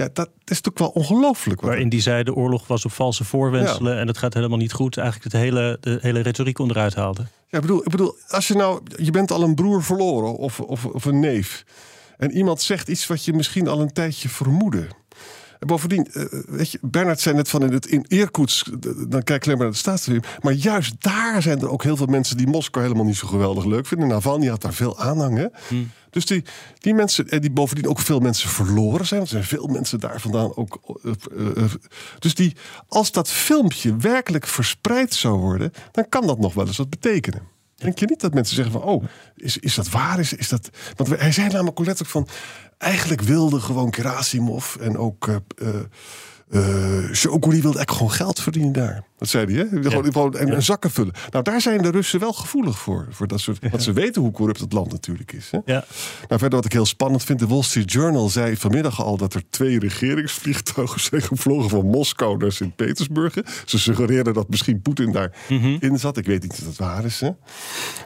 Ja, 0.00 0.08
dat 0.12 0.30
is 0.44 0.60
toch 0.60 0.78
wel 0.78 0.88
ongelooflijk. 0.88 1.60
Waarin 1.60 1.88
die 1.88 2.00
zei 2.00 2.22
de 2.22 2.34
oorlog 2.34 2.66
was 2.66 2.84
op 2.84 2.92
valse 2.92 3.24
voorwenselen 3.24 3.98
en 3.98 4.06
het 4.06 4.18
gaat 4.18 4.34
helemaal 4.34 4.58
niet 4.58 4.72
goed. 4.72 4.96
Eigenlijk 4.96 5.32
het 5.32 5.42
hele, 5.42 5.78
de 5.80 5.98
hele 6.00 6.20
retoriek 6.20 6.58
onderuit 6.58 6.94
haalde. 6.94 7.22
Ja, 7.22 7.56
ik 7.56 7.60
bedoel, 7.60 7.82
ik 7.84 7.90
bedoel, 7.90 8.16
als 8.28 8.48
je 8.48 8.54
nou, 8.54 8.80
je 8.96 9.10
bent 9.10 9.30
al 9.30 9.42
een 9.42 9.54
broer 9.54 9.82
verloren 9.82 10.36
of, 10.36 10.60
of, 10.60 10.84
of 10.84 11.04
een 11.04 11.20
neef. 11.20 11.64
En 12.18 12.30
iemand 12.30 12.62
zegt 12.62 12.88
iets 12.88 13.06
wat 13.06 13.24
je 13.24 13.32
misschien 13.32 13.68
al 13.68 13.80
een 13.80 13.92
tijdje 13.92 14.28
vermoedde. 14.28 14.86
En 15.58 15.66
bovendien, 15.66 16.06
eh, 16.12 16.24
weet 16.48 16.70
je, 16.70 16.78
Bernard 16.82 17.20
zei 17.20 17.34
net 17.36 17.48
van 17.48 17.62
in, 17.62 17.72
het, 17.72 17.86
in 17.86 18.04
Irkutsk, 18.08 18.66
eh, 18.66 18.74
dan 19.08 19.22
kijk 19.22 19.28
ik 19.28 19.44
alleen 19.44 19.56
maar 19.56 19.66
naar 19.66 19.74
de 19.74 19.76
staatsrevue. 19.76 20.22
Maar 20.40 20.52
juist 20.52 20.94
daar 20.98 21.42
zijn 21.42 21.60
er 21.60 21.70
ook 21.70 21.82
heel 21.82 21.96
veel 21.96 22.06
mensen 22.06 22.36
die 22.36 22.46
Moskou 22.46 22.84
helemaal 22.84 23.06
niet 23.06 23.16
zo 23.16 23.26
geweldig 23.26 23.64
leuk 23.64 23.86
vinden. 23.86 24.08
Navalny 24.08 24.46
had 24.46 24.62
daar 24.62 24.74
veel 24.74 24.98
aanhang. 24.98 25.36
Hè? 25.36 25.46
Dus 26.10 26.26
die, 26.26 26.44
die 26.78 26.94
mensen, 26.94 27.28
en 27.28 27.40
die 27.40 27.50
bovendien 27.50 27.88
ook 27.88 27.98
veel 27.98 28.20
mensen 28.20 28.48
verloren 28.48 29.06
zijn. 29.06 29.20
Want 29.20 29.32
er 29.32 29.44
zijn 29.44 29.60
veel 29.60 29.66
mensen 29.66 30.00
daar 30.00 30.20
vandaan 30.20 30.56
ook. 30.56 31.00
eh, 31.02 31.12
eh, 31.36 31.64
eh, 31.64 31.70
dus 32.18 32.34
die, 32.34 32.56
als 32.88 33.12
dat 33.12 33.28
filmpje 33.28 33.96
werkelijk 33.96 34.46
verspreid 34.46 35.14
zou 35.14 35.38
worden, 35.38 35.72
dan 35.90 36.08
kan 36.08 36.26
dat 36.26 36.38
nog 36.38 36.54
wel 36.54 36.66
eens 36.66 36.76
wat 36.76 36.90
betekenen. 36.90 37.42
Denk 37.76 37.98
je 37.98 38.06
niet 38.06 38.20
dat 38.20 38.34
mensen 38.34 38.56
zeggen 38.56 38.72
van, 38.72 38.82
oh, 38.82 39.04
is, 39.36 39.58
is 39.58 39.74
dat 39.74 39.88
waar? 39.88 40.18
Is, 40.18 40.32
is 40.32 40.48
dat... 40.48 40.70
Want 40.96 41.20
hij 41.20 41.32
zei 41.32 41.48
namelijk 41.48 41.78
letterlijk 41.78 42.10
van, 42.10 42.28
eigenlijk 42.78 43.20
wilde 43.20 43.60
gewoon 43.60 43.94
Gerasimov 43.94 44.76
en 44.76 44.98
ook 44.98 45.26
uh, 45.26 45.36
uh, 46.50 47.12
wilde 47.12 47.48
eigenlijk 47.52 47.90
gewoon 47.90 48.12
geld 48.12 48.40
verdienen 48.40 48.72
daar. 48.72 49.04
Dat 49.20 49.28
zei 49.28 49.54
hij, 49.54 49.68
hè? 49.70 49.90
Gewoon, 49.90 50.34
en, 50.34 50.54
en 50.54 50.62
zakken 50.62 50.90
vullen. 50.90 51.12
Nou, 51.30 51.44
daar 51.44 51.60
zijn 51.60 51.82
de 51.82 51.90
Russen 51.90 52.20
wel 52.20 52.32
gevoelig 52.32 52.78
voor. 52.78 53.06
voor 53.10 53.26
dat 53.26 53.40
soort, 53.40 53.58
Want 53.70 53.82
ze 53.82 53.92
weten 53.92 54.22
hoe 54.22 54.30
corrupt 54.30 54.60
het 54.60 54.72
land 54.72 54.92
natuurlijk 54.92 55.32
is. 55.32 55.50
Hè? 55.50 55.58
Ja. 55.64 55.84
Nou, 56.28 56.40
verder 56.40 56.50
wat 56.50 56.64
ik 56.64 56.72
heel 56.72 56.86
spannend 56.86 57.24
vind. 57.24 57.38
De 57.38 57.46
Wall 57.46 57.62
Street 57.62 57.92
Journal 57.92 58.28
zei 58.28 58.56
vanmiddag 58.56 59.02
al 59.04 59.16
dat 59.16 59.34
er 59.34 59.42
twee 59.50 59.78
regeringsvliegtuigen 59.78 61.00
zijn 61.10 61.22
gevlogen 61.22 61.70
van 61.70 61.86
Moskou 61.86 62.36
naar 62.36 62.52
Sint-Petersburg. 62.52 63.34
Ze 63.64 63.78
suggereerden 63.78 64.34
dat 64.34 64.48
misschien 64.48 64.82
Poetin 64.82 65.12
daarin 65.12 65.80
in 65.80 65.98
zat. 65.98 66.16
Ik 66.16 66.26
weet 66.26 66.42
niet 66.42 66.52
of 66.52 66.58
dat 66.58 66.76
waar 66.76 67.04
is. 67.04 67.20
Hè? 67.20 67.30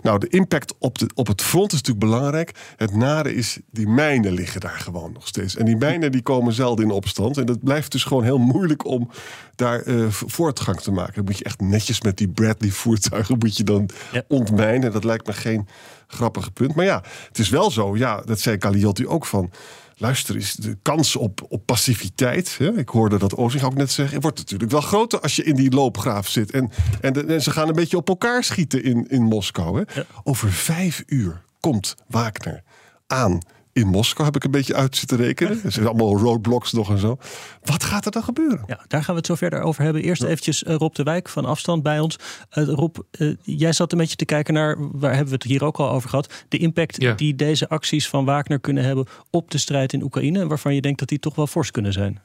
Nou, 0.02 0.18
de 0.18 0.28
impact 0.28 0.74
op, 0.78 0.98
de, 0.98 1.10
op 1.14 1.26
het 1.26 1.42
front 1.42 1.72
is 1.72 1.82
natuurlijk 1.82 2.06
belangrijk. 2.06 2.54
Het 2.76 2.96
nare 2.96 3.34
is, 3.34 3.58
die 3.70 3.88
mijnen 3.88 4.32
liggen 4.32 4.60
daar 4.60 4.80
gewoon 4.80 5.12
nog 5.12 5.26
steeds. 5.26 5.56
En 5.56 5.64
die 5.64 5.76
mijnen 5.76 6.12
die 6.12 6.22
komen 6.22 6.52
zelden 6.52 6.84
in 6.84 6.90
opstand. 6.90 7.36
En 7.36 7.46
dat 7.46 7.64
blijft 7.64 7.92
dus 7.92 8.04
gewoon 8.04 8.24
heel 8.24 8.38
moeilijk 8.38 8.86
om 8.86 9.10
daar 9.54 9.86
uh, 9.86 10.06
voortgang 10.08 10.80
te 10.80 10.90
maken. 10.90 11.02
Dan 11.14 11.24
moet 11.24 11.38
je 11.38 11.44
echt 11.44 11.60
netjes 11.60 12.00
met 12.00 12.16
die 12.16 12.28
Bradley-voertuigen 12.28 13.38
moet 13.38 13.56
je 13.56 13.64
dan 13.64 13.90
ja. 14.12 14.22
ontmijnen. 14.28 14.92
Dat 14.92 15.04
lijkt 15.04 15.26
me 15.26 15.32
geen 15.32 15.68
grappige 16.06 16.50
punt. 16.50 16.74
Maar 16.74 16.84
ja, 16.84 17.02
het 17.28 17.38
is 17.38 17.48
wel 17.48 17.70
zo. 17.70 17.96
Ja, 17.96 18.20
dat 18.20 18.40
zei 18.40 18.58
Caliotti 18.58 19.06
ook 19.06 19.26
van. 19.26 19.50
Luister, 19.96 20.36
is 20.36 20.54
de 20.54 20.76
kans 20.82 21.16
op, 21.16 21.46
op 21.48 21.66
passiviteit. 21.66 22.58
Hè? 22.58 22.78
Ik 22.78 22.88
hoorde 22.88 23.18
dat 23.18 23.36
Oosting 23.36 23.64
ook 23.64 23.74
net 23.74 23.90
zeggen. 23.90 24.20
wordt 24.20 24.38
natuurlijk 24.38 24.70
wel 24.70 24.80
groter 24.80 25.20
als 25.20 25.36
je 25.36 25.44
in 25.44 25.54
die 25.54 25.70
loopgraaf 25.70 26.28
zit. 26.28 26.50
En, 26.50 26.70
en, 27.00 27.12
de, 27.12 27.24
en 27.24 27.42
ze 27.42 27.50
gaan 27.50 27.68
een 27.68 27.74
beetje 27.74 27.96
op 27.96 28.08
elkaar 28.08 28.44
schieten 28.44 28.82
in, 28.82 29.06
in 29.08 29.22
Moskou. 29.22 29.78
Hè? 29.78 30.00
Ja. 30.00 30.06
Over 30.22 30.52
vijf 30.52 31.02
uur 31.06 31.42
komt 31.60 31.94
Wagner 32.08 32.62
aan 33.06 33.40
in 33.74 33.86
Moskou, 33.86 34.26
heb 34.26 34.36
ik 34.36 34.44
een 34.44 34.50
beetje 34.50 34.74
uit 34.74 34.96
zitten 34.96 35.16
rekenen. 35.16 35.60
Er 35.64 35.72
zijn 35.72 35.86
allemaal 35.86 36.18
roadblocks 36.18 36.72
nog 36.72 36.90
en 36.90 36.98
zo. 36.98 37.18
Wat 37.62 37.84
gaat 37.84 38.04
er 38.04 38.10
dan 38.10 38.22
gebeuren? 38.22 38.62
Ja, 38.66 38.84
daar 38.88 39.02
gaan 39.02 39.14
we 39.14 39.20
het 39.20 39.26
zo 39.26 39.34
verder 39.34 39.60
over 39.60 39.82
hebben. 39.82 40.02
Eerst 40.02 40.22
ja. 40.22 40.28
eventjes 40.28 40.62
uh, 40.62 40.74
Rob 40.74 40.94
de 40.94 41.02
Wijk 41.02 41.28
van 41.28 41.44
afstand 41.44 41.82
bij 41.82 42.00
ons. 42.00 42.18
Uh, 42.54 42.64
Rob, 42.64 42.96
uh, 43.18 43.34
jij 43.42 43.72
zat 43.72 43.92
een 43.92 43.98
beetje 43.98 44.16
te 44.16 44.24
kijken 44.24 44.54
naar, 44.54 44.76
waar 44.78 45.10
hebben 45.10 45.28
we 45.28 45.34
het 45.34 45.42
hier 45.42 45.64
ook 45.64 45.78
al 45.78 45.90
over 45.90 46.08
gehad, 46.08 46.44
de 46.48 46.58
impact 46.58 47.02
ja. 47.02 47.14
die 47.14 47.34
deze 47.34 47.68
acties 47.68 48.08
van 48.08 48.24
Wagner 48.24 48.60
kunnen 48.60 48.84
hebben 48.84 49.06
op 49.30 49.50
de 49.50 49.58
strijd 49.58 49.92
in 49.92 50.02
Oekraïne, 50.02 50.46
waarvan 50.46 50.74
je 50.74 50.80
denkt 50.80 50.98
dat 50.98 51.08
die 51.08 51.18
toch 51.18 51.34
wel 51.34 51.46
fors 51.46 51.70
kunnen 51.70 51.92
zijn. 51.92 52.20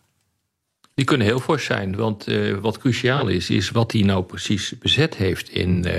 Die 1.00 1.08
kunnen 1.08 1.28
heel 1.28 1.40
fors 1.40 1.66
zijn, 1.66 1.96
want 1.96 2.30
uh, 2.30 2.58
wat 2.58 2.78
cruciaal 2.78 3.28
is, 3.28 3.50
is 3.50 3.70
wat 3.70 3.92
hij 3.92 4.02
nou 4.02 4.24
precies 4.24 4.74
bezet 4.80 5.16
heeft 5.16 5.50
in, 5.50 5.86
uh, 5.88 5.94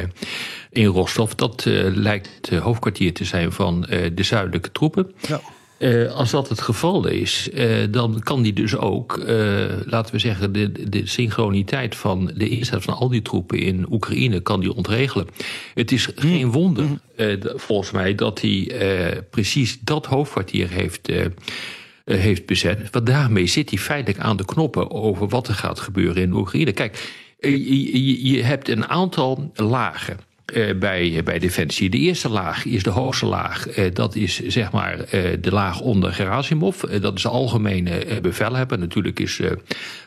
in 0.70 0.86
Rostov. 0.86 1.32
Dat 1.32 1.64
uh, 1.68 1.94
lijkt 1.94 2.28
het 2.40 2.58
hoofdkwartier 2.58 3.12
te 3.12 3.24
zijn 3.24 3.52
van 3.52 3.80
de 4.14 4.22
zuidelijke 4.22 4.72
troepen. 4.72 5.14
Ja. 5.28 6.06
als 6.06 6.30
dat 6.30 6.48
het 6.48 6.60
geval 6.60 7.06
is, 7.06 7.48
dan 7.90 8.20
kan 8.22 8.42
die 8.42 8.52
dus 8.52 8.76
ook, 8.76 9.20
laten 9.84 10.14
we 10.14 10.18
zeggen, 10.18 10.52
de, 10.52 10.88
de 10.88 11.06
synchroniteit 11.06 11.96
van 11.96 12.30
de 12.34 12.48
inzet 12.48 12.82
van 12.82 12.94
al 12.94 13.08
die 13.08 13.22
troepen 13.22 13.58
in 13.58 13.86
Oekraïne 13.90 14.40
kan 14.40 14.60
die 14.60 14.74
ontregelen. 14.74 15.26
Het 15.74 15.92
is 15.92 16.08
geen 16.14 16.52
wonder, 16.52 16.86
volgens 17.54 17.90
mij, 17.90 18.14
dat 18.14 18.40
hij 18.40 18.72
precies 19.30 19.78
dat 19.80 20.06
hoofdkwartier 20.06 20.68
heeft 20.68 21.08
heeft 22.18 22.46
bezet. 22.46 22.90
Want 22.90 23.06
daarmee 23.06 23.46
zit 23.46 23.70
hij 23.70 23.78
feitelijk 23.78 24.22
aan 24.22 24.36
de 24.36 24.44
knoppen 24.44 24.90
over 24.90 25.28
wat 25.28 25.48
er 25.48 25.54
gaat 25.54 25.80
gebeuren 25.80 26.22
in 26.22 26.32
Oekraïne. 26.32 26.72
Kijk, 26.72 27.12
je, 27.40 28.26
je 28.28 28.42
hebt 28.42 28.68
een 28.68 28.88
aantal 28.88 29.50
lagen. 29.54 30.29
Uh, 30.54 30.78
bij, 30.78 31.20
bij 31.24 31.38
Defensie. 31.38 31.90
De 31.90 31.98
eerste 31.98 32.28
laag 32.28 32.64
is 32.64 32.82
de 32.82 32.90
hoogste 32.90 33.26
laag. 33.26 33.78
Uh, 33.78 33.94
dat 33.94 34.14
is 34.14 34.40
zeg 34.46 34.72
maar 34.72 34.98
uh, 34.98 35.04
de 35.40 35.50
laag 35.50 35.80
onder 35.80 36.12
Gerasimov. 36.12 36.82
dat 37.00 37.14
is 37.14 37.22
de 37.22 37.28
algemene 37.28 38.18
bevelhebber. 38.22 38.78
Natuurlijk 38.78 39.20
is 39.20 39.40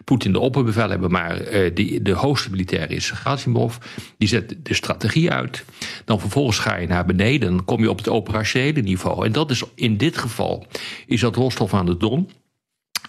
Poetin 0.03 0.31
de 0.31 0.39
opperbevelhebber, 0.39 1.11
maar 1.11 1.41
die, 1.73 2.01
de 2.01 2.11
hoogste 2.11 2.49
militair 2.49 2.91
is 2.91 3.11
Gerasimov. 3.11 3.75
Die 4.17 4.27
zet 4.27 4.55
de 4.63 4.73
strategie 4.73 5.31
uit. 5.31 5.65
Dan 6.05 6.19
vervolgens 6.19 6.59
ga 6.59 6.75
je 6.75 6.87
naar 6.87 7.05
beneden. 7.05 7.49
Dan 7.49 7.65
kom 7.65 7.81
je 7.81 7.89
op 7.89 7.97
het 7.97 8.09
operationele 8.09 8.81
niveau. 8.81 9.25
En 9.25 9.31
dat 9.31 9.51
is 9.51 9.63
in 9.75 9.97
dit 9.97 10.17
geval 10.17 10.65
is 11.07 11.19
dat 11.19 11.35
Rostov 11.35 11.73
aan 11.73 11.85
de 11.85 11.97
Don. 11.97 12.29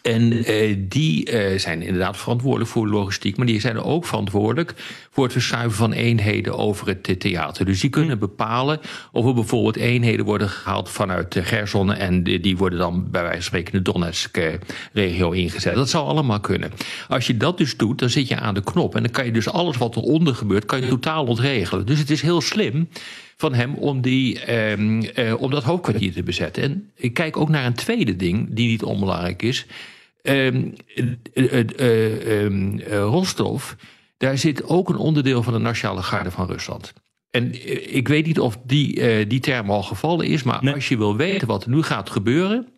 En 0.05 0.33
uh, 0.33 0.77
die 0.79 1.33
uh, 1.33 1.59
zijn 1.59 1.83
inderdaad 1.83 2.17
verantwoordelijk 2.17 2.71
voor 2.71 2.89
logistiek, 2.89 3.37
maar 3.37 3.47
die 3.47 3.61
zijn 3.61 3.79
ook 3.79 4.07
verantwoordelijk 4.07 4.75
voor 5.11 5.25
het 5.25 5.33
verschuiven 5.33 5.77
van 5.77 5.93
eenheden 5.93 6.59
over 6.59 6.87
het 6.87 7.21
theater. 7.21 7.65
Dus 7.65 7.81
die 7.81 7.91
kunnen 7.91 8.19
bepalen 8.19 8.81
of 9.13 9.27
er 9.27 9.35
bijvoorbeeld 9.35 9.77
eenheden 9.77 10.25
worden 10.25 10.49
gehaald 10.49 10.91
vanuit 10.91 11.37
Gerson 11.43 11.93
en 11.95 12.23
die, 12.23 12.57
worden 12.57 12.79
dan 12.79 13.11
bij 13.11 13.23
wijze 13.23 13.37
van 13.37 13.47
spreken 13.47 13.73
in 13.73 13.83
de 13.83 13.93
Donetsk-regio 13.93 15.31
ingezet. 15.31 15.75
Dat 15.75 15.91
zou 15.91 16.07
allemaal 16.07 16.41
kunnen. 16.41 16.73
Als 17.09 17.27
je 17.27 17.37
dat 17.37 17.59
dus 17.59 17.77
doet, 17.77 17.99
dan 17.99 18.11
zit 18.11 18.29
je 18.29 18.37
aan 18.37 18.55
de 18.55 18.63
knop 18.63 18.95
en 18.95 19.03
dan 19.03 19.13
kan 19.13 19.25
je 19.25 19.33
dus 19.33 19.49
alles 19.49 19.77
wat 19.77 19.97
eronder 19.97 20.35
gebeurt, 20.35 20.65
kan 20.65 20.81
je 20.81 20.89
totaal 20.89 21.27
ontregelen. 21.27 21.87
Dus 21.87 21.99
het 21.99 22.11
is 22.11 22.23
heel 22.23 22.41
slim 22.41 22.89
van 23.37 23.55
hem 23.55 23.75
om, 23.75 24.01
die, 24.01 24.55
um, 24.71 25.03
uh, 25.03 25.41
om 25.41 25.51
dat 25.51 25.63
hoofdkwartier 25.63 26.13
te 26.13 26.23
bezetten. 26.23 26.63
En 26.63 26.91
ik 26.97 27.15
kijk 27.15 27.37
ook 27.37 27.49
naar 27.49 27.67
een 27.67 27.75
tweede 27.75 28.17
ding 28.17 28.49
die 28.51 28.69
niet 28.69 28.83
onbelangrijk 28.83 29.43
is. 29.43 29.67
Um, 30.29 30.75
uh, 31.35 31.35
uh, 31.35 32.43
um, 32.43 32.81
Rostov, 32.81 33.73
daar 34.17 34.39
zit 34.39 34.65
ook 34.65 34.89
een 34.89 34.97
onderdeel 34.97 35.43
van 35.43 35.53
de 35.53 35.59
Nationale 35.59 36.03
Garde 36.03 36.31
van 36.31 36.47
Rusland. 36.47 36.93
En 37.31 37.53
ik 37.95 38.09
weet 38.09 38.27
niet 38.27 38.41
of 38.41 38.59
die, 38.65 39.27
die 39.27 39.41
term 39.41 39.71
al 39.71 39.83
gevallen 39.83 40.27
is, 40.27 40.43
maar 40.43 40.65
nee. 40.65 40.75
als 40.75 40.89
je 40.89 40.97
wil 40.97 41.17
weten 41.17 41.49
wat 41.49 41.65
er 41.65 41.71
nu 41.71 41.83
gaat 41.83 42.11
gebeuren, 42.11 42.69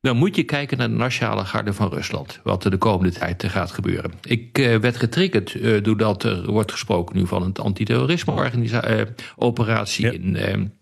dan 0.00 0.16
moet 0.16 0.36
je 0.36 0.42
kijken 0.42 0.78
naar 0.78 0.88
de 0.88 0.94
Nationale 0.94 1.44
Garde 1.44 1.72
van 1.72 1.88
Rusland. 1.88 2.40
Wat 2.42 2.64
er 2.64 2.70
de 2.70 2.76
komende 2.76 3.12
tijd 3.12 3.44
gaat 3.46 3.70
gebeuren. 3.70 4.12
Ik 4.22 4.58
uh, 4.58 4.76
werd 4.76 4.96
getriggerd 4.96 5.54
uh, 5.54 5.82
doordat 5.82 6.22
er 6.22 6.50
wordt 6.50 6.72
gesproken 6.72 7.16
nu 7.16 7.26
van 7.26 7.42
een 7.42 7.54
antiterrorisme-operatie 7.54 10.04
ja. 10.04 10.12
in. 10.12 10.72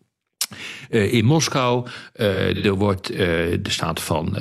Uh, 0.50 1.04
uh, 1.04 1.12
in 1.12 1.24
Moskou. 1.24 1.86
Uh, 2.16 2.64
er 2.64 2.74
wordt, 2.74 3.12
uh, 3.12 3.52
er 3.52 3.60
staat 3.70 4.00
van, 4.00 4.36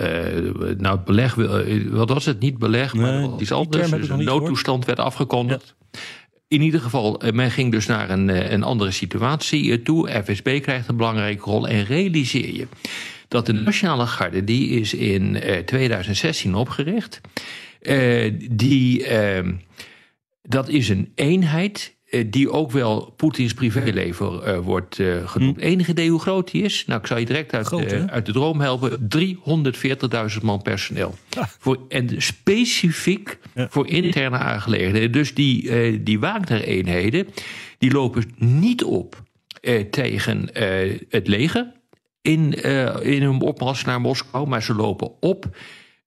nou 0.77 0.95
het 0.95 1.05
beleg, 1.05 1.35
wat 1.89 2.09
was 2.09 2.25
het? 2.25 2.39
Niet 2.39 2.57
beleg, 2.57 2.93
maar 2.93 3.13
nee, 3.13 3.39
iets 3.39 3.51
anders. 3.51 3.89
Dus 3.89 4.09
een 4.09 4.23
noodtoestand 4.23 4.85
werd 4.85 4.99
afgekondigd. 4.99 5.75
Ja. 5.91 5.99
In 6.47 6.61
ieder 6.61 6.79
geval, 6.79 7.21
men 7.33 7.51
ging 7.51 7.71
dus 7.71 7.85
naar 7.85 8.09
een, 8.09 8.53
een 8.53 8.63
andere 8.63 8.91
situatie 8.91 9.81
toe. 9.81 10.23
FSB 10.23 10.61
krijgt 10.61 10.87
een 10.87 10.97
belangrijke 10.97 11.43
rol 11.43 11.67
en 11.67 11.85
realiseer 11.85 12.53
je 12.53 12.67
dat 13.27 13.45
de 13.45 13.53
Nationale 13.53 14.07
Garde, 14.07 14.43
die 14.43 14.69
is 14.69 14.93
in 14.93 15.35
uh, 15.35 15.57
2016 15.57 16.55
opgericht. 16.55 17.21
Die, 18.49 19.09
uh, 19.09 19.51
dat 20.41 20.69
is 20.69 20.89
een 20.89 21.11
eenheid 21.15 21.96
die 22.25 22.51
ook 22.51 22.71
wel 22.71 23.13
Poetins 23.15 23.53
privéleven 23.53 24.63
wordt 24.63 24.99
genoemd. 25.25 25.55
Hm. 25.55 25.61
Enige 25.61 25.91
idee 25.91 26.09
hoe 26.09 26.19
groot 26.19 26.51
die 26.51 26.63
is? 26.63 26.83
Nou, 26.85 26.99
ik 26.99 27.07
zal 27.07 27.17
je 27.17 27.25
direct 27.25 27.53
uit, 27.53 27.65
groot, 27.65 27.93
uit 28.09 28.25
de 28.25 28.31
droom 28.31 28.61
helpen. 28.61 29.09
340.000 30.37 30.41
man 30.41 30.61
personeel. 30.61 31.15
Ah. 31.37 31.43
Voor, 31.59 31.79
en 31.89 32.21
specifiek 32.21 33.37
ja. 33.53 33.67
voor 33.69 33.87
interne 33.87 34.37
aangelegenheden. 34.37 35.11
Dus 35.11 35.33
die, 35.33 36.03
die 36.03 36.19
Wagner-eenheden, 36.19 37.27
die 37.77 37.91
lopen 37.91 38.23
niet 38.37 38.83
op 38.83 39.23
tegen 39.89 40.49
het 41.09 41.27
leger 41.27 41.75
in, 42.27 42.53
uh, 42.65 42.95
in 43.01 43.21
hun 43.21 43.41
opmars 43.41 43.83
naar 43.83 44.01
Moskou, 44.01 44.47
maar 44.47 44.63
ze 44.63 44.73
lopen 44.73 45.11
op 45.19 45.57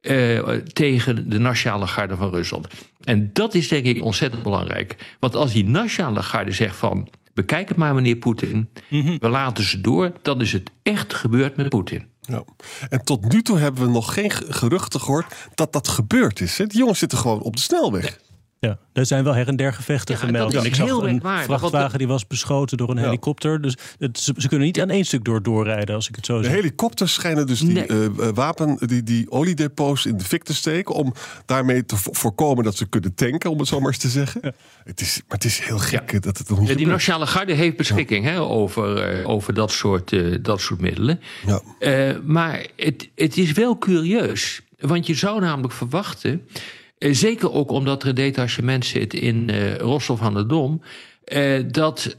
uh, 0.01 0.39
tegen 0.55 1.29
de 1.31 1.39
Nationale 1.39 1.87
Garde 1.87 2.17
van 2.17 2.31
Rusland. 2.31 2.67
En 3.01 3.31
dat 3.33 3.55
is 3.55 3.69
denk 3.69 3.85
ik 3.85 4.03
ontzettend 4.03 4.43
belangrijk. 4.43 5.17
Want 5.19 5.35
als 5.37 5.53
die 5.53 5.65
Nationale 5.65 6.23
Garde 6.23 6.53
zegt 6.53 6.77
van... 6.77 7.09
bekijk 7.35 7.69
het 7.69 7.77
maar 7.79 7.95
meneer 7.95 8.17
Poetin, 8.17 8.69
mm 8.89 9.01
-hmm. 9.03 9.17
we 9.21 9.29
laten 9.29 9.65
ze 9.65 9.81
door... 9.81 10.13
dan 10.23 10.41
is 10.41 10.53
het 10.53 10.71
echt 10.83 11.15
gebeurd 11.15 11.57
met 11.57 11.69
Poetin. 11.69 12.07
Ja. 12.21 12.45
En 12.89 13.05
tot 13.05 13.33
nu 13.33 13.43
toe 13.43 13.59
hebben 13.59 13.83
we 13.83 13.91
nog 13.91 14.15
geen 14.15 14.31
geruchten 14.31 15.01
gehoord 15.01 15.35
dat 15.55 15.73
dat 15.73 15.89
gebeurd 15.89 16.41
is. 16.41 16.59
Hè? 16.59 16.67
Die 16.67 16.79
jongens 16.79 16.99
zitten 16.99 17.19
gewoon 17.19 17.41
op 17.41 17.57
de 17.57 17.63
snelweg. 17.63 18.19
Ja, 18.67 18.79
er 18.93 19.07
zijn 19.07 19.25
wel 19.25 19.35
her 19.35 19.49
en 19.49 19.57
der 19.57 19.73
gevechten 19.73 20.15
Ja, 20.15 20.21
gemeld. 20.21 20.53
dat 20.53 20.61
En 20.63 20.69
ik 20.69 20.75
zag 20.75 20.89
een 20.91 21.05
merkwaardig, 21.05 21.45
vrachtwagen 21.59 21.99
die 21.99 22.07
was 22.09 22.27
beschoten 22.27 22.77
door 22.77 22.91
een 22.91 22.97
Ja. 22.97 23.03
helikopter. 23.05 23.61
Dus 23.61 23.77
het, 23.99 24.19
ze, 24.19 24.35
ze 24.37 24.49
kunnen 24.49 24.67
niet 24.67 24.81
aan 24.81 24.91
één 24.91 25.05
stuk 25.05 25.25
door 25.25 25.43
doorrijden, 25.43 25.95
als 25.95 26.09
ik 26.09 26.17
het 26.17 26.27
zo 26.27 26.39
De 26.39 26.45
zeg. 26.45 26.53
helikopters 26.53 27.13
schijnen 27.15 27.47
dus 27.47 27.61
die 27.61 27.73
Nee. 27.73 27.87
eh, 27.87 28.05
eh, 28.05 28.13
wapen, 28.35 28.79
die, 28.87 29.03
die 29.03 29.31
oliedepots 29.31 30.07
in 30.07 30.17
de 30.17 30.25
fik 30.25 30.43
te 30.45 30.55
steken. 30.55 30.95
om 30.95 31.13
daarmee 31.47 31.85
te 31.85 31.97
vo- 31.97 32.13
voorkomen 32.13 32.65
dat 32.65 32.77
ze 32.77 32.87
kunnen 32.87 33.15
tanken, 33.15 33.51
om 33.51 33.59
het 33.59 33.69
zo 33.69 33.79
maar 33.81 33.89
eens 33.89 33.99
te 33.99 34.09
zeggen. 34.09 34.55
Het 34.85 35.01
is, 35.01 35.17
maar 35.29 35.37
het 35.37 35.45
is 35.45 35.59
heel 35.59 35.79
gek 35.79 36.13
eh, 36.13 36.21
dat 36.21 36.39
het 36.39 36.49
nog 36.49 36.59
niet 36.61 36.69
Ja, 36.69 36.75
die. 36.75 36.87
Nationale 36.87 37.27
Garde 37.27 37.53
heeft 37.53 37.77
beschikking 37.77 38.25
hè, 38.25 38.41
over, 38.41 39.25
over 39.25 39.55
dat, 39.55 39.71
soort, 39.73 40.13
eh, 40.13 40.37
dat 40.43 40.61
soort 40.61 40.81
middelen. 40.81 41.21
Ja. 41.47 41.61
Eh, 41.79 42.17
maar 42.25 42.67
het, 42.77 43.09
het 43.15 43.37
is 43.37 43.53
wel 43.53 43.79
curieus. 43.79 44.63
Want 44.81 45.07
je 45.07 45.15
zou 45.15 45.41
namelijk 45.41 45.73
verwachten. 45.75 46.43
Eh, 47.01 47.15
zeker 47.15 47.53
ook 47.53 47.71
omdat 47.71 48.03
er 48.03 48.09
een 48.09 48.15
detachement 48.15 48.85
zit 48.85 49.15
in 49.15 49.51
eh 49.51 49.77
Rostov 49.77 50.23
aan 50.23 50.35
de 50.35 50.47
Dom. 50.47 50.83
eh, 51.25 51.65
dat 51.71 52.17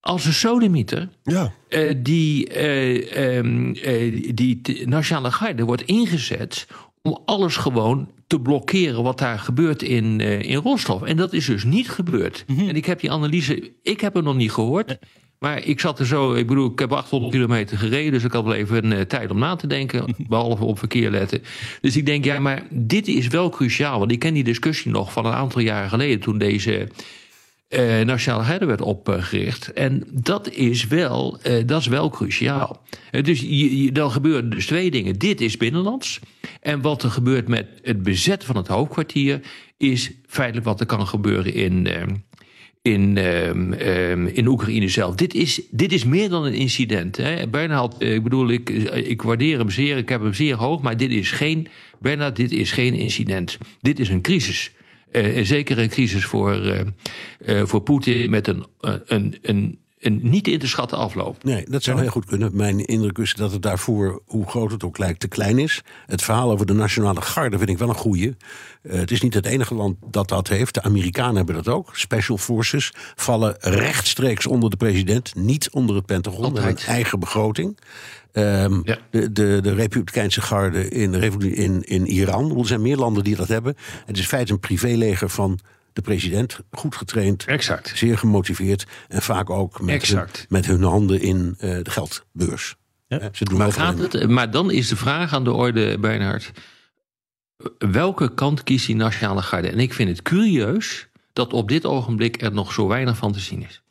als 0.00 0.24
een 0.24 0.32
sodemieter. 0.32 1.08
Ja, 1.22 1.52
die, 1.96 2.48
eh, 2.48 3.36
ehm, 3.36 3.72
eh, 3.72 4.30
die 4.34 4.60
Nationale 4.86 5.30
Garde 5.30 5.64
wordt 5.64 5.82
ingezet 5.82 6.66
om 7.02 7.18
alles 7.24 7.56
gewoon 7.56 8.10
te 8.26 8.40
blokkeren 8.40 9.02
wat 9.02 9.18
daar 9.18 9.38
gebeurt 9.38 9.82
in, 9.82 10.20
in 10.20 10.56
Rostov. 10.56 11.02
En 11.02 11.16
dat 11.16 11.32
is 11.32 11.46
dus 11.46 11.64
niet 11.64 11.90
gebeurd. 11.90 12.44
En 12.46 12.76
ik 12.76 12.84
heb 12.84 13.00
die 13.00 13.10
analyse, 13.10 13.72
ik 13.82 14.00
heb 14.00 14.14
hem 14.14 14.24
nog 14.24 14.36
niet 14.36 14.52
gehoord. 14.52 14.98
Maar 15.38 15.64
ik 15.64 15.80
zat 15.80 15.98
er 15.98 16.06
zo, 16.06 16.34
ik 16.34 16.46
bedoel, 16.46 16.70
ik 16.72 16.78
heb 16.78 16.92
800 16.92 17.32
kilometer 17.32 17.78
gereden, 17.78 18.12
dus 18.12 18.24
ik 18.24 18.32
had 18.32 18.44
wel 18.44 18.54
even 18.54 18.92
eh, 18.92 19.00
tijd 19.00 19.30
om 19.30 19.38
na 19.38 19.56
te 19.56 19.66
denken, 19.66 20.14
behalve 20.28 20.64
op 20.64 20.78
verkeer 20.78 21.10
letten. 21.10 21.42
Dus 21.80 21.96
ik 21.96 22.06
denk, 22.06 22.24
ja, 22.24 22.38
maar 22.38 22.62
dit 22.70 23.08
is 23.08 23.26
wel 23.28 23.48
cruciaal, 23.50 23.98
want 23.98 24.12
ik 24.12 24.18
ken 24.18 24.34
die 24.34 24.44
discussie 24.44 24.90
nog 24.90 25.12
van 25.12 25.26
een 25.26 25.32
aantal 25.32 25.60
jaren 25.60 25.88
geleden 25.88 26.20
toen 26.20 26.38
deze 26.38 26.88
eh 27.68 28.00
Nationale 28.04 28.44
Garde 28.44 28.66
werd 28.66 28.80
opgericht. 28.80 29.72
En 29.72 30.04
dat 30.10 30.50
is 30.50 30.86
wel, 30.86 31.38
eh, 31.42 31.66
dat 31.66 31.80
is 31.80 31.86
wel 31.86 32.10
cruciaal. 32.10 32.82
Dus 33.22 33.40
je, 33.40 33.82
je- 33.82 33.92
dan 33.92 34.10
gebeuren 34.10 34.50
dus 34.50 34.66
twee 34.66 34.90
dingen. 34.90 35.18
Dit 35.18 35.40
is 35.40 35.56
binnenlands. 35.56 36.20
En 36.60 36.80
wat 36.80 37.02
er 37.02 37.10
gebeurt 37.10 37.48
met 37.48 37.66
het 37.82 38.02
bezet 38.02 38.44
van 38.44 38.56
het 38.56 38.68
hoofdkwartier... 38.68 39.40
is 39.76 40.10
feitelijk 40.26 40.66
wat 40.66 40.80
er 40.80 40.86
kan 40.86 41.06
gebeuren 41.06 41.54
in... 41.54 41.88
eh, 42.84 42.92
in, 42.92 43.16
ehm, 43.16 43.72
ehm, 43.72 44.26
in 44.26 44.46
Oekraïne 44.46 44.88
zelf. 44.88 45.14
Dit 45.14 45.34
is, 45.34 45.60
dit 45.70 45.92
is 45.92 46.04
meer 46.04 46.28
dan 46.28 46.44
een 46.44 46.54
incident. 46.54 47.16
Hè. 47.16 47.48
Bernhard, 47.48 47.98
eh, 47.98 48.14
ik 48.14 48.22
bedoel, 48.22 48.50
ik, 48.50 48.70
ik 48.94 49.22
waardeer 49.22 49.58
hem 49.58 49.70
zeer, 49.70 49.96
ik 49.96 50.08
heb 50.08 50.22
hem 50.22 50.34
zeer 50.34 50.54
hoog, 50.54 50.82
maar 50.82 50.96
dit 50.96 51.10
is 51.10 51.30
geen, 51.30 51.68
Bernhard, 52.00 52.36
dit 52.36 52.52
is 52.52 52.72
geen 52.72 52.94
incident. 52.94 53.58
Dit 53.80 53.98
is 53.98 54.08
een 54.08 54.22
crisis. 54.22 54.72
Eh, 55.14 55.36
en 55.36 55.46
zeker 55.46 55.78
een 55.78 55.88
crisis 55.88 56.24
voor, 56.24 56.52
eh, 56.52 56.80
eh, 57.38 57.66
voor 57.66 57.80
Poetin 57.80 58.30
met 58.30 58.46
een, 58.46 58.66
eh, 58.80 58.94
een, 59.06 59.34
een, 59.42 59.78
een 60.04 60.20
niet 60.22 60.48
in 60.48 60.58
te 60.58 60.66
schatten 60.68 60.98
afloop. 60.98 61.44
Nee, 61.44 61.64
dat 61.68 61.82
zou 61.82 62.00
heel 62.00 62.08
goed 62.10 62.24
kunnen. 62.24 62.56
Mijn 62.56 62.84
indruk 62.84 63.18
is 63.18 63.34
dat 63.34 63.52
het 63.52 63.62
daarvoor, 63.62 64.22
hoe 64.26 64.46
groot 64.46 64.70
het 64.70 64.84
ook 64.84 64.98
lijkt, 64.98 65.20
te 65.20 65.28
klein 65.28 65.58
is. 65.58 65.82
Het 66.06 66.22
verhaal 66.22 66.50
over 66.50 66.66
de 66.66 66.72
Nationale 66.72 67.20
Garde 67.20 67.58
vind 67.58 67.70
ik 67.70 67.78
wel 67.78 67.88
een 67.88 67.94
goeie. 67.94 68.36
Eh, 68.82 68.98
het 68.98 69.10
is 69.10 69.20
niet 69.20 69.34
het 69.34 69.46
enige 69.46 69.74
land 69.74 69.96
dat 70.10 70.28
dat 70.28 70.48
heeft. 70.48 70.74
De 70.74 70.82
Amerikanen 70.82 71.36
hebben 71.36 71.54
dat 71.54 71.68
ook. 71.68 71.90
Special 71.96 72.38
Forces 72.38 72.92
vallen 73.14 73.56
rechtstreeks 73.60 74.46
onder 74.46 74.70
de 74.70 74.76
president, 74.76 75.34
niet 75.34 75.70
onder 75.70 75.96
het 75.96 76.06
Pentagon. 76.06 76.52
Met 76.52 76.62
een 76.64 76.76
eigen 76.86 77.20
begroting. 77.20 77.78
Ehm, 78.32 78.80
Ja. 78.84 78.98
de, 79.10 79.32
de, 79.32 79.58
de 79.62 79.74
Republikeinse 79.74 80.40
garde 80.40 80.88
in, 80.88 81.14
in, 81.54 81.82
in 81.82 82.06
Iran. 82.06 82.58
Er 82.58 82.66
zijn 82.66 82.82
meer 82.82 82.96
landen 82.96 83.24
die 83.24 83.36
dat 83.36 83.48
hebben. 83.48 83.76
Het 84.06 84.16
is 84.16 84.22
in 84.22 84.28
feite 84.28 84.52
een 84.52 84.60
privéleger 84.60 85.28
van 85.28 85.58
de 85.94 86.02
president. 86.02 86.58
Goed 86.70 86.96
getraind, 86.96 87.44
Exact. 87.44 87.92
zeer 87.94 88.18
gemotiveerd. 88.18 88.86
En 89.08 89.22
vaak 89.22 89.50
ook 89.50 89.72
met, 89.72 89.88
hun, 89.88 89.94
Exact. 89.94 90.46
met 90.48 90.66
hun 90.66 90.82
handen 90.82 91.20
in 91.20 91.54
eh, 91.58 91.78
de 91.82 91.90
geldbeurs. 91.90 92.76
Ja. 93.06 93.28
Ze 93.32 93.44
doen 93.44 93.58
Maar, 93.58 93.72
gaat 93.72 93.98
het, 93.98 94.28
maar 94.28 94.50
dan 94.50 94.70
is 94.70 94.88
de 94.88 94.96
vraag 94.96 95.32
aan 95.32 95.44
de 95.44 95.52
orde, 95.52 95.98
Bernhard. 95.98 96.52
Welke 97.78 98.34
kant 98.34 98.62
kiest 98.62 98.86
die 98.86 98.96
Nationale 98.96 99.42
Garde? 99.42 99.68
En 99.68 99.78
ik 99.78 99.92
vind 99.92 100.08
het 100.08 100.22
curieus 100.22 101.08
dat 101.32 101.52
op 101.52 101.68
dit 101.68 101.86
ogenblik 101.86 102.42
er 102.42 102.52
nog 102.52 102.72
zo 102.72 102.88
weinig 102.88 103.16
van 103.16 103.32
te 103.32 103.40
zien 103.40 103.62
is. 103.62 103.82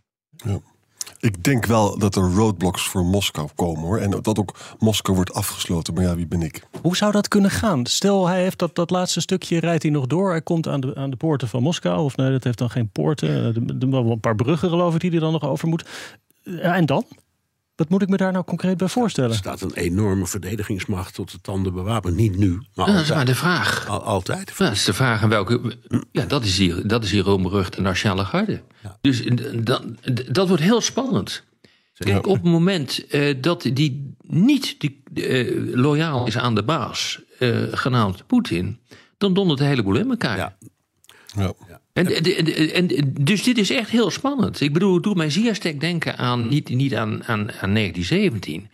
Ik 1.19 1.43
denk 1.43 1.65
wel 1.65 1.97
dat 1.97 2.15
er 2.15 2.33
roadblocks 2.33 2.87
voor 2.87 3.05
Moskou 3.05 3.47
komen 3.55 3.81
hoor. 3.81 3.97
En 3.97 4.09
dat 4.21 4.39
ook 4.39 4.55
Moskou 4.79 5.15
wordt 5.15 5.33
afgesloten. 5.33 5.93
Maar 5.93 6.03
ja, 6.03 6.15
wie 6.15 6.27
ben 6.27 6.41
ik? 6.41 6.67
Hoe 6.81 6.95
zou 6.95 7.11
dat 7.11 7.27
kunnen 7.27 7.51
gaan? 7.51 7.85
Stel, 7.85 8.27
hij 8.27 8.41
heeft 8.41 8.59
dat, 8.59 8.75
dat 8.75 8.89
laatste 8.89 9.21
stukje, 9.21 9.59
rijdt 9.59 9.83
hij 9.83 9.91
nog 9.91 10.07
door. 10.07 10.29
Hij 10.29 10.41
komt 10.41 10.67
aan 10.67 10.79
de, 10.79 10.95
aan 10.95 11.09
de 11.09 11.15
poorten 11.15 11.47
van 11.47 11.63
Moskou. 11.63 12.03
Of 12.03 12.17
nee, 12.17 12.31
dat 12.31 12.43
heeft 12.43 12.57
dan 12.57 12.69
geen 12.69 12.89
poorten. 12.89 13.29
Eh, 13.29 13.81
Er 13.83 13.89
wel 13.89 14.11
een 14.11 14.19
paar 14.19 14.35
bruggen 14.35 14.69
geloof 14.69 14.93
ik 14.93 14.99
die 15.01 15.09
hij 15.09 15.19
dan 15.19 15.31
nog 15.31 15.43
over 15.43 15.67
moet. 15.67 15.85
Ja, 16.43 16.75
en 16.75 16.85
dan? 16.85 17.05
Wat 17.83 17.91
moet 17.91 18.01
ik 18.01 18.09
me 18.09 18.17
daar 18.17 18.31
nou 18.31 18.43
concreet 18.45 18.77
bij 18.77 18.87
Er 18.87 18.93
voorstellen? 18.93 19.35
staat 19.35 19.61
een 19.61 19.73
enorme 19.73 20.27
verdedigingsmacht 20.27 21.13
tot 21.13 21.31
de 21.31 21.41
tanden 21.41 21.73
bewapend. 21.73 22.15
Niet 22.15 22.37
nu, 22.37 22.61
maar 22.75 22.87
Ja, 22.87 22.93
dat 22.93 23.01
is 23.01 23.09
maar 23.09 23.17
altijd. 23.17 23.27
de 23.27 23.35
vraag. 23.35 23.87
Al- 23.87 24.03
altijd. 24.03 24.53
Ja, 24.57 24.65
dat 24.65 24.73
is 24.73 24.83
de 24.83 24.93
vraag 24.93 25.23
aan 25.23 25.29
welke. 25.29 25.77
Ja, 26.11 26.25
dat 26.25 26.43
is 26.43 26.55
die, 26.55 26.85
dat 26.85 27.03
is 27.03 27.09
die 27.09 27.21
roemberuchte 27.21 27.81
Nationale 27.81 28.25
Garde. 28.25 28.61
Dus 29.01 29.23
eh, 29.23 29.35
dan, 29.63 29.97
dat 30.31 30.47
wordt 30.47 30.63
heel 30.63 30.81
spannend. 30.81 31.43
Kijk, 31.93 32.27
op 32.27 32.35
het 32.35 32.43
moment 32.43 33.07
eh, 33.07 33.35
dat 33.41 33.61
die 33.73 34.15
niet 34.21 34.75
die, 34.79 35.03
eh, 35.13 35.75
loyaal 35.75 36.27
is 36.27 36.37
aan 36.37 36.55
de 36.55 36.63
baas, 36.63 37.21
eh, 37.39 37.61
genaamd 37.71 38.27
Poetin, 38.27 38.79
dan 39.17 39.33
dondert 39.33 39.59
de 39.59 39.65
hele 39.65 39.83
boel 39.83 39.95
in 39.95 40.09
elkaar. 40.09 40.37
Ja. 40.37 40.57
Ja. 41.35 41.53
En, 41.93 42.07
en, 42.07 42.73
en, 42.73 43.13
dus 43.21 43.43
dit 43.43 43.57
is 43.57 43.69
echt 43.69 43.89
heel 43.89 44.09
spannend. 44.09 44.61
Ik 44.61 44.73
bedoel, 44.73 44.93
het 44.93 45.03
doet 45.03 45.15
mij 45.15 45.29
zeer 45.29 45.55
sterk 45.55 45.79
denken 45.79 46.17
aan, 46.17 46.47
niet, 46.47 46.69
niet 46.69 46.95
aan, 46.95 47.23
aan, 47.23 47.39
aan 47.39 47.73
1917. 47.73 48.67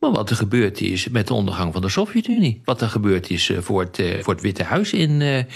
Maar 0.00 0.10
wat 0.10 0.30
er 0.30 0.36
gebeurd 0.36 0.80
is 0.80 1.08
met 1.08 1.26
de 1.26 1.34
ondergang 1.34 1.72
van 1.72 1.82
de 1.82 1.88
Sovjet-Unie. 1.88 2.60
Wat 2.64 2.80
er 2.80 2.88
gebeurd 2.88 3.30
is 3.30 3.50
eh, 3.50 3.58
voor 3.58 3.80
het, 3.80 3.98
eh, 3.98 4.22
voor 4.22 4.32
het 4.32 4.42
Witte 4.42 4.62
Huis 4.62 4.92
in 4.92 5.46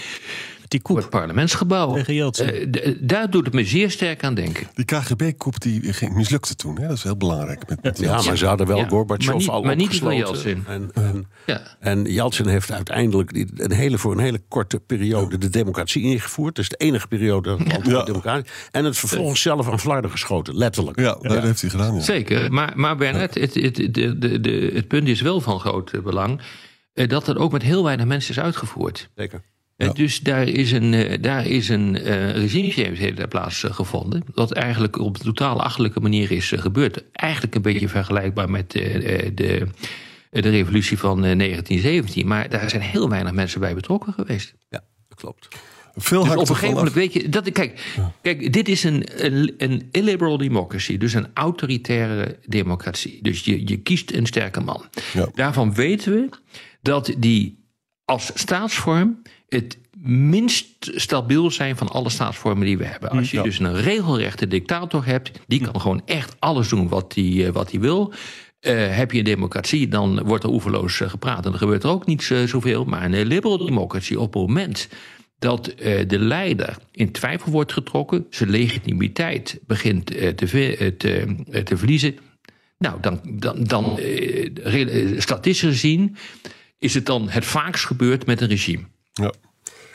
Die 0.67 0.79
voor 0.83 0.97
het 0.97 1.09
parlementsgebouw. 1.09 2.03
Tegen. 2.03 2.31
Eh, 2.71 2.95
daar 2.99 3.29
doet 3.29 3.45
het 3.45 3.53
me 3.53 3.63
zeer 3.65 3.91
sterk 3.91 4.23
aan 4.23 4.33
denken. 4.33 4.67
Die 4.73 4.85
KGB-koep 4.85 5.59
die 5.61 5.93
ging, 5.93 6.13
mislukte 6.15 6.55
toen. 6.55 6.79
Hè? 6.79 6.87
Dat 6.87 6.97
is 6.97 7.03
heel 7.03 7.17
belangrijk. 7.17 7.69
Met, 7.69 7.83
met 7.83 7.99
Ja, 7.99 8.21
maar 8.21 8.37
ze 8.37 8.45
hadden 8.45 8.67
wel 8.67 8.77
Ja, 8.77 8.87
Gorbachev 8.87 9.47
al 9.47 9.61
maar 9.63 9.75
niet 9.75 9.95
van. 9.99 10.15
Yeltsin. 10.15 10.63
En, 10.67 10.89
en, 10.93 11.25
Ja. 11.45 11.61
en 11.79 12.03
Yeltsin 12.05 12.47
heeft 12.47 12.71
uiteindelijk 12.71 13.33
die- 13.33 13.47
een 13.55 13.71
hele, 13.71 13.97
voor 13.97 14.11
een 14.11 14.19
hele 14.19 14.41
korte 14.47 14.79
periode 14.79 15.37
de 15.37 15.49
democratie 15.49 16.03
ingevoerd. 16.03 16.55
Dat 16.55 16.63
is 16.63 16.69
de 16.69 16.75
enige 16.77 17.07
periode 17.07 17.57
dat 17.57 17.71
het 17.71 17.85
Ja. 17.85 18.03
democratie 18.03 18.51
En 18.71 18.85
het 18.85 18.97
vervolgens 18.97 19.41
zelf 19.41 19.69
aan 19.69 19.79
flarden 19.79 20.11
geschoten, 20.11 20.55
letterlijk. 20.57 20.99
ja, 20.99 21.17
dat 21.21 21.43
heeft 21.43 21.61
hij 21.61 21.69
gedaan. 21.69 21.95
Ja. 21.95 22.01
Zeker. 22.01 22.51
Maar, 22.53 22.71
maar 22.75 22.97
Bernard, 22.97 23.33
het, 23.33 23.53
het, 23.53 23.75
de, 23.75 23.91
de, 24.17 24.39
de, 24.39 24.71
het 24.73 24.87
punt 24.87 25.07
is 25.07 25.21
wel 25.21 25.41
van 25.41 25.59
groot 25.59 26.03
belang. 26.03 26.41
eh, 26.93 27.07
dat 27.09 27.25
het 27.25 27.37
ook 27.37 27.51
met 27.51 27.61
heel 27.61 27.83
weinig 27.83 28.05
mensen 28.05 28.31
is 28.35 28.39
uitgevoerd. 28.39 29.09
Zeker. 29.15 29.41
Eh, 29.77 29.93
Dus 29.93 30.19
daar 30.19 30.47
is 30.47 30.71
een, 30.71 30.93
eh, 30.93 31.21
daar 31.21 31.45
is 31.45 31.69
een 31.69 31.95
eh 31.95 33.27
plaatsgevonden. 33.27 34.23
Wat 34.33 34.51
eigenlijk 34.51 34.99
op 34.99 35.15
een 35.15 35.25
totaal 35.25 35.61
achterlijke 35.61 35.99
manier 35.99 36.31
is 36.31 36.53
gebeurd. 36.55 37.03
Eigenlijk 37.11 37.55
een 37.55 37.61
beetje 37.61 37.87
vergelijkbaar 37.87 38.49
met 38.49 38.75
eh, 38.75 39.29
de, 39.33 39.67
de 40.29 40.49
revolutie 40.49 40.97
van 40.97 41.25
eh, 41.25 41.37
1917. 41.37 42.27
Maar 42.27 42.49
daar 42.49 42.69
zijn 42.69 42.81
heel 42.81 43.09
weinig 43.09 43.33
mensen 43.33 43.59
bij 43.59 43.73
betrokken 43.73 44.13
geweest. 44.13 44.53
Ja, 44.69 44.83
dat 45.07 45.17
klopt. 45.17 45.47
Veel 45.95 46.23
Dus 46.23 46.33
op 46.33 46.39
een 46.39 46.47
gegeven 46.47 46.75
moment 46.75 46.93
weet 46.93 47.13
je. 47.13 47.29
Dat, 47.29 47.51
kijk, 47.51 47.95
kijk, 48.21 48.53
dit 48.53 48.67
is 48.67 48.83
een, 48.83 49.25
een, 49.25 49.53
een 49.57 49.87
illiberal 49.91 50.37
democracy. 50.37 50.97
Dus 50.97 51.13
een 51.13 51.27
autoritaire 51.33 52.39
democratie. 52.45 53.19
Dus 53.21 53.45
je, 53.45 53.67
je 53.67 53.77
kiest 53.77 54.11
een 54.11 54.25
sterke 54.25 54.59
man. 54.59 54.85
Ja. 55.13 55.29
Daarvan 55.33 55.73
weten 55.73 56.11
we 56.13 56.29
dat 56.81 57.15
die 57.17 57.65
als 58.05 58.31
staatsvorm 58.33 59.21
het 59.47 59.77
minst 60.01 60.67
stabiel 60.95 61.51
zijn 61.51 61.77
van 61.77 61.87
alle 61.89 62.09
staatsvormen 62.09 62.65
die 62.65 62.77
we 62.77 62.85
hebben. 62.85 63.09
Als 63.09 63.31
je 63.31 63.37
Ja. 63.37 63.43
dus 63.43 63.59
een 63.59 63.75
regelrechte 63.81 64.47
dictator 64.47 65.05
hebt, 65.05 65.31
die 65.47 65.61
kan 65.61 65.81
gewoon 65.81 66.01
echt 66.05 66.35
alles 66.39 66.69
doen 66.69 66.87
wat 66.87 67.13
hij 67.15 67.45
eh, 67.47 67.51
wat 67.53 67.71
hij 67.71 67.79
wil. 67.79 68.13
Eh, 68.59 68.95
heb 68.95 69.11
je 69.11 69.17
een 69.17 69.23
democratie, 69.23 69.87
dan 69.87 70.23
wordt 70.23 70.43
er 70.43 70.49
oeverloos 70.49 71.01
eh, 71.01 71.09
gepraat. 71.09 71.45
En 71.45 71.51
dan 71.51 71.59
gebeurt 71.59 71.83
er 71.83 71.89
ook 71.89 72.05
niet 72.05 72.23
zoveel. 72.45 72.85
Maar 72.85 73.05
een 73.05 73.25
liberal 73.25 73.57
democratie, 73.57 74.19
op 74.19 74.33
het 74.33 74.41
moment 74.47 74.87
dat 75.39 75.73
de 76.07 76.19
leider 76.19 76.77
in 76.91 77.11
twijfel 77.11 77.51
wordt 77.51 77.73
getrokken, 77.73 78.25
zijn 78.29 78.49
legitimiteit 78.49 79.59
begint 79.67 80.05
te, 80.37 80.47
ve- 80.47 80.75
eh, 80.75 80.87
te, 80.87 81.35
te 81.63 81.77
verliezen. 81.77 82.15
Nou, 82.77 82.97
dan, 83.01 83.21
dan, 83.23 83.63
dan 83.63 83.99
statistisch 85.17 85.69
gezien 85.69 86.15
is 86.79 86.93
het 86.93 87.05
dan 87.05 87.29
het 87.29 87.45
vaakst 87.45 87.85
gebeurd 87.85 88.25
met 88.25 88.41
een 88.41 88.47
regime. 88.47 88.83
Ja. 89.17 89.31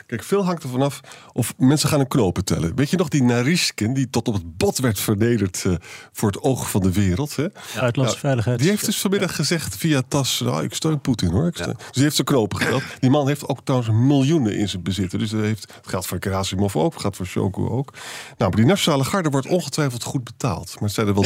Kijk, 0.05 0.23
veel 0.23 0.45
hangt 0.45 0.63
er 0.63 0.69
vanaf 0.69 0.99
of 1.33 1.53
mensen 1.57 1.89
gaan 1.89 1.99
een 1.99 2.07
knopen 2.07 2.45
tellen. 2.45 2.75
Weet 2.75 2.89
je 2.89 2.97
nog 2.97 3.07
die 3.07 3.23
Nariskin 3.23 3.93
die 3.93 4.09
tot 4.09 4.27
op 4.27 4.33
het 4.33 4.57
bot 4.57 4.77
werd 4.77 4.99
vernederd 4.99 5.63
uh, 5.67 5.75
voor 6.11 6.27
het 6.29 6.41
oog 6.41 6.69
van 6.69 6.81
de 6.81 6.91
wereld? 6.91 7.35
Hè? 7.35 7.47
Uitlandse 7.79 8.19
veiligheid. 8.19 8.59
Die 8.59 8.69
heeft 8.69 8.85
dus 8.85 8.99
vanmiddag 8.99 9.35
gezegd 9.35 9.77
via 9.77 10.01
TAS, 10.07 10.39
nou, 10.39 10.63
ik 10.63 10.73
steun 10.73 11.01
Poetin 11.01 11.29
hoor. 11.29 11.47
Ik 11.47 11.55
steun. 11.55 11.75
Dus 11.77 11.91
die 11.91 12.03
heeft 12.03 12.15
zijn 12.15 12.27
knopen 12.27 12.57
geteld. 12.57 12.83
Die 12.99 13.09
man 13.09 13.27
heeft 13.27 13.47
ook 13.47 13.59
trouwens 13.63 13.91
miljoenen 13.93 14.57
in 14.57 14.69
zijn 14.69 14.83
bezitten. 14.83 15.19
Dus 15.19 15.29
dat 15.29 15.41
heeft, 15.41 15.73
het 15.75 15.87
geldt 15.87 16.05
voor 16.05 16.17
Gerasimov 16.19 16.75
ook, 16.75 16.99
gaat 16.99 17.15
voor 17.15 17.25
Shoku 17.25 17.61
ook. 17.61 17.93
Nou, 18.37 18.37
maar 18.37 18.51
die 18.51 18.65
Nationale 18.65 19.03
Garde 19.03 19.29
wordt 19.29 19.47
ongetwijfeld 19.47 20.03
goed 20.03 20.23
betaald. 20.23 20.73
Maar 20.73 20.83
het 20.83 20.93
zijn 20.93 21.07
er 21.07 21.13
wel 21.13 21.25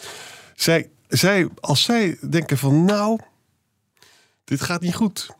340.000. 0.00 0.06
Zij, 0.54 0.90
zij, 1.08 1.48
als 1.60 1.82
zij 1.82 2.18
denken 2.30 2.58
van 2.58 2.84
nou, 2.84 3.18
dit 4.44 4.60
gaat 4.60 4.80
niet 4.80 4.94
goed 4.94 5.36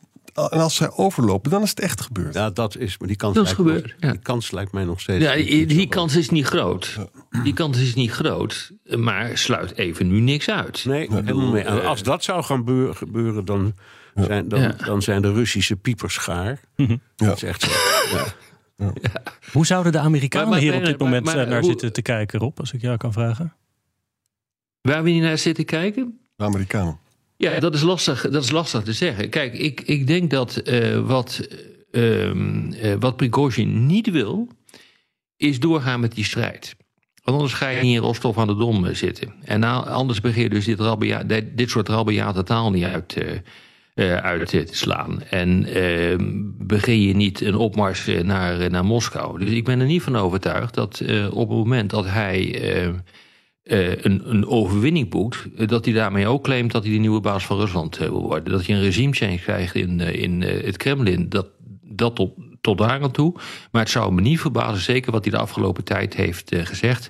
en 0.47 0.59
als 0.59 0.75
zij 0.75 0.91
overlopen, 0.91 1.51
dan 1.51 1.61
is 1.61 1.69
het 1.69 1.79
echt 1.79 2.01
gebeurd. 2.01 2.33
Ja, 2.33 2.49
dat 2.49 2.77
is, 2.77 2.97
maar 2.97 3.07
die 3.07 3.17
kans, 3.17 3.35
dat 3.35 3.45
is 3.45 3.57
lijkt, 3.57 3.69
gebeurd, 3.71 3.95
me, 3.99 4.07
ja. 4.07 4.11
die 4.11 4.21
kans 4.21 4.51
lijkt 4.51 4.71
mij 4.71 4.83
nog 4.83 4.99
steeds. 5.01 5.23
Ja, 5.25 5.35
die, 5.65 5.87
kans 5.87 6.15
is 6.15 6.29
niet 6.29 6.45
groot. 6.45 6.97
Die 7.43 7.53
kans 7.53 7.77
is 7.77 7.93
niet 7.95 8.11
groot, 8.11 8.71
maar 8.97 9.37
sluit 9.37 9.75
even 9.77 10.07
nu 10.07 10.19
niks 10.19 10.49
uit. 10.49 10.85
Nee, 10.85 11.07
helemaal 11.13 11.51
mee. 11.51 11.63
En 11.63 11.85
Als 11.85 12.03
dat 12.03 12.23
zou 12.23 12.43
gaan 12.43 12.63
beur- 12.63 12.95
gebeuren, 12.95 13.45
dan 13.45 13.73
zijn, 14.15 14.47
dan, 14.47 14.61
Ja. 14.61 14.71
dan 14.85 15.01
zijn 15.01 15.21
de 15.21 15.33
Russische 15.33 15.75
piepers 15.75 16.13
schaar. 16.13 16.59
Dat 17.15 17.35
is 17.35 17.43
echt 17.43 17.61
zo. 17.61 17.69
Ja. 18.77 18.93
Hoe 19.51 19.65
zouden 19.65 19.91
de 19.91 19.99
Amerikanen 19.99 20.47
Maar- 20.49 20.57
maar- 20.57 20.67
hier 20.67 20.75
op 20.79 20.85
dit 20.85 20.97
maar- 20.97 21.07
moment 21.07 21.25
maar- 21.25 21.37
eh, 21.43 21.47
naar 21.49 21.59
hoe- 21.59 21.69
zitten 21.69 21.93
te 21.93 22.01
kijken, 22.01 22.39
Rob? 22.39 22.59
Als 22.59 22.73
ik 22.73 22.81
jou 22.81 22.97
kan 22.97 23.13
vragen. 23.13 23.53
Waar 24.81 25.03
we 25.03 25.09
niet 25.09 25.21
naar 25.21 25.37
zitten 25.37 25.65
kijken? 25.65 26.19
De 26.35 26.43
Amerikanen. 26.43 26.99
Ja, 27.41 27.59
dat 27.59 27.73
is 27.73 27.81
lastig, 27.81 28.29
dat 28.29 28.43
is 28.43 28.51
lastig 28.51 28.83
te 28.83 28.93
zeggen. 28.93 29.29
Kijk, 29.29 29.53
ik, 29.53 29.81
ik 29.81 30.07
denk 30.07 30.29
dat 30.29 30.55
eh, 30.55 30.99
wat, 30.99 31.47
ehm 31.91 32.71
eh, 32.71 32.93
wat 32.99 33.15
Prigozhin 33.15 33.85
niet 33.85 34.09
wil, 34.09 34.47
is 35.37 35.59
doorgaan 35.59 35.99
met 35.99 36.15
die 36.15 36.23
strijd. 36.23 36.75
Want 37.23 37.37
anders 37.37 37.53
ga 37.53 37.69
je 37.69 37.81
niet 37.81 37.95
in 37.95 38.01
Rostov 38.01 38.37
aan 38.37 38.47
de 38.47 38.55
Dom 38.55 38.85
eh, 38.85 38.95
zitten. 38.95 39.33
En 39.43 39.59
nou, 39.59 39.87
anders 39.87 40.21
begin 40.21 40.43
je 40.43 40.49
dus 40.49 40.65
dit, 40.65 40.79
rabbia, 40.79 41.23
dit, 41.23 41.57
dit 41.57 41.69
soort 41.69 41.89
rabiate 41.89 42.43
taal 42.43 42.71
niet 42.71 42.83
uit, 42.83 43.17
uit 44.21 44.49
te 44.49 44.67
slaan. 44.71 45.23
En 45.23 45.65
ehm, 45.65 46.41
begin 46.57 47.01
je 47.01 47.15
niet 47.15 47.41
een 47.41 47.55
opmars 47.55 48.05
naar, 48.23 48.69
naar 48.69 48.85
Moskou. 48.85 49.39
Dus 49.39 49.49
ik 49.49 49.65
ben 49.65 49.79
er 49.79 49.85
niet 49.85 50.03
van 50.03 50.15
overtuigd 50.15 50.73
dat 50.73 51.01
op 51.31 51.49
het 51.49 51.57
moment 51.57 51.89
dat 51.89 52.05
hij... 52.05 52.61
eh, 53.69 54.03
een, 54.03 54.21
een 54.29 54.47
overwinning 54.47 55.09
boekt, 55.09 55.47
eh, 55.57 55.67
dat 55.67 55.85
hij 55.85 55.93
daarmee 55.93 56.27
ook 56.27 56.43
claimt 56.43 56.71
dat 56.71 56.83
hij 56.83 56.91
de 56.91 56.99
nieuwe 56.99 57.19
baas 57.19 57.45
van 57.45 57.57
Rusland 57.57 57.97
eh, 57.97 58.07
wil 58.07 58.21
worden. 58.21 58.51
Dat 58.51 58.65
hij 58.65 58.75
een 58.75 58.81
regime 58.81 59.13
change 59.13 59.37
krijgt 59.37 59.75
in, 59.75 59.99
in 59.99 60.41
het 60.41 60.77
Kremlin, 60.77 61.29
dat, 61.29 61.47
dat 61.83 62.15
tot, 62.15 62.31
tot 62.61 62.77
daar 62.77 63.01
aan 63.01 63.11
toe. 63.11 63.33
Maar 63.71 63.81
het 63.81 63.91
zou 63.91 64.13
me 64.13 64.21
niet 64.21 64.39
verbazen, 64.39 64.81
zeker 64.81 65.11
wat 65.11 65.23
hij 65.23 65.33
de 65.33 65.39
afgelopen 65.39 65.83
tijd 65.83 66.15
heeft 66.15 66.55
gezegd, 66.55 67.09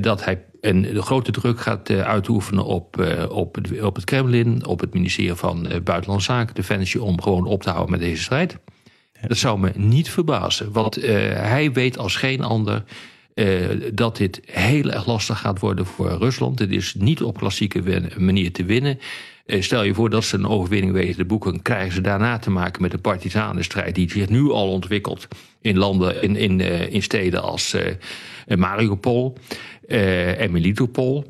dat 0.00 0.24
hij 0.24 0.44
een, 0.60 0.82
de 0.82 1.02
grote 1.02 1.30
druk 1.30 1.60
gaat 1.60 1.90
uitoefenen 1.90 2.64
op, 2.64 2.96
op, 3.28 3.54
het, 3.54 3.82
op 3.82 3.94
het 3.94 4.04
Kremlin, 4.04 4.66
op 4.66 4.80
het 4.80 4.94
ministerie 4.94 5.34
van 5.34 5.68
Buitenlandse 5.84 6.32
Zaken, 6.32 6.54
Defensie, 6.54 7.02
om 7.02 7.22
gewoon 7.22 7.44
op 7.44 7.62
te 7.62 7.70
houden 7.70 7.90
met 7.90 8.00
deze 8.00 8.22
strijd. 8.22 8.58
Dat 9.26 9.36
zou 9.36 9.58
me 9.58 9.70
niet 9.74 10.10
verbazen, 10.10 10.72
want 10.72 10.94
hij 10.94 11.72
weet 11.72 11.98
als 11.98 12.16
geen 12.16 12.42
ander 12.42 12.84
eh, 13.38 13.68
dat 13.92 14.16
dit 14.16 14.40
heel 14.44 14.90
erg 14.90 15.06
lastig 15.06 15.38
gaat 15.38 15.58
worden 15.58 15.86
voor 15.86 16.10
Rusland. 16.10 16.58
Het 16.58 16.70
is 16.70 16.94
niet 16.98 17.22
op 17.22 17.38
klassieke 17.38 18.02
manier 18.16 18.52
te 18.52 18.64
winnen. 18.64 18.98
Eh, 19.48 19.62
stel 19.62 19.82
je 19.82 19.94
voor 19.94 20.10
dat 20.10 20.24
ze 20.24 20.36
een 20.36 20.46
overwinning 20.46 20.92
weten 20.92 21.16
te 21.16 21.24
boeken, 21.24 21.62
krijgen 21.62 21.92
ze 21.92 22.00
daarna 22.00 22.38
te 22.38 22.50
maken 22.50 22.82
met 22.82 22.90
de 22.90 22.98
partisanenstrijd 22.98 23.94
die 23.94 24.10
zich 24.10 24.28
nu 24.28 24.50
al 24.50 24.70
ontwikkelt 24.70 25.28
in 25.60 25.78
landen, 25.78 26.22
in, 26.22 26.36
in, 26.36 26.60
eh, 26.60 26.92
in 26.92 27.02
steden 27.02 27.42
als 27.42 27.74
eh, 27.74 28.56
Mariupol. 28.56 29.36
en 30.38 30.50
Melitopol. 30.52 31.24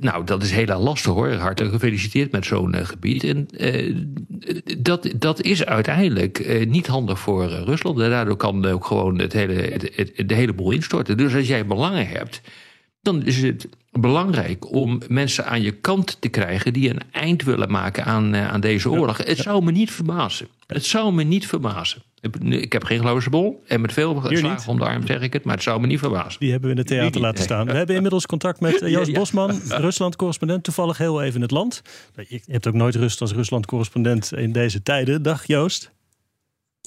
Nou, 0.00 0.24
dat 0.24 0.42
is 0.42 0.50
heel 0.50 0.78
lastig 0.78 1.12
hoor. 1.12 1.32
Hartelijk 1.32 1.74
gefeliciteerd 1.74 2.32
met 2.32 2.44
zo'n 2.46 2.74
gebied. 2.74 3.24
En 3.24 3.48
dat, 4.78 5.08
dat 5.16 5.42
is 5.42 5.64
uiteindelijk 5.64 6.66
niet 6.68 6.86
handig 6.86 7.18
voor 7.18 7.48
Rusland. 7.48 7.98
Daardoor 7.98 8.36
kan 8.36 8.64
ook 8.66 8.84
gewoon 8.84 9.18
het 9.18 9.32
hele, 9.32 9.52
het- 9.94 10.12
de 10.28 10.34
hele 10.34 10.52
boel 10.52 10.70
instorten. 10.70 11.16
Dus 11.16 11.34
als 11.34 11.46
jij 11.48 11.66
belangen 11.66 12.08
hebt, 12.08 12.40
dan 13.04 13.24
is 13.24 13.42
het 13.42 13.68
belangrijk 13.92 14.72
om 14.72 15.00
mensen 15.08 15.46
aan 15.46 15.62
je 15.62 15.72
kant 15.72 16.16
te 16.20 16.28
krijgen 16.28 16.72
die 16.72 16.90
een 16.90 17.00
eind 17.10 17.42
willen 17.42 17.70
maken 17.70 18.04
aan, 18.04 18.34
eh, 18.34 18.48
aan 18.48 18.60
deze 18.60 18.90
oorlog. 18.90 19.16
Het 19.16 19.38
zou 19.38 19.64
me 19.64 19.72
niet 19.72 19.90
verbazen. 19.90 20.48
Het 20.66 20.84
zou 20.84 21.12
me 21.12 21.22
niet 21.22 21.46
verbazen. 21.46 22.02
Ik- 22.40 22.72
heb 22.72 22.84
geen 22.84 23.00
glazen 23.00 23.30
bol 23.30 23.62
en 23.66 23.80
met 23.80 23.92
veel 23.92 24.22
slagen 24.28 24.70
om 24.70 24.78
de 24.78 24.84
arm 24.84 25.06
zeg 25.06 25.20
ik 25.20 25.32
het, 25.32 25.44
maar 25.44 25.54
het 25.54 25.62
zou 25.62 25.80
me 25.80 25.86
niet 25.86 25.98
verbazen. 25.98 26.40
Die 26.40 26.50
hebben 26.50 26.68
we 26.68 26.74
in 26.74 26.80
het 26.80 26.90
theater 26.90 27.20
laten 27.20 27.36
nee. 27.36 27.44
staan. 27.44 27.66
We 27.72 27.72
hebben 27.72 27.94
inmiddels 27.96 28.26
contact 28.26 28.60
met 28.60 28.82
eh, 28.82 28.90
Joost 28.90 29.10
Ja. 29.10 29.18
Bosman, 29.18 29.60
Rusland-correspondent. 29.68 30.64
Toevallig 30.64 30.98
heel 30.98 31.22
even 31.22 31.34
in 31.34 31.42
het 31.42 31.50
land. 31.50 31.82
Je 32.28 32.40
hebt 32.46 32.66
ook 32.66 32.74
nooit 32.74 32.94
rust 32.94 33.20
als 33.20 33.32
Rusland-correspondent 33.32 34.32
in 34.32 34.52
deze 34.52 34.82
tijden. 34.82 35.22
Dag 35.22 35.46
Joost. 35.46 35.90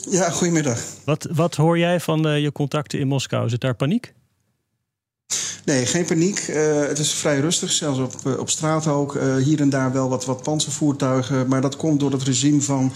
Ja, 0.09 0.29
goedemiddag. 0.29 0.79
Wat, 1.05 1.27
wat 1.31 1.55
hoor 1.55 1.77
jij 1.77 1.99
van 1.99 2.27
eh, 2.27 2.41
je 2.41 2.51
contacten 2.51 2.99
in 2.99 3.07
Moskou? 3.07 3.45
Is 3.45 3.51
het 3.51 3.61
daar 3.61 3.75
paniek? 3.75 4.13
Nee, 5.67 5.85
geen 5.85 6.05
paniek. 6.05 6.39
Eh, 6.39 6.79
het 6.87 6.99
is 6.99 7.13
vrij 7.13 7.39
rustig, 7.39 7.71
zelfs 7.71 7.99
op, 7.99 8.15
eh, 8.25 8.39
op 8.39 8.49
straat 8.49 8.87
ook. 8.87 9.15
Eh, 9.15 9.35
hier 9.35 9.59
en 9.61 9.69
daar 9.69 9.91
wel 9.91 10.09
wat, 10.09 10.25
wat 10.25 10.43
panzervoertuigen. 10.43 11.47
Maar 11.47 11.61
dat 11.61 11.75
komt 11.75 11.99
door 11.99 12.11
het 12.11 12.23
regime 12.23 12.61
van 12.61 12.91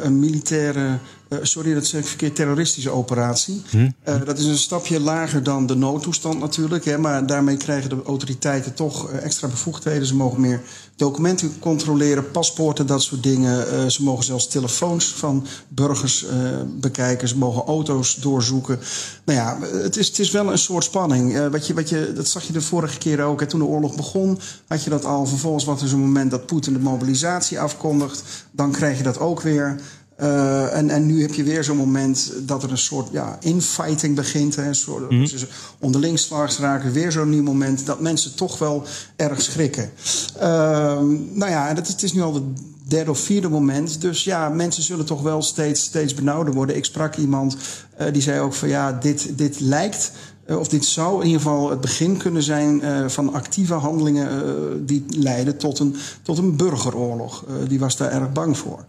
een 0.00 0.18
militaire... 0.18 0.98
sorry, 1.42 1.74
dat 1.74 1.86
zeg 1.86 2.00
ik 2.00 2.06
verkeerd, 2.06 2.34
terroristische 2.34 2.90
operatie. 2.90 3.62
Eh, 4.02 4.14
dat 4.24 4.38
is 4.38 4.44
een 4.44 4.56
stapje 4.56 5.00
lager 5.00 5.42
dan 5.42 5.66
de 5.66 5.74
noodtoestand 5.74 6.38
natuurlijk. 6.38 6.84
Hè, 6.84 6.98
maar 6.98 7.26
daarmee 7.26 7.56
krijgen 7.56 7.90
de 7.90 8.02
autoriteiten 8.06 8.74
toch 8.74 9.10
extra 9.10 9.48
bevoegdheden. 9.48 10.06
Ze 10.06 10.14
mogen 10.16 10.40
meer 10.40 10.60
documenten 11.00 11.58
controleren, 11.58 12.30
paspoorten, 12.30 12.86
dat 12.86 13.02
soort 13.02 13.22
dingen. 13.22 13.68
Eh, 13.68 13.86
ze 13.86 14.02
mogen 14.02 14.24
zelfs 14.24 14.48
telefoons 14.48 15.14
van 15.14 15.46
burgers 15.68 16.26
eh, 16.26 16.36
bekijken. 16.66 17.28
Ze 17.28 17.38
mogen 17.38 17.62
auto's 17.62 18.14
doorzoeken. 18.14 18.78
Nou 19.24 19.38
ja, 19.38 19.58
het 19.82 19.96
is, 19.96 20.08
het 20.08 20.18
is 20.18 20.30
wel 20.30 20.52
een 20.52 20.58
soort 20.58 20.84
spanning. 20.84 21.36
Eh, 21.36 21.46
wat 21.46 21.66
je, 21.66 21.74
wat 21.74 21.88
je, 21.88 22.12
dat 22.14 22.28
zag 22.28 22.42
je 22.42 22.52
de 22.52 22.60
vorige 22.60 22.98
keer 22.98 23.22
ook. 23.22 23.40
Hè, 23.40 23.46
toen 23.46 23.60
de 23.60 23.66
oorlog 23.66 23.96
begon, 23.96 24.38
had 24.66 24.84
je 24.84 24.90
dat 24.90 25.04
al. 25.04 25.26
Vervolgens 25.26 25.64
was 25.64 25.82
er 25.82 25.88
zo'n 25.88 26.00
moment 26.00 26.30
dat 26.30 26.46
Poetin 26.46 26.72
de 26.72 26.78
mobilisatie 26.78 27.60
afkondigt. 27.60 28.22
Dan 28.50 28.70
krijg 28.70 28.96
je 28.96 29.02
dat 29.02 29.18
ook 29.18 29.40
weer. 29.40 29.80
Eh, 30.20 30.76
en, 30.76 30.90
en 30.90 31.06
nu 31.06 31.20
heb 31.22 31.34
je 31.34 31.42
weer 31.42 31.64
zo'n 31.64 31.76
moment 31.76 32.32
dat 32.42 32.62
er 32.62 32.70
een 32.70 32.78
soort 32.78 33.08
ja, 33.12 33.38
infighting 33.40 34.16
begint. 34.16 34.56
Hè, 34.56 34.66
een 34.66 34.74
soort, 34.74 35.10
Mhm. 35.10 35.20
dus 35.20 35.46
onderling 35.78 36.18
slags 36.18 36.58
raken. 36.58 36.92
Weer 36.92 37.12
zo'n 37.12 37.28
nieuw 37.28 37.42
moment 37.42 37.86
dat 37.86 38.00
mensen 38.00 38.34
toch 38.34 38.58
wel 38.58 38.84
erg 39.16 39.42
schrikken. 39.42 39.90
Ehm, 40.38 41.06
nou 41.38 41.50
ja, 41.50 41.66
het, 41.74 41.88
het 41.88 42.02
is 42.02 42.12
nu 42.12 42.20
al 42.22 42.34
het 42.34 42.42
derde 42.84 43.10
of 43.10 43.18
vierde 43.18 43.48
moment. 43.48 44.00
Dus 44.00 44.24
ja, 44.24 44.48
mensen 44.48 44.82
zullen 44.82 45.04
toch 45.06 45.22
wel 45.22 45.42
steeds, 45.42 45.82
steeds 45.82 46.14
benauwder 46.14 46.54
worden. 46.54 46.76
Ik 46.76 46.84
sprak 46.84 47.16
iemand 47.16 47.56
eh, 47.96 48.12
die 48.12 48.22
zei 48.22 48.40
ook 48.40 48.54
van 48.54 48.68
ja, 48.68 48.92
dit, 48.92 49.38
dit 49.38 49.60
lijkt... 49.60 50.12
eh, 50.50 50.58
Of 50.58 50.68
dit 50.68 50.84
zou 50.84 51.20
in 51.20 51.26
ieder 51.26 51.40
geval 51.40 51.70
het 51.70 51.80
begin 51.80 52.16
kunnen 52.16 52.42
zijn 52.42 52.82
eh, 52.82 53.08
van 53.08 53.32
actieve 53.32 53.74
handelingen 53.74 54.28
eh, 54.30 54.52
die 54.78 55.04
leiden 55.08 55.56
tot 55.56 55.78
een, 55.78 55.96
tot 56.22 56.38
een 56.38 56.56
burgeroorlog. 56.56 57.44
Die 57.68 57.78
was 57.78 57.96
daar 57.96 58.10
erg 58.12 58.32
bang 58.32 58.58
voor. 58.58 58.84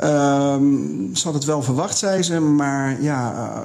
Ehm, 0.00 1.14
ze 1.14 1.24
had 1.24 1.34
het 1.34 1.44
wel 1.44 1.62
verwacht, 1.62 1.98
zei 1.98 2.22
ze, 2.22 2.40
maar 2.40 3.02
ja, 3.02 3.62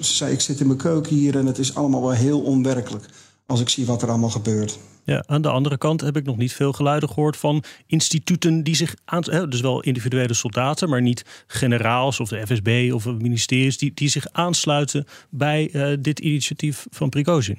ze 0.00 0.14
zei 0.14 0.32
ik 0.32 0.40
zit 0.40 0.60
in 0.60 0.66
mijn 0.66 0.78
keuken 0.78 1.16
hier 1.16 1.36
en 1.36 1.46
het 1.46 1.58
is 1.58 1.74
allemaal 1.74 2.00
wel 2.00 2.10
heel 2.10 2.40
onwerkelijk 2.40 3.04
als 3.48 3.60
ik 3.60 3.68
zie 3.68 3.86
wat 3.86 4.02
er 4.02 4.08
allemaal 4.08 4.30
gebeurt. 4.30 4.78
Ja, 5.04 5.24
aan 5.26 5.42
de 5.42 5.48
andere 5.48 5.78
kant 5.78 6.00
heb 6.00 6.16
ik 6.16 6.24
nog 6.24 6.36
niet 6.36 6.52
veel 6.52 6.72
geluiden 6.72 7.08
gehoord 7.08 7.36
van 7.36 7.64
instituten 7.86 8.62
die 8.62 8.76
zich 8.76 8.94
aan. 9.04 9.22
Dus 9.48 9.60
wel 9.60 9.80
individuele 9.80 10.34
soldaten, 10.34 10.88
maar 10.88 11.02
niet 11.02 11.44
generaals 11.46 12.20
of 12.20 12.28
de 12.28 12.46
FSB 12.46 12.90
of 12.94 13.06
ministeries 13.06 13.78
die, 13.78 13.92
die 13.94 14.08
zich 14.08 14.26
aansluiten 14.32 15.04
bij 15.30 15.70
eh, 15.72 15.96
dit 16.00 16.18
initiatief 16.18 16.86
van 16.90 17.08
Prigozhin. 17.08 17.58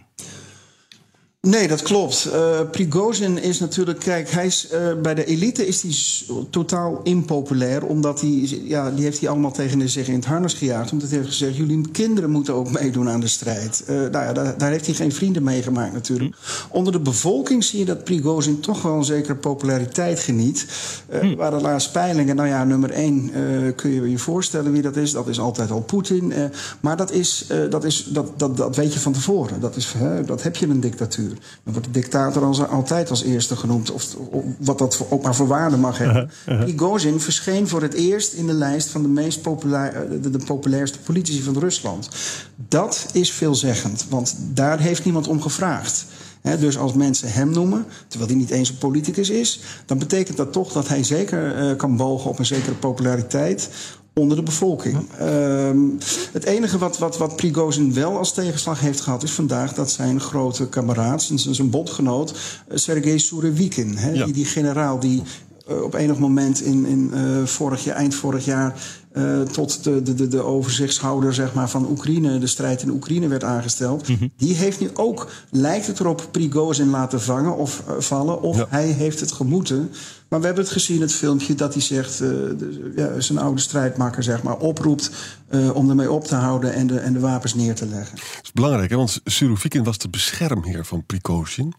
Nee, 1.48 1.68
dat 1.68 1.82
klopt. 1.82 2.26
Eh 2.26 2.60
Prigozhin 2.72 3.42
is 3.42 3.60
natuurlijk, 3.60 4.00
kijk, 4.00 4.30
hij 4.30 4.46
is, 4.46 4.68
eh, 4.68 4.82
bij 5.02 5.16
de 5.16 5.26
elite 5.26 5.68
is 5.68 5.82
hij 5.82 6.46
totaal 6.50 7.00
impopulair. 7.04 7.86
Omdat 7.86 8.22
hij, 8.22 8.60
ja, 8.64 8.92
die 8.92 9.04
heeft 9.04 9.20
hij 9.20 9.30
allemaal 9.30 9.52
tegen 9.52 9.90
zich 9.90 10.08
in 10.08 10.14
het 10.14 10.26
harnas 10.26 10.54
gejaagd. 10.54 10.92
Omdat 10.92 11.10
hij 11.10 11.18
heeft 11.18 11.30
gezegd, 11.30 11.56
jullie 11.56 11.92
kinderen 11.92 12.30
moeten 12.30 12.54
ook 12.54 12.72
meedoen 12.72 13.10
aan 13.10 13.20
de 13.20 13.28
strijd. 13.28 13.84
Eh, 13.88 13.96
nou 13.96 14.12
ja, 14.12 14.34
daar, 14.34 14.58
daar 14.58 14.72
heeft 14.72 14.86
hij 14.86 14.96
geen 14.96 15.12
vrienden 15.12 15.44
mee 15.44 15.62
gemaakt 15.62 15.94
natuurlijk. 15.94 16.36
Onder 16.70 16.94
de 16.94 17.00
bevolking 17.00 17.64
zie 17.64 17.80
je 17.80 17.86
dat 17.86 18.04
Prigozhin 18.04 18.60
toch 18.60 18.82
wel 18.82 18.96
een 18.96 19.06
zekere 19.06 19.36
populariteit 19.36 20.20
geniet. 20.20 20.66
Eh 21.08 21.24
Er 21.30 21.36
waren 21.36 21.62
laatst 21.62 21.92
peilingen, 21.92 22.36
nou 22.36 22.48
ja, 22.48 22.64
nummer 22.64 22.92
één 22.92 23.32
kun 23.76 23.92
je 23.92 24.10
je 24.10 24.18
voorstellen 24.18 24.72
wie 24.72 24.82
dat 24.82 24.96
is. 24.96 25.12
Dat 25.12 25.28
is 25.28 25.40
altijd 25.40 25.72
al 25.72 25.82
Poetin. 25.82 26.34
Maar 26.80 26.98
dat, 26.98 27.12
is, 27.12 27.46
dat, 27.70 27.84
is, 27.84 28.04
dat, 28.10 28.40
dat, 28.40 28.58
dat 28.58 28.76
weet 28.76 28.94
je 28.94 29.00
van 29.00 29.14
tevoren. 29.14 29.60
Dat, 29.60 29.76
is, 29.76 29.94
dat 30.26 30.44
heb 30.44 30.56
je 30.56 30.68
een 30.68 30.80
dictatuur. 30.80 31.29
Dictatuur. 31.30 31.62
Dan 31.64 31.74
wordt 31.74 31.88
de 31.88 32.00
dictator 32.00 32.44
als, 32.44 32.68
altijd 32.68 33.10
als 33.10 33.24
eerste 33.24 33.56
genoemd, 33.56 33.92
of, 33.92 34.16
of 34.16 34.44
wat 34.58 34.78
dat 34.78 35.06
ook 35.10 35.24
maar 35.24 35.36
voor 35.36 35.48
waarde 35.48 35.78
mag 35.78 35.98
hebben. 35.98 36.32
Prigozhin 36.46 37.20
verscheen 37.20 37.68
voor 37.68 37.82
het 37.82 37.94
eerst 37.94 38.34
in 38.34 38.48
de 38.48 38.54
lijst 38.54 38.90
van 38.90 39.02
de 39.02 39.08
meest 39.08 39.42
populair, 39.42 40.22
de, 40.22 40.30
de 40.30 40.44
populairste 40.46 41.00
politici 41.00 41.42
van 41.42 41.58
Rusland. 41.58 42.10
Dat 42.68 43.06
is 43.12 43.32
veelzeggend, 43.32 44.06
want 44.10 44.36
daar 44.54 44.80
heeft 44.80 45.04
niemand 45.04 45.28
om 45.28 45.42
gevraagd. 45.42 46.06
dus 46.60 46.78
als 46.78 46.94
mensen 46.94 47.32
hem 47.32 47.50
noemen, 47.50 47.86
terwijl 48.08 48.32
hij 48.32 48.40
niet 48.40 48.50
eens 48.50 48.70
een 48.70 48.78
politicus 48.78 49.30
is, 49.30 49.60
dan 49.86 49.98
betekent 49.98 50.38
dat 50.38 50.54
toch 50.54 50.72
dat 50.72 50.88
hij 50.88 51.04
zeker 51.04 51.70
uh, 51.70 51.76
kan 51.76 51.98
bogen 51.98 52.30
op 52.30 52.40
een 52.40 52.46
zekere 52.46 52.76
populariteit 52.76 53.70
onder 54.14 54.38
de 54.38 54.44
bevolking. 54.44 54.98
Uh, 55.22 55.70
het 56.32 56.44
enige 56.44 56.78
wat, 56.78 56.98
wat, 56.98 57.18
wat 57.18 57.36
Prigozhin 57.36 57.94
wel 57.94 58.18
als 58.18 58.34
tegenslag 58.34 58.80
heeft 58.80 59.02
gehad... 59.02 59.24
is 59.24 59.32
vandaag 59.32 59.74
dat 59.74 59.92
zijn 59.92 60.20
grote 60.20 60.68
kameraad, 60.68 61.24
zijn, 61.24 61.56
zijn 61.56 61.70
bondgenoot... 61.70 62.32
Uh, 62.32 62.78
Sergei 62.78 63.20
Surevikin, 63.20 63.98
ja. 64.14 64.26
die, 64.26 64.34
die 64.34 64.46
generaal 64.46 65.00
die 65.00 65.22
uh, 65.70 65.82
op 65.82 65.94
enig 65.94 66.18
moment 66.18 66.62
in, 66.62 66.86
in 66.86 67.12
vorig 67.48 67.84
jaar, 67.84 67.96
eind 67.96 68.16
vorig 68.16 68.46
jaar... 68.46 68.76
Uh, 69.14 69.42
tot 69.42 69.84
de, 69.84 70.02
de, 70.02 70.28
de 70.28 70.44
overzichtshouder 70.44 71.34
zeg 71.34 71.54
maar, 71.54 71.70
van 71.70 71.90
Oekraïne, 71.90 72.40
de 72.40 72.48
strijd 72.48 72.82
in 72.82 72.90
Oekraïne 72.90 73.28
werd 73.28 73.44
aangesteld. 73.44 74.08
Mm 74.08 74.16
-hmm. 74.16 74.32
Die 74.38 74.56
heeft 74.56 74.80
nu 74.80 74.90
ook, 74.94 75.28
lijkt 75.52 75.88
het 75.88 76.00
erop, 76.00 76.28
Prigozhin 76.32 76.90
laten 76.90 77.22
vangen 77.22 77.58
of 77.58 77.84
uh, 77.88 77.94
vallen. 78.00 78.42
Of 78.42 78.58
ja. 78.58 78.66
hij 78.70 78.88
heeft 78.88 79.20
het 79.20 79.32
gemoeten. 79.32 79.92
Maar 80.30 80.40
we 80.40 80.46
hebben 80.46 80.64
het 80.64 80.74
gezien, 80.74 81.02
het 81.02 81.14
filmpje, 81.14 81.56
dat 81.56 81.74
hij 81.74 81.82
zegt, 81.82 82.22
uh, 82.22 82.30
de, 82.30 82.94
ja, 82.96 83.20
zijn 83.20 83.38
oude 83.38 83.62
strijdmakker 83.62 84.24
zeg 84.24 84.44
maar, 84.44 84.58
oproept 84.58 85.12
om 85.74 85.90
ermee 85.90 86.12
op 86.12 86.24
te 86.24 86.36
houden 86.36 86.74
en 86.74 86.88
de, 86.88 87.00
en 87.00 87.14
de 87.14 87.20
wapens 87.20 87.54
neer 87.54 87.76
te 87.76 87.86
leggen. 87.86 88.16
Dat 88.16 88.44
is 88.44 88.52
belangrijk, 88.52 88.90
hè? 88.90 88.96
want 88.96 89.22
Surovikin 89.26 89.84
was 89.84 89.98
de 89.98 90.10
beschermheer 90.10 90.86
van 90.86 91.06
Prigozhin. 91.06 91.74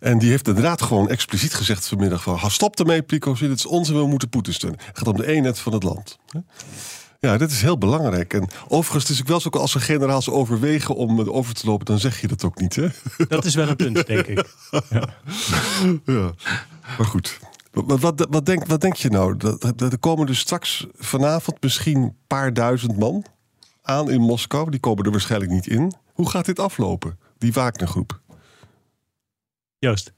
En 0.00 0.18
die 0.18 0.30
heeft 0.30 0.48
inderdaad 0.48 0.82
gewoon 0.82 1.08
expliciet 1.08 1.54
gezegd 1.54 1.88
vanmiddag 1.88 2.22
van... 2.22 2.50
stop 2.50 2.78
ermee, 2.78 3.02
Prigozhin, 3.02 3.50
het 3.50 3.58
is 3.58 3.66
onze, 3.66 3.94
we 3.94 4.06
moeten 4.06 4.28
Poetin 4.28 4.54
steunen. 4.54 4.80
Het 4.84 4.98
gaat 4.98 5.06
om 5.06 5.16
de 5.16 5.26
eenheid 5.26 5.58
van 5.58 5.72
het 5.72 5.82
land. 5.82 6.18
Ja, 7.20 7.38
dit 7.38 7.50
is 7.50 7.62
heel 7.62 7.78
belangrijk. 7.78 8.34
En 8.34 8.48
overigens, 8.68 9.02
het 9.02 9.12
is 9.12 9.20
ook 9.20 9.28
wel 9.28 9.40
zo 9.40 9.48
als 9.48 9.74
een 9.74 9.80
generaals 9.80 10.30
overwegen 10.30 10.94
om 10.94 11.20
over 11.20 11.54
te 11.54 11.66
lopen, 11.66 11.86
dan 11.86 11.98
zeg 11.98 12.20
je 12.20 12.28
dat 12.28 12.44
ook 12.44 12.60
niet, 12.60 12.76
hè? 12.76 12.88
Dat 13.28 13.44
is 13.44 13.54
wel 13.54 13.68
een 13.68 13.76
punt, 13.76 14.06
denk 14.06 14.26
ik. 14.26 14.46
Ja, 14.90 15.08
ja. 16.04 16.32
maar 16.98 17.06
goed. 17.06 17.38
Wat, 17.70 18.00
wat, 18.00 18.26
wat, 18.30 18.46
denk, 18.46 18.66
wat 18.66 18.80
denk 18.80 18.94
je 18.94 19.10
nou? 19.10 19.36
Er 19.76 19.98
komen 19.98 20.26
dus 20.26 20.38
straks 20.38 20.86
vanavond 20.92 21.62
misschien 21.62 21.96
een 21.96 22.16
paar 22.26 22.52
duizend 22.52 22.98
man 22.98 23.24
aan 23.82 24.10
in 24.10 24.20
Moskou. 24.20 24.70
Die 24.70 24.80
komen 24.80 25.04
er 25.04 25.10
waarschijnlijk 25.10 25.52
niet 25.52 25.66
in. 25.66 25.92
Hoe 26.12 26.28
gaat 26.28 26.44
dit 26.44 26.58
aflopen, 26.58 27.18
die 27.38 27.52
Wagnergroep? 27.52 28.20
Joost. 29.78 30.12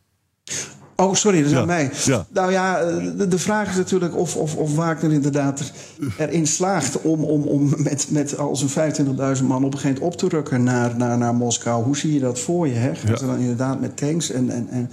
Oh, 0.96 1.14
sorry, 1.14 1.38
dat 1.38 1.46
is 1.46 1.53
Ja, 1.53 1.61
aan 1.61 1.66
mij. 1.66 1.90
ja. 2.05 2.26
Nou 2.32 2.53
ja, 2.53 2.84
de, 3.16 3.28
de 3.28 3.38
vraag 3.38 3.68
is 3.70 3.76
natuurlijk 3.76 4.16
of, 4.16 4.36
of, 4.36 4.57
of 4.57 4.74
Wagner 4.74 5.12
inderdaad 5.12 5.72
erin 6.18 6.46
slaagt 6.46 7.01
om, 7.01 7.24
om, 7.24 7.42
om 7.42 7.74
met, 7.82 8.07
met 8.11 8.38
al 8.38 8.57
zijn 8.57 8.94
25.000 8.94 9.44
man 9.44 9.64
op 9.64 9.72
een 9.72 9.78
gegeven 9.78 10.03
moment 10.03 10.14
op 10.14 10.16
te 10.16 10.28
rukken 10.28 10.62
naar, 10.62 10.96
naar, 10.96 11.18
naar 11.18 11.34
Moskou. 11.34 11.84
Hoe 11.84 11.96
zie 11.96 12.12
je 12.12 12.20
dat 12.20 12.38
voor 12.38 12.68
je? 12.68 12.74
Hè? 12.74 12.94
Gaan 12.94 13.18
ze 13.18 13.26
dan 13.26 13.38
inderdaad 13.38 13.80
met 13.80 13.96
tanks 13.96 14.30
en, 14.30 14.51
en, 14.51 14.68
en... 14.68 14.90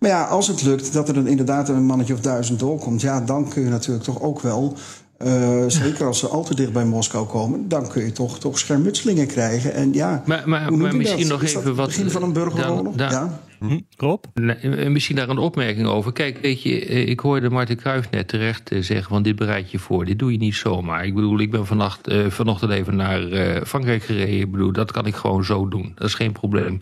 Maar 0.00 0.10
ja, 0.10 0.24
als 0.24 0.46
het 0.48 0.62
lukt 0.62 0.92
dat 0.92 1.08
er 1.08 1.14
dan 1.14 1.26
inderdaad 1.26 1.68
een 1.68 1.84
mannetje 1.86 2.14
of 2.14 2.20
duizend 2.20 2.58
doorkomt... 2.58 3.00
ja, 3.00 3.20
dan 3.20 3.48
kun 3.48 3.62
je 3.62 3.68
natuurlijk 3.68 4.04
toch 4.04 4.22
ook 4.22 4.40
wel... 4.40 4.76
eh, 5.18 5.64
zeker 5.66 6.06
als 6.06 6.18
ze 6.18 6.26
al 6.28 6.44
te 6.44 6.54
dicht 6.54 6.72
bij 6.72 6.84
Moskou 6.84 7.26
komen... 7.26 7.68
dan 7.68 7.88
kun 7.88 8.04
je 8.04 8.12
toch, 8.12 8.38
toch 8.38 8.58
schermutselingen 8.58 9.26
krijgen. 9.26 9.74
En 9.74 9.92
ja, 9.92 10.22
Maar, 10.26 10.42
maar, 10.48 10.72
misschien 10.72 11.18
dat? 11.18 11.28
nog 11.28 11.42
even 11.42 11.62
het 11.64 11.76
wat. 11.76 11.86
begin 11.86 12.10
van 12.10 12.22
een 12.22 12.32
burgeroorlog? 12.32 12.94
daar- 12.94 13.10
daar- 13.10 13.20
ja. 13.24 13.40
Hm, 13.66 13.78
Rob? 13.96 14.24
Nee, 14.34 14.56
eh, 14.56 14.90
Misschien 14.90 15.16
daar 15.16 15.28
een 15.28 15.38
opmerking 15.38 15.86
over. 15.86 16.12
Kijk, 16.12 16.38
weet 16.42 16.62
je, 16.62 16.86
eh, 16.86 17.08
ik 17.08 17.20
hoorde 17.20 17.50
Martin 17.50 17.76
Kruijf 17.76 18.10
net 18.10 18.28
terecht 18.28 18.70
eh, 18.70 18.82
zeggen... 18.82 19.08
van 19.08 19.22
dit 19.22 19.36
bereid 19.36 19.70
je 19.70 19.78
voor, 19.78 20.04
dit 20.04 20.18
doe 20.18 20.32
je 20.32 20.38
niet 20.38 20.54
zomaar. 20.54 21.04
Ik 21.06 21.14
bedoel, 21.14 21.38
ik 21.40 21.50
ben 21.50 21.66
vannacht, 21.66 22.06
eh, 22.06 22.26
vanochtend 22.28 22.70
even 22.70 22.96
naar 22.96 23.30
eh, 23.30 23.62
Frankrijk 23.66 24.02
gereden. 24.02 24.40
Ik 24.40 24.50
bedoel, 24.50 24.72
dat 24.72 24.92
kan 24.92 25.06
ik 25.06 25.14
gewoon 25.14 25.44
zo 25.44 25.68
doen. 25.68 25.92
Dat 25.94 26.06
is 26.08 26.14
geen 26.14 26.32
probleem. 26.32 26.78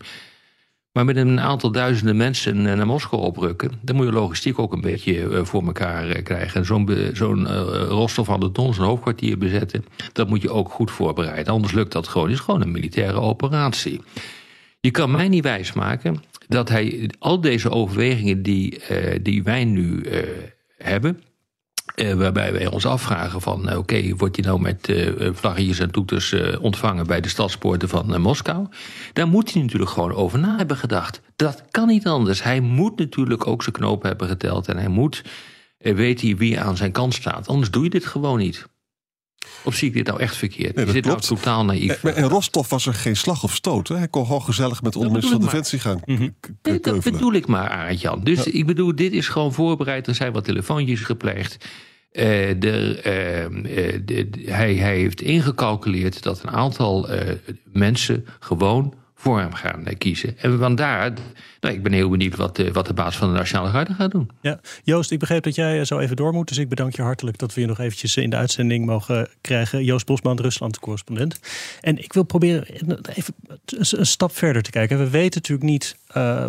Maar 0.91 1.05
met 1.05 1.15
een 1.15 1.39
aantal 1.39 1.71
duizenden 1.71 2.17
mensen 2.17 2.67
eh, 2.67 2.75
naar 2.75 2.85
Moskou 2.85 3.21
oprukken... 3.21 3.71
dan 3.81 3.95
moet 3.95 4.05
je 4.05 4.11
logistiek 4.11 4.59
ook 4.59 4.73
een 4.73 4.81
beetje 4.81 5.29
eh, 5.29 5.45
voor 5.45 5.65
elkaar 5.65 6.09
eh, 6.09 6.23
krijgen. 6.23 6.59
En 6.59 6.65
Zo'n 6.65 7.11
zo'n 7.13 7.47
Rostov 7.87 8.29
aan 8.29 8.39
de 8.39 8.51
Don, 8.51 8.73
zo'n 8.73 8.85
hoofdkwartier 8.85 9.37
bezetten... 9.37 9.85
dat 10.13 10.29
moet 10.29 10.41
je 10.41 10.51
ook 10.51 10.69
goed 10.69 10.91
voorbereiden. 10.91 11.53
Anders 11.53 11.73
lukt 11.73 11.91
dat 11.91 12.07
gewoon. 12.07 12.27
Het 12.27 12.37
is 12.37 12.43
gewoon 12.43 12.61
een 12.61 12.71
militaire 12.71 13.19
operatie. 13.19 14.01
Je 14.79 14.91
kan 14.91 15.11
mij 15.11 15.27
niet 15.27 15.43
wijsmaken 15.43 16.23
dat 16.47 16.69
hij 16.69 17.09
al 17.19 17.41
deze 17.41 17.69
overwegingen 17.69 18.43
die, 18.43 18.81
die 19.21 19.43
wij 19.43 19.65
nu 19.65 20.05
hebben. 20.77 21.21
Eh, 21.99 22.13
waarbij 22.13 22.53
wij 22.53 22.67
ons 22.67 22.85
afvragen 22.85 23.41
van, 23.41 23.69
eh, 23.69 23.77
oké, 23.77 24.15
wordt 24.15 24.35
hij 24.35 24.45
nou 24.45 24.61
met 24.61 24.89
eh 24.89 25.29
vlaggetjes 25.33 25.79
en 25.79 25.91
toeters 25.91 26.35
ontvangen 26.61 27.07
bij 27.07 27.21
de 27.21 27.29
stadspoorten 27.29 27.89
van 27.89 28.21
Moskou? 28.21 28.67
Daar 29.13 29.27
moet 29.27 29.53
hij 29.53 29.61
natuurlijk 29.61 29.91
gewoon 29.91 30.13
over 30.13 30.39
na 30.39 30.57
hebben 30.57 30.77
gedacht. 30.77 31.21
Dat 31.35 31.63
kan 31.71 31.87
niet 31.87 32.07
anders. 32.07 32.43
Hij 32.43 32.59
moet 32.59 32.97
natuurlijk 32.97 33.47
ook 33.47 33.63
zijn 33.63 33.75
knopen 33.75 34.07
hebben 34.07 34.27
geteld 34.27 34.67
en 34.67 34.77
hij 34.77 34.87
moet 34.87 35.23
weten 35.77 36.37
wie 36.37 36.59
aan 36.59 36.77
zijn 36.77 36.91
kant 36.91 37.13
staat. 37.13 37.47
Anders 37.47 37.71
doe 37.71 37.83
je 37.83 37.89
dit 37.89 38.05
gewoon 38.05 38.37
niet. 38.37 38.67
Of 39.63 39.75
zie 39.75 39.87
ik 39.87 39.93
dit 39.93 40.07
nou 40.07 40.19
echt 40.19 40.35
verkeerd? 40.35 40.75
Nee, 40.75 40.85
is 40.85 40.93
dit 40.93 41.05
nou 41.05 41.19
totaal 41.19 41.65
naïef? 41.65 42.03
En, 42.03 42.15
en 42.15 42.27
Rostov 42.27 42.69
was 42.69 42.85
er 42.85 42.93
geen 42.93 43.15
slag 43.15 43.43
of 43.43 43.55
stoot. 43.55 43.87
Hè? 43.87 43.97
Hij 43.97 44.07
kon 44.07 44.25
gewoon 44.25 44.43
gezellig 44.43 44.81
met 44.81 44.93
de 44.93 44.99
onderminister 44.99 45.35
van 45.35 45.45
ik 45.45 45.51
Defensie 45.51 45.79
gaan 45.79 46.01
Mhm. 46.05 46.29
Nee, 46.61 46.79
dat 46.79 47.03
bedoel 47.03 47.33
ik 47.33 47.47
maar, 47.47 47.69
Arend 47.69 48.01
Jan. 48.01 48.23
Dus 48.23 48.45
ik 48.45 48.65
bedoel, 48.65 48.95
dit 48.95 49.11
is 49.11 49.27
gewoon 49.27 49.53
voorbereid. 49.53 50.07
Er 50.07 50.15
zijn 50.15 50.31
wat 50.31 50.43
telefoontjes 50.43 50.99
gepleegd. 50.99 51.65
Eh, 52.11 52.55
de, 52.59 52.99
eh, 53.03 53.45
eh, 53.45 54.25
hij 54.45 54.73
heeft 54.73 55.21
ingecalculeerd 55.21 56.23
dat 56.23 56.43
een 56.43 56.49
aantal 56.51 57.09
eh, 57.09 57.35
mensen 57.71 58.25
gewoon 58.39 58.93
voor 59.21 59.39
hem 59.39 59.53
gaan 59.53 59.85
eh, 59.85 59.97
kiezen. 59.97 60.37
En 60.37 60.59
vandaar, 60.59 61.13
nou, 61.59 61.75
ik 61.75 61.83
ben 61.83 61.91
heel 61.91 62.09
benieuwd 62.09 62.35
wat, 62.35 62.59
eh, 62.59 62.71
wat 62.71 62.87
de 62.87 62.93
baas 62.93 63.17
van 63.17 63.27
de 63.27 63.37
Nationale 63.37 63.69
Garde 63.69 63.93
gaat 63.93 64.11
doen. 64.11 64.29
Ja, 64.41 64.59
Joost, 64.83 65.11
ik 65.11 65.19
begreep 65.19 65.43
dat 65.43 65.55
jij 65.55 65.79
eh, 65.79 65.85
zo 65.85 65.99
even 65.99 66.15
door 66.15 66.33
moet. 66.33 66.47
Dus 66.47 66.57
ik 66.57 66.69
bedank 66.69 66.95
je 66.95 67.01
hartelijk 67.01 67.37
dat 67.37 67.53
we 67.53 67.61
je 67.61 67.67
nog 67.67 67.79
eventjes 67.79 68.17
in 68.17 68.29
de 68.29 68.35
uitzending 68.35 68.85
mogen 68.85 69.29
krijgen. 69.41 69.83
Joost 69.83 70.05
Bosman, 70.05 70.39
Rusland-correspondent. 70.39 71.39
En 71.81 71.97
ik 71.97 72.13
wil 72.13 72.23
proberen 72.23 72.63
even 73.13 73.33
een 73.97 74.05
stap 74.05 74.35
verder 74.35 74.61
te 74.61 74.69
kijken. 74.69 74.97
We 74.97 75.09
weten 75.09 75.41
natuurlijk 75.41 75.69
niet 75.69 75.95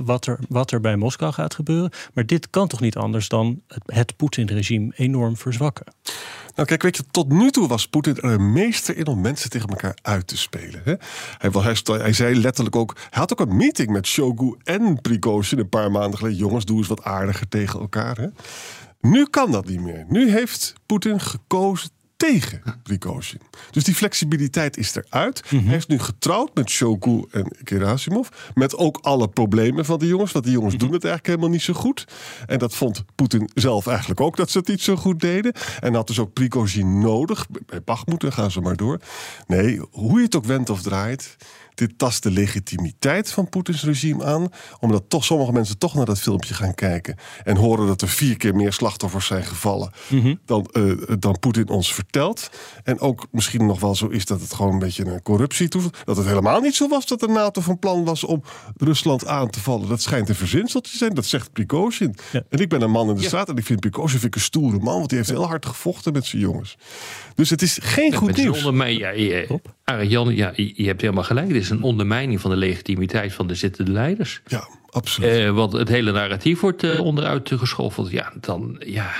wat, 0.04 0.26
er, 0.26 0.38
wat 0.48 0.70
er 0.70 0.80
bij 0.80 0.96
Moskou 0.96 1.32
gaat 1.32 1.54
gebeuren. 1.54 1.90
Maar 2.12 2.26
dit 2.26 2.50
kan 2.50 2.68
toch 2.68 2.80
niet 2.80 2.96
anders 2.96 3.28
dan 3.28 3.60
het, 3.68 3.82
het 3.86 4.16
Poetin-regime 4.16 4.92
enorm 4.96 5.36
verzwakken? 5.36 5.86
Nou, 6.60 6.72
kijk, 6.72 6.82
weet 6.82 6.96
je, 6.96 7.04
tot 7.10 7.32
nu 7.32 7.50
toe 7.50 7.68
was 7.68 7.88
Poetin 7.88 8.16
er 8.16 8.24
een 8.24 8.52
meester 8.52 8.96
in 8.96 9.06
om 9.06 9.20
mensen 9.20 9.50
tegen 9.50 9.68
elkaar 9.68 9.98
uit 10.02 10.26
te 10.26 10.36
spelen. 10.36 10.80
Hè? 10.84 10.94
Hij, 11.38 11.50
hij, 11.50 11.98
hij 11.98 12.12
zei 12.12 12.40
letterlijk 12.40 12.76
ook. 12.76 12.96
Hij 12.96 13.20
had 13.20 13.32
ook 13.32 13.40
een 13.40 13.56
meeting 13.56 13.90
met 13.90 14.06
Shogu 14.06 14.56
en 14.64 15.00
Prigozhin 15.00 15.58
een 15.58 15.68
paar 15.68 15.90
maanden 15.90 16.18
geleden. 16.18 16.38
Jongens, 16.38 16.64
doe 16.64 16.78
eens 16.78 16.86
wat 16.86 17.04
aardiger 17.04 17.48
tegen 17.48 17.80
elkaar. 17.80 18.16
Hè? 18.16 18.26
Nu 19.00 19.26
kan 19.26 19.50
dat 19.50 19.66
niet 19.66 19.80
meer. 19.80 20.04
Nu 20.08 20.30
heeft 20.30 20.74
Poetin 20.86 21.20
gekozen 21.20 21.90
tegen 22.20 22.62
Prigozhin. 22.82 23.40
Dus 23.70 23.84
die 23.84 23.94
flexibiliteit 23.94 24.76
is 24.76 24.94
eruit. 24.94 25.42
Hij 25.48 25.76
is 25.76 25.86
nu 25.86 25.98
getrouwd 25.98 26.54
met 26.54 26.70
Shogu 26.70 27.24
en 27.30 27.56
Gerasimov. 27.64 28.28
Met 28.54 28.76
ook 28.76 28.98
alle 29.02 29.28
problemen 29.28 29.84
van 29.84 29.98
die 29.98 30.08
jongens. 30.08 30.32
Want 30.32 30.44
die 30.44 30.54
jongens 30.54 30.76
doen 30.76 30.92
het 30.92 31.04
eigenlijk 31.04 31.26
helemaal 31.26 31.48
niet 31.48 31.62
zo 31.62 31.72
goed. 31.72 32.06
En 32.46 32.58
dat 32.58 32.74
vond 32.74 33.04
Poetin 33.14 33.50
zelf 33.54 33.86
eigenlijk 33.86 34.20
ook 34.20 34.36
dat 34.36 34.50
ze 34.50 34.58
het 34.58 34.68
niet 34.68 34.82
zo 34.82 34.96
goed 34.96 35.20
deden. 35.20 35.52
En 35.80 35.94
had 35.94 36.06
dus 36.06 36.18
ook 36.18 36.32
Prigozhin 36.32 37.00
nodig. 37.00 37.46
Bij 37.66 37.82
Bachmoed, 37.82 38.20
dan 38.20 38.32
gaan 38.32 38.50
ze 38.50 38.60
maar 38.60 38.76
door. 38.76 39.00
Nee, 39.46 39.80
hoe 39.90 40.18
je 40.18 40.24
het 40.24 40.36
ook 40.36 40.44
wendt 40.44 40.70
of 40.70 40.82
draait. 40.82 41.36
Dit 41.80 41.98
tast 41.98 42.22
de 42.22 42.30
legitimiteit 42.30 43.32
van 43.32 43.48
Poetins 43.48 43.84
regime 43.84 44.24
aan. 44.24 44.48
Omdat 44.80 45.04
toch 45.08 45.24
sommige 45.24 45.52
mensen 45.52 45.78
toch 45.78 45.94
naar 45.94 46.04
dat 46.04 46.20
filmpje 46.20 46.54
gaan 46.54 46.74
kijken. 46.74 47.16
En 47.44 47.56
horen 47.56 47.86
dat 47.86 48.02
er 48.02 48.08
vier 48.08 48.36
keer 48.36 48.54
meer 48.54 48.72
slachtoffers 48.72 49.26
zijn 49.26 49.44
gevallen. 49.44 49.92
Dan, 50.44 50.66
eh, 50.72 50.92
dan 51.18 51.38
Poetin 51.38 51.68
ons 51.68 51.94
vertelt. 51.94 52.50
En 52.84 53.00
ook 53.00 53.26
misschien 53.30 53.66
nog 53.66 53.80
wel 53.80 53.94
zo 53.94 54.06
is 54.06 54.24
dat 54.24 54.40
het 54.40 54.54
gewoon 54.54 54.72
een 54.72 54.78
beetje 54.78 55.06
een 55.06 55.22
corruptie 55.22 55.68
toevoegt. 55.68 56.02
Dat 56.04 56.16
het 56.16 56.26
helemaal 56.26 56.60
niet 56.60 56.74
zo 56.74 56.88
was 56.88 57.06
dat 57.06 57.20
de 57.20 57.28
NATO 57.28 57.60
van 57.60 57.78
plan 57.78 58.04
was 58.04 58.24
om 58.24 58.42
Rusland 58.76 59.26
aan 59.26 59.50
te 59.50 59.60
vallen. 59.60 59.88
Dat 59.88 60.02
schijnt 60.02 60.28
een 60.28 60.34
verzinseltje 60.34 60.92
te 60.92 60.98
zijn. 60.98 61.14
Dat 61.14 61.26
zegt 61.26 61.52
Prigozhin. 61.52 62.16
Ja. 62.32 62.42
En 62.48 62.58
ik 62.58 62.68
ben 62.68 62.82
een 62.82 62.90
man 62.90 63.08
in 63.08 63.14
de 63.14 63.22
straat 63.22 63.48
en 63.48 63.56
ik 63.56 63.64
vind 63.64 63.80
Prigozhin 63.80 64.20
vind 64.20 64.24
ik 64.24 64.34
een 64.34 64.40
stoere 64.40 64.78
man. 64.78 64.96
Want 64.96 65.08
die 65.08 65.18
heeft 65.18 65.30
heel 65.30 65.46
hard 65.46 65.66
gevochten 65.66 66.12
met 66.12 66.26
zijn 66.26 66.42
jongens. 66.42 66.76
Dus 67.40 67.50
het 67.50 67.62
is 67.62 67.78
geen 67.82 68.14
goed 68.14 68.36
nieuws. 68.36 68.58
ondermijn- 68.58 68.96
ja, 68.98 69.10
je, 69.10 69.60
Arend 69.84 70.10
Jan, 70.10 70.34
ja, 70.34 70.52
je 70.54 70.72
je 70.76 70.86
hebt 70.86 71.00
helemaal 71.00 71.24
gelijk. 71.24 71.48
Dit 71.48 71.62
is 71.62 71.70
een 71.70 71.82
ondermijning 71.82 72.40
van 72.40 72.50
de 72.50 72.56
legitimiteit 72.56 73.32
van 73.32 73.46
de 73.46 73.54
zittende 73.54 73.90
leiders. 73.92 74.40
Ja, 74.46 74.68
absoluut. 74.90 75.30
Eh, 75.30 75.50
want 75.50 75.72
het 75.72 75.88
hele 75.88 76.12
narratief 76.12 76.60
wordt 76.60 76.82
eh, 76.82 77.00
onderuit 77.00 77.50
geschoffeld. 77.54 78.10
Ja, 78.10 78.32
dan, 78.40 78.82
ja. 78.86 79.10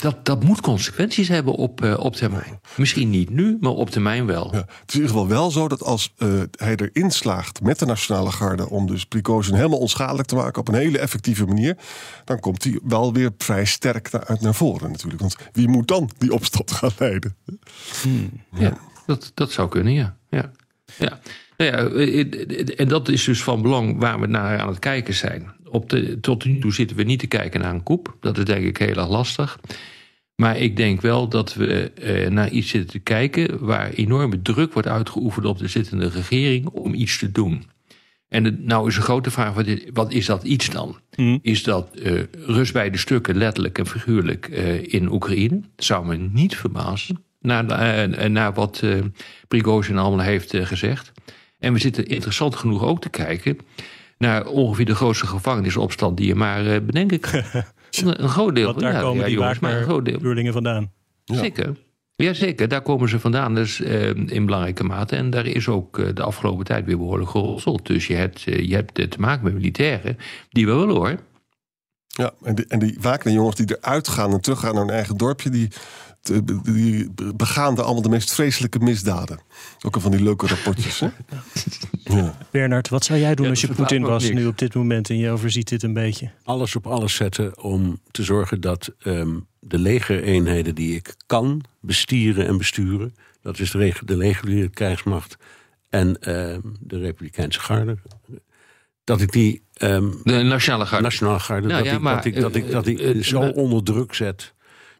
Dat, 0.00 0.24
dat 0.24 0.44
moet 0.44 0.60
consequenties 0.60 1.28
hebben 1.28 1.54
op, 1.54 1.84
uh, 1.84 1.98
op 1.98 2.16
termijn. 2.16 2.60
Misschien 2.76 3.10
niet 3.10 3.30
nu, 3.30 3.56
maar 3.60 3.72
op 3.72 3.90
termijn 3.90 4.26
wel. 4.26 4.48
Ja, 4.52 4.58
het 4.58 4.68
is 4.68 4.94
in 4.94 5.00
ieder 5.00 5.08
geval 5.08 5.28
wel 5.28 5.50
zo 5.50 5.68
dat 5.68 5.82
als 5.82 6.12
uh, 6.18 6.42
hij 6.50 6.76
erin 6.76 7.10
slaagt 7.10 7.62
met 7.62 7.78
de 7.78 7.86
Nationale 7.86 8.30
Garde... 8.30 8.68
om 8.68 8.86
dus 8.86 9.04
Prigozhin 9.04 9.54
helemaal 9.54 9.78
onschadelijk 9.78 10.28
te 10.28 10.34
maken 10.34 10.60
op 10.60 10.68
een 10.68 10.74
hele 10.74 10.98
effectieve 10.98 11.46
manier... 11.46 11.76
dan 12.24 12.40
komt 12.40 12.64
hij 12.64 12.80
wel 12.84 13.12
weer 13.12 13.30
vrij 13.38 13.64
sterk 13.64 14.10
naar, 14.10 14.24
uit 14.24 14.40
naar 14.40 14.54
voren 14.54 14.90
natuurlijk. 14.90 15.20
Want 15.20 15.36
wie 15.52 15.68
moet 15.68 15.88
dan 15.88 16.10
die 16.18 16.32
opstand 16.32 16.72
gaan 16.80 16.90
leiden? 16.98 17.36
Hmm. 18.02 18.30
Ja, 18.52 18.78
dat, 19.06 19.32
dat 19.34 19.52
zou 19.52 19.68
kunnen, 19.68 19.92
ja. 19.92 20.16
ja. 20.28 20.50
ja. 20.98 21.18
Nou 21.56 21.70
ja, 21.70 21.76
en 22.76 22.88
dat 22.88 23.08
is 23.08 23.24
dus 23.24 23.42
van 23.42 23.62
belang 23.62 23.98
waar 23.98 24.20
we 24.20 24.26
naar 24.26 24.60
aan 24.60 24.68
het 24.68 24.78
kijken 24.78 25.14
zijn. 25.14 25.52
Op 25.70 25.90
de, 25.90 26.20
tot 26.20 26.44
nu 26.44 26.58
toe 26.58 26.72
zitten 26.72 26.96
we 26.96 27.02
niet 27.02 27.18
te 27.18 27.26
kijken 27.26 27.60
naar 27.60 27.74
een 27.74 27.82
koep. 27.82 28.16
Dat 28.20 28.38
is 28.38 28.44
denk 28.44 28.64
ik 28.64 28.76
heel 28.76 28.96
erg 28.96 29.08
lastig. 29.08 29.58
Maar 30.34 30.58
ik 30.58 30.76
denk 30.76 31.00
wel 31.00 31.28
dat 31.28 31.54
we 31.54 31.90
eh, 31.90 32.30
naar 32.30 32.50
iets 32.50 32.68
zitten 32.68 32.90
te 32.90 32.98
kijken 32.98 33.64
waar 33.64 33.90
enorme 33.90 34.42
druk 34.42 34.72
wordt 34.72 34.88
uitgeoefend 34.88 35.46
op 35.46 35.58
de 35.58 35.68
zittende 35.68 36.08
regering 36.08 36.66
om 36.66 36.94
iets 36.94 37.18
te 37.18 37.32
doen. 37.32 37.64
En 38.28 38.42
de, 38.42 38.56
nou 38.58 38.88
is 38.88 38.96
een 38.96 39.02
grote 39.02 39.30
vraag: 39.30 39.54
wat 39.54 39.66
is, 39.66 39.80
wat 39.92 40.12
is 40.12 40.26
dat 40.26 40.42
iets 40.42 40.70
dan? 40.70 40.98
Hmm. 41.14 41.38
Is 41.42 41.62
dat 41.62 41.88
uh, 41.94 42.22
rust 42.32 42.72
bij 42.72 42.90
de 42.90 42.98
stukken, 42.98 43.36
letterlijk 43.36 43.78
en 43.78 43.86
figuurlijk, 43.86 44.48
uh, 44.48 44.92
in 44.92 45.12
Oekraïne? 45.12 45.60
Dat 45.76 45.84
zou 45.84 46.06
me 46.06 46.16
niet 46.16 46.56
verbazen, 46.56 47.24
naar, 47.40 47.64
uh, 47.64 48.26
naar 48.26 48.54
wat 48.54 48.80
uh, 48.84 48.98
Prigozhin 49.48 49.98
allemaal 49.98 50.24
heeft 50.24 50.56
gezegd. 50.56 51.12
En 51.58 51.72
we 51.72 51.78
zitten 51.78 52.06
interessant 52.06 52.56
genoeg 52.56 52.84
ook 52.84 53.00
te 53.00 53.08
kijken 53.08 53.58
naar 54.20 54.46
ongeveer 54.46 54.84
de 54.84 54.94
grootste 54.94 55.26
gevangenisopstand 55.26 56.16
die 56.16 56.26
je 56.26 56.34
maar 56.34 56.66
uh, 56.66 56.80
bedenken 56.80 57.20
kan. 57.30 57.42
een, 57.90 58.28
groot 58.28 58.54
deel. 58.54 58.66
Want 58.66 58.80
daar 58.80 58.92
ja, 58.92 59.00
komen 59.00 59.18
ja, 59.18 59.24
die 59.24 59.34
jongens, 59.34 59.58
maar 59.58 59.76
een 59.76 59.82
groot 59.82 60.04
deel. 60.04 60.52
vandaan. 60.52 60.92
Ja. 61.24 61.36
Zeker. 61.36 61.76
Jazeker, 62.16 62.68
daar 62.68 62.82
komen 62.82 63.08
ze 63.08 63.20
vandaan 63.20 63.54
dus, 63.54 63.80
uh, 63.80 64.08
in 64.08 64.44
belangrijke 64.44 64.84
mate. 64.84 65.16
En 65.16 65.30
daar 65.30 65.46
is 65.46 65.68
ook 65.68 65.98
uh, 65.98 66.08
de 66.14 66.22
afgelopen 66.22 66.64
tijd 66.64 66.84
weer 66.84 66.96
behoorlijk 66.96 67.30
gerosseld. 67.30 67.86
Dus 67.86 68.06
je 68.06 68.14
hebt, 68.14 68.46
uh, 68.46 68.68
je 68.68 68.74
hebt 68.74 68.94
te 68.94 69.18
maken 69.18 69.44
met 69.44 69.54
militairen 69.54 70.18
die 70.50 70.66
we 70.66 70.74
willen 70.74 70.94
hoor. 70.94 71.16
Ja, 72.06 72.32
en, 72.42 72.54
die, 72.54 72.64
en 72.68 72.78
die 72.78 72.98
jongens 73.22 73.56
die 73.56 73.76
eruit 73.78 74.08
gaan 74.08 74.32
en 74.32 74.40
teruggaan 74.40 74.74
naar 74.74 74.84
hun 74.84 74.94
eigen 74.94 75.16
dorpje... 75.16 75.50
die 75.50 75.68
die 76.62 77.10
begaan 77.34 77.76
er 77.76 77.82
allemaal 77.82 78.02
de 78.02 78.08
meest 78.08 78.34
vreselijke 78.34 78.78
misdaden. 78.78 79.40
Ook 79.84 79.94
al 79.94 80.00
van 80.00 80.10
die 80.10 80.22
leuke 80.22 80.46
rapportjes. 80.46 81.00
Hè? 81.00 81.08
Ja. 82.04 82.38
Bernard, 82.50 82.88
wat 82.88 83.04
zou 83.04 83.18
jij 83.18 83.34
doen 83.34 83.48
als 83.48 83.60
je 83.60 83.68
Poetin 83.68 84.02
was 84.02 84.30
nu 84.30 84.46
op 84.46 84.58
dit 84.58 84.74
moment 84.74 85.10
en 85.10 85.18
je 85.18 85.30
overziet 85.30 85.68
dit 85.68 85.82
een 85.82 85.92
beetje? 85.92 86.30
Alles 86.44 86.76
op 86.76 86.86
alles 86.86 87.14
zetten 87.14 87.62
om 87.62 88.00
te 88.10 88.22
zorgen 88.22 88.60
dat 88.60 88.92
um, 89.04 89.46
de 89.58 89.78
legereenheden 89.78 90.74
die 90.74 90.94
ik 90.94 91.14
kan 91.26 91.64
bestieren 91.80 92.46
en 92.46 92.58
besturen, 92.58 93.14
dat 93.42 93.58
is 93.58 93.70
de, 93.70 93.92
de 94.04 94.16
reguliere 94.16 94.68
krijgsmacht 94.68 95.36
en 95.88 96.08
uh, 96.08 96.14
de 96.80 96.98
Republikeinse 96.98 97.60
garde, 97.60 97.98
dat 99.04 99.20
ik 99.20 99.32
die. 99.32 99.62
Um, 99.82 100.20
de 100.24 100.32
Nationale 100.32 100.86
Garde. 100.86 101.04
Nationale 101.04 101.40
garde 101.40 101.66
nou, 101.66 101.78
dat, 101.78 101.90
ja, 101.90 101.96
ik, 101.96 102.02
maar, 102.02 102.14
dat, 102.14 102.24
ik, 102.24 102.40
dat, 102.40 102.54
ik, 102.54 102.70
dat 102.70 102.86
ik 102.86 103.00
uh, 103.00 103.22
zo 103.22 103.40
onder 103.40 103.82
druk 103.82 104.14
zet 104.14 104.54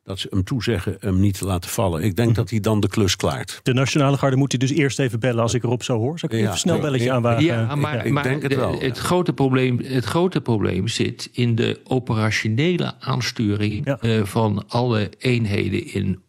dat 0.05 0.19
ze 0.19 0.27
hem 0.31 0.45
toezeggen 0.45 0.97
hem 1.01 1.21
niet 1.21 1.39
te 1.39 1.45
laten 1.45 1.71
vallen. 1.71 2.03
Ik 2.03 2.17
denk 2.17 2.29
mhm. 2.29 2.39
dat 2.39 2.51
hij 2.51 2.61
dan 2.61 2.81
de 2.81 2.89
klus 2.89 3.17
klaart. 3.17 3.61
De 3.63 3.73
Nationale 3.73 4.17
Garde 4.17 4.37
moet 4.37 4.51
hij 4.51 4.61
dus 4.61 4.71
eerst 4.71 4.99
even 4.99 5.21
bellen 5.21 5.43
als 5.43 5.55
ik 5.55 5.63
erop 5.63 5.83
zo 5.83 5.99
hoor. 5.99 6.19
Zal 6.19 6.29
ik 6.33 6.35
even 6.35 6.59
snel 6.59 6.79
belletje 6.79 7.05
ja, 7.05 7.15
aanwagen? 7.15 7.45
Ja, 7.45 7.75
maar, 7.75 8.07
ik, 8.07 8.23
denk 8.23 8.43
het 8.43 8.55
wel. 8.55 8.81
Het, 8.81 8.99
grote 8.99 9.33
probleem, 9.33 9.81
het 9.83 10.05
grote 10.05 10.41
probleem 10.41 10.89
zit 10.89 11.29
in 11.33 11.55
de 11.55 11.81
operationele 11.85 12.95
aansturing 13.01 13.97
uh, 14.03 14.25
van 14.25 14.65
alle 14.69 15.11
eenheden 15.19 15.93
in 15.93 16.23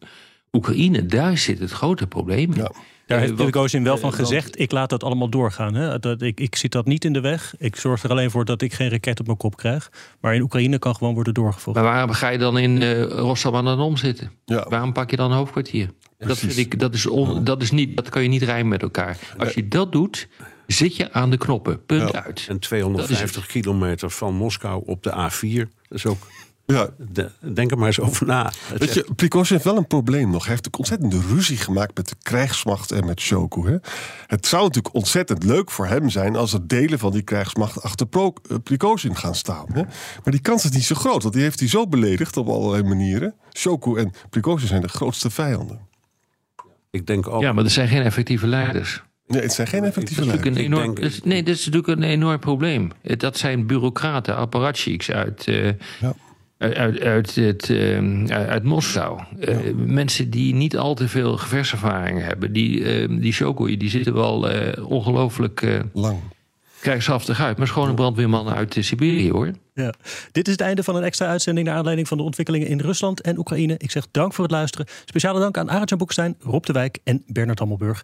Oekraïne. 0.51 1.05
Daar 1.05 1.37
zit 1.37 1.59
het 1.59 1.71
grote 1.71 2.07
probleem. 2.07 2.53
Ja. 2.53 2.71
Daar 3.11 3.19
heeft 3.19 3.35
Prigozhin 3.35 3.83
wel 3.83 3.97
van 3.97 4.13
gezegd, 4.13 4.59
ik 4.59 4.71
laat 4.71 4.89
dat 4.89 5.03
allemaal 5.03 5.29
doorgaan. 5.29 5.73
Hè? 5.73 5.99
Dat, 5.99 6.21
ik, 6.21 6.39
ik 6.39 6.55
zit 6.55 6.71
dat 6.71 6.85
niet 6.85 7.05
in 7.05 7.13
de 7.13 7.19
weg. 7.19 7.53
Ik 7.57 7.75
zorg 7.75 8.03
er 8.03 8.09
alleen 8.09 8.31
voor 8.31 8.45
dat 8.45 8.61
ik 8.61 8.73
geen 8.73 8.89
raket 8.89 9.19
op 9.19 9.25
mijn 9.25 9.37
kop 9.37 9.55
krijg. 9.55 9.91
Maar 10.19 10.35
in 10.35 10.41
Oekraïne 10.41 10.79
kan 10.79 10.95
gewoon 10.95 11.13
worden 11.13 11.33
doorgevoerd. 11.33 11.75
Maar 11.75 11.85
waarom 11.85 12.11
ga 12.11 12.29
je 12.29 12.37
dan 12.37 12.57
in 12.57 12.81
uh, 12.81 13.03
Rostov 13.03 13.55
aan 13.55 13.65
de 13.65 13.75
Dom 13.75 13.97
zitten? 13.97 14.31
Ja. 14.45 14.65
Waarom 14.69 14.93
pak 14.93 15.09
je 15.09 15.15
dan 15.15 15.31
een 15.31 15.37
hoofdkwartier? 15.37 15.89
Dat, 16.17 16.37
vind 16.37 16.57
ik, 16.57 16.79
dat, 16.79 16.93
is 16.93 17.05
on, 17.05 17.43
dat, 17.43 17.61
is 17.61 17.71
niet, 17.71 17.95
dat 17.95 18.09
kan 18.09 18.23
je 18.23 18.29
niet 18.29 18.41
rijmen 18.41 18.67
met 18.67 18.81
elkaar. 18.81 19.17
Als 19.37 19.53
je 19.53 19.67
dat 19.67 19.91
doet, 19.91 20.27
zit 20.67 20.95
je 20.95 21.11
aan 21.11 21.29
de 21.29 21.37
knoppen. 21.37 21.85
Punt 21.85 22.15
uit. 22.15 22.45
En 22.49 22.59
250 22.59 23.45
kilometer 23.45 24.09
van 24.09 24.33
Moskou 24.33 24.83
op 24.85 25.03
de 25.03 25.09
A4. 25.09 25.69
Dat 25.87 25.97
is 25.97 26.05
ook 26.05 26.27
ja. 26.71 26.89
denk 27.53 27.71
er 27.71 27.77
maar 27.77 27.87
eens 27.87 27.99
over 27.99 28.25
na. 28.25 28.51
Weet 28.77 28.93
je, 28.93 29.05
Prigozhin 29.15 29.55
heeft 29.55 29.67
wel 29.67 29.77
een 29.77 29.87
probleem 29.87 30.29
nog. 30.29 30.41
Hij 30.41 30.51
heeft 30.51 30.65
een 30.65 30.77
ontzettende 30.77 31.19
ruzie 31.29 31.57
gemaakt 31.57 31.97
met 31.97 32.09
de 32.09 32.15
krijgsmacht 32.21 32.91
en 32.91 33.05
met 33.05 33.19
Shoku. 33.19 33.67
Hè? 33.67 33.77
Het 34.27 34.47
zou 34.47 34.63
natuurlijk 34.63 34.95
ontzettend 34.95 35.43
leuk 35.43 35.71
voor 35.71 35.87
hem 35.87 36.09
zijn... 36.09 36.35
als 36.35 36.53
er 36.53 36.67
delen 36.67 36.99
van 36.99 37.11
die 37.11 37.21
krijgsmacht 37.21 37.81
achter 37.81 38.07
uh, 38.11 38.29
Prigozhin 38.63 39.15
gaan 39.15 39.35
staan. 39.35 39.65
Hè? 39.73 39.81
Maar 40.23 40.31
die 40.31 40.41
kans 40.41 40.63
is 40.63 40.71
niet 40.71 40.83
zo 40.83 40.95
groot, 40.95 41.21
want 41.21 41.33
die 41.33 41.43
heeft 41.43 41.59
hij 41.59 41.69
zo 41.69 41.87
beledigd 41.87 42.37
op 42.37 42.47
allerlei 42.47 42.83
manieren. 42.83 43.33
Shoku 43.53 43.97
en 43.97 44.11
Prigozhin 44.29 44.67
zijn 44.67 44.81
de 44.81 44.87
grootste 44.87 45.29
vijanden. 45.29 45.79
Ik 46.89 47.07
denk 47.07 47.27
ook... 47.27 47.41
Ja, 47.41 47.53
maar 47.53 47.63
er 47.63 47.69
zijn 47.69 47.87
geen 47.87 48.03
effectieve 48.03 48.47
leiders. 48.47 49.03
Nee, 49.27 49.41
het 49.41 49.53
zijn 49.53 49.67
geen 49.67 49.83
effectieve 49.83 50.25
leiders. 50.25 50.57
Enorm, 50.57 50.95
nee, 51.23 51.43
dat 51.43 51.55
is 51.55 51.65
natuurlijk 51.65 51.87
een 51.87 52.03
enorm 52.03 52.39
probleem. 52.39 52.91
Dat 53.01 53.37
zijn 53.37 53.67
bureaucraten, 53.67 54.35
apparatchiks 54.35 55.11
uit... 55.11 55.47
Uh, 55.47 55.65
ja 55.99 56.13
uit, 56.61 56.99
uit, 56.99 57.35
het, 57.35 57.69
uh, 57.69 58.25
uit 58.27 58.63
Moskou. 58.63 59.19
Uh, 59.39 59.57
mensen 59.75 60.29
die 60.29 60.53
niet 60.53 60.77
al 60.77 60.95
te 60.95 61.07
veel 61.07 61.37
geverservaring 61.37 62.23
hebben. 62.23 62.53
Die, 62.53 62.79
uh, 62.79 63.21
die 63.21 63.33
Shokoi, 63.33 63.77
die 63.77 63.89
zitten 63.89 64.13
wel 64.13 64.49
eh, 64.49 64.89
ongelooflijk... 64.89 65.81
Lang. 65.93 66.19
Krijgsaftig 66.79 67.41
uit. 67.41 67.57
Maar 67.57 67.67
schone 67.67 67.93
brandweerman 67.93 68.49
uit 68.49 68.77
Siberië, 68.79 69.31
hoor. 69.31 69.51
Ja. 69.73 69.93
Dit 70.31 70.47
is 70.47 70.53
het 70.53 70.61
einde 70.61 70.83
van 70.83 70.95
een 70.95 71.03
extra 71.03 71.27
uitzending... 71.27 71.67
naar 71.67 71.75
aanleiding 71.77 72.07
van 72.07 72.17
de 72.17 72.23
ontwikkelingen 72.23 72.67
in 72.67 72.79
Rusland 72.79 73.21
en 73.21 73.37
Oekraïne. 73.37 73.75
Ik 73.77 73.91
zeg 73.91 74.07
dank 74.11 74.33
voor 74.33 74.43
het 74.43 74.53
luisteren. 74.53 74.87
Speciale 75.05 75.39
dank 75.39 75.57
aan 75.57 75.71
Arend 75.71 75.97
Boekstein, 75.97 76.35
Rob 76.39 76.63
de 76.63 76.73
Wijk 76.73 76.99
en 77.03 77.23
Bernard 77.27 77.59
Hammelburg. 77.59 78.03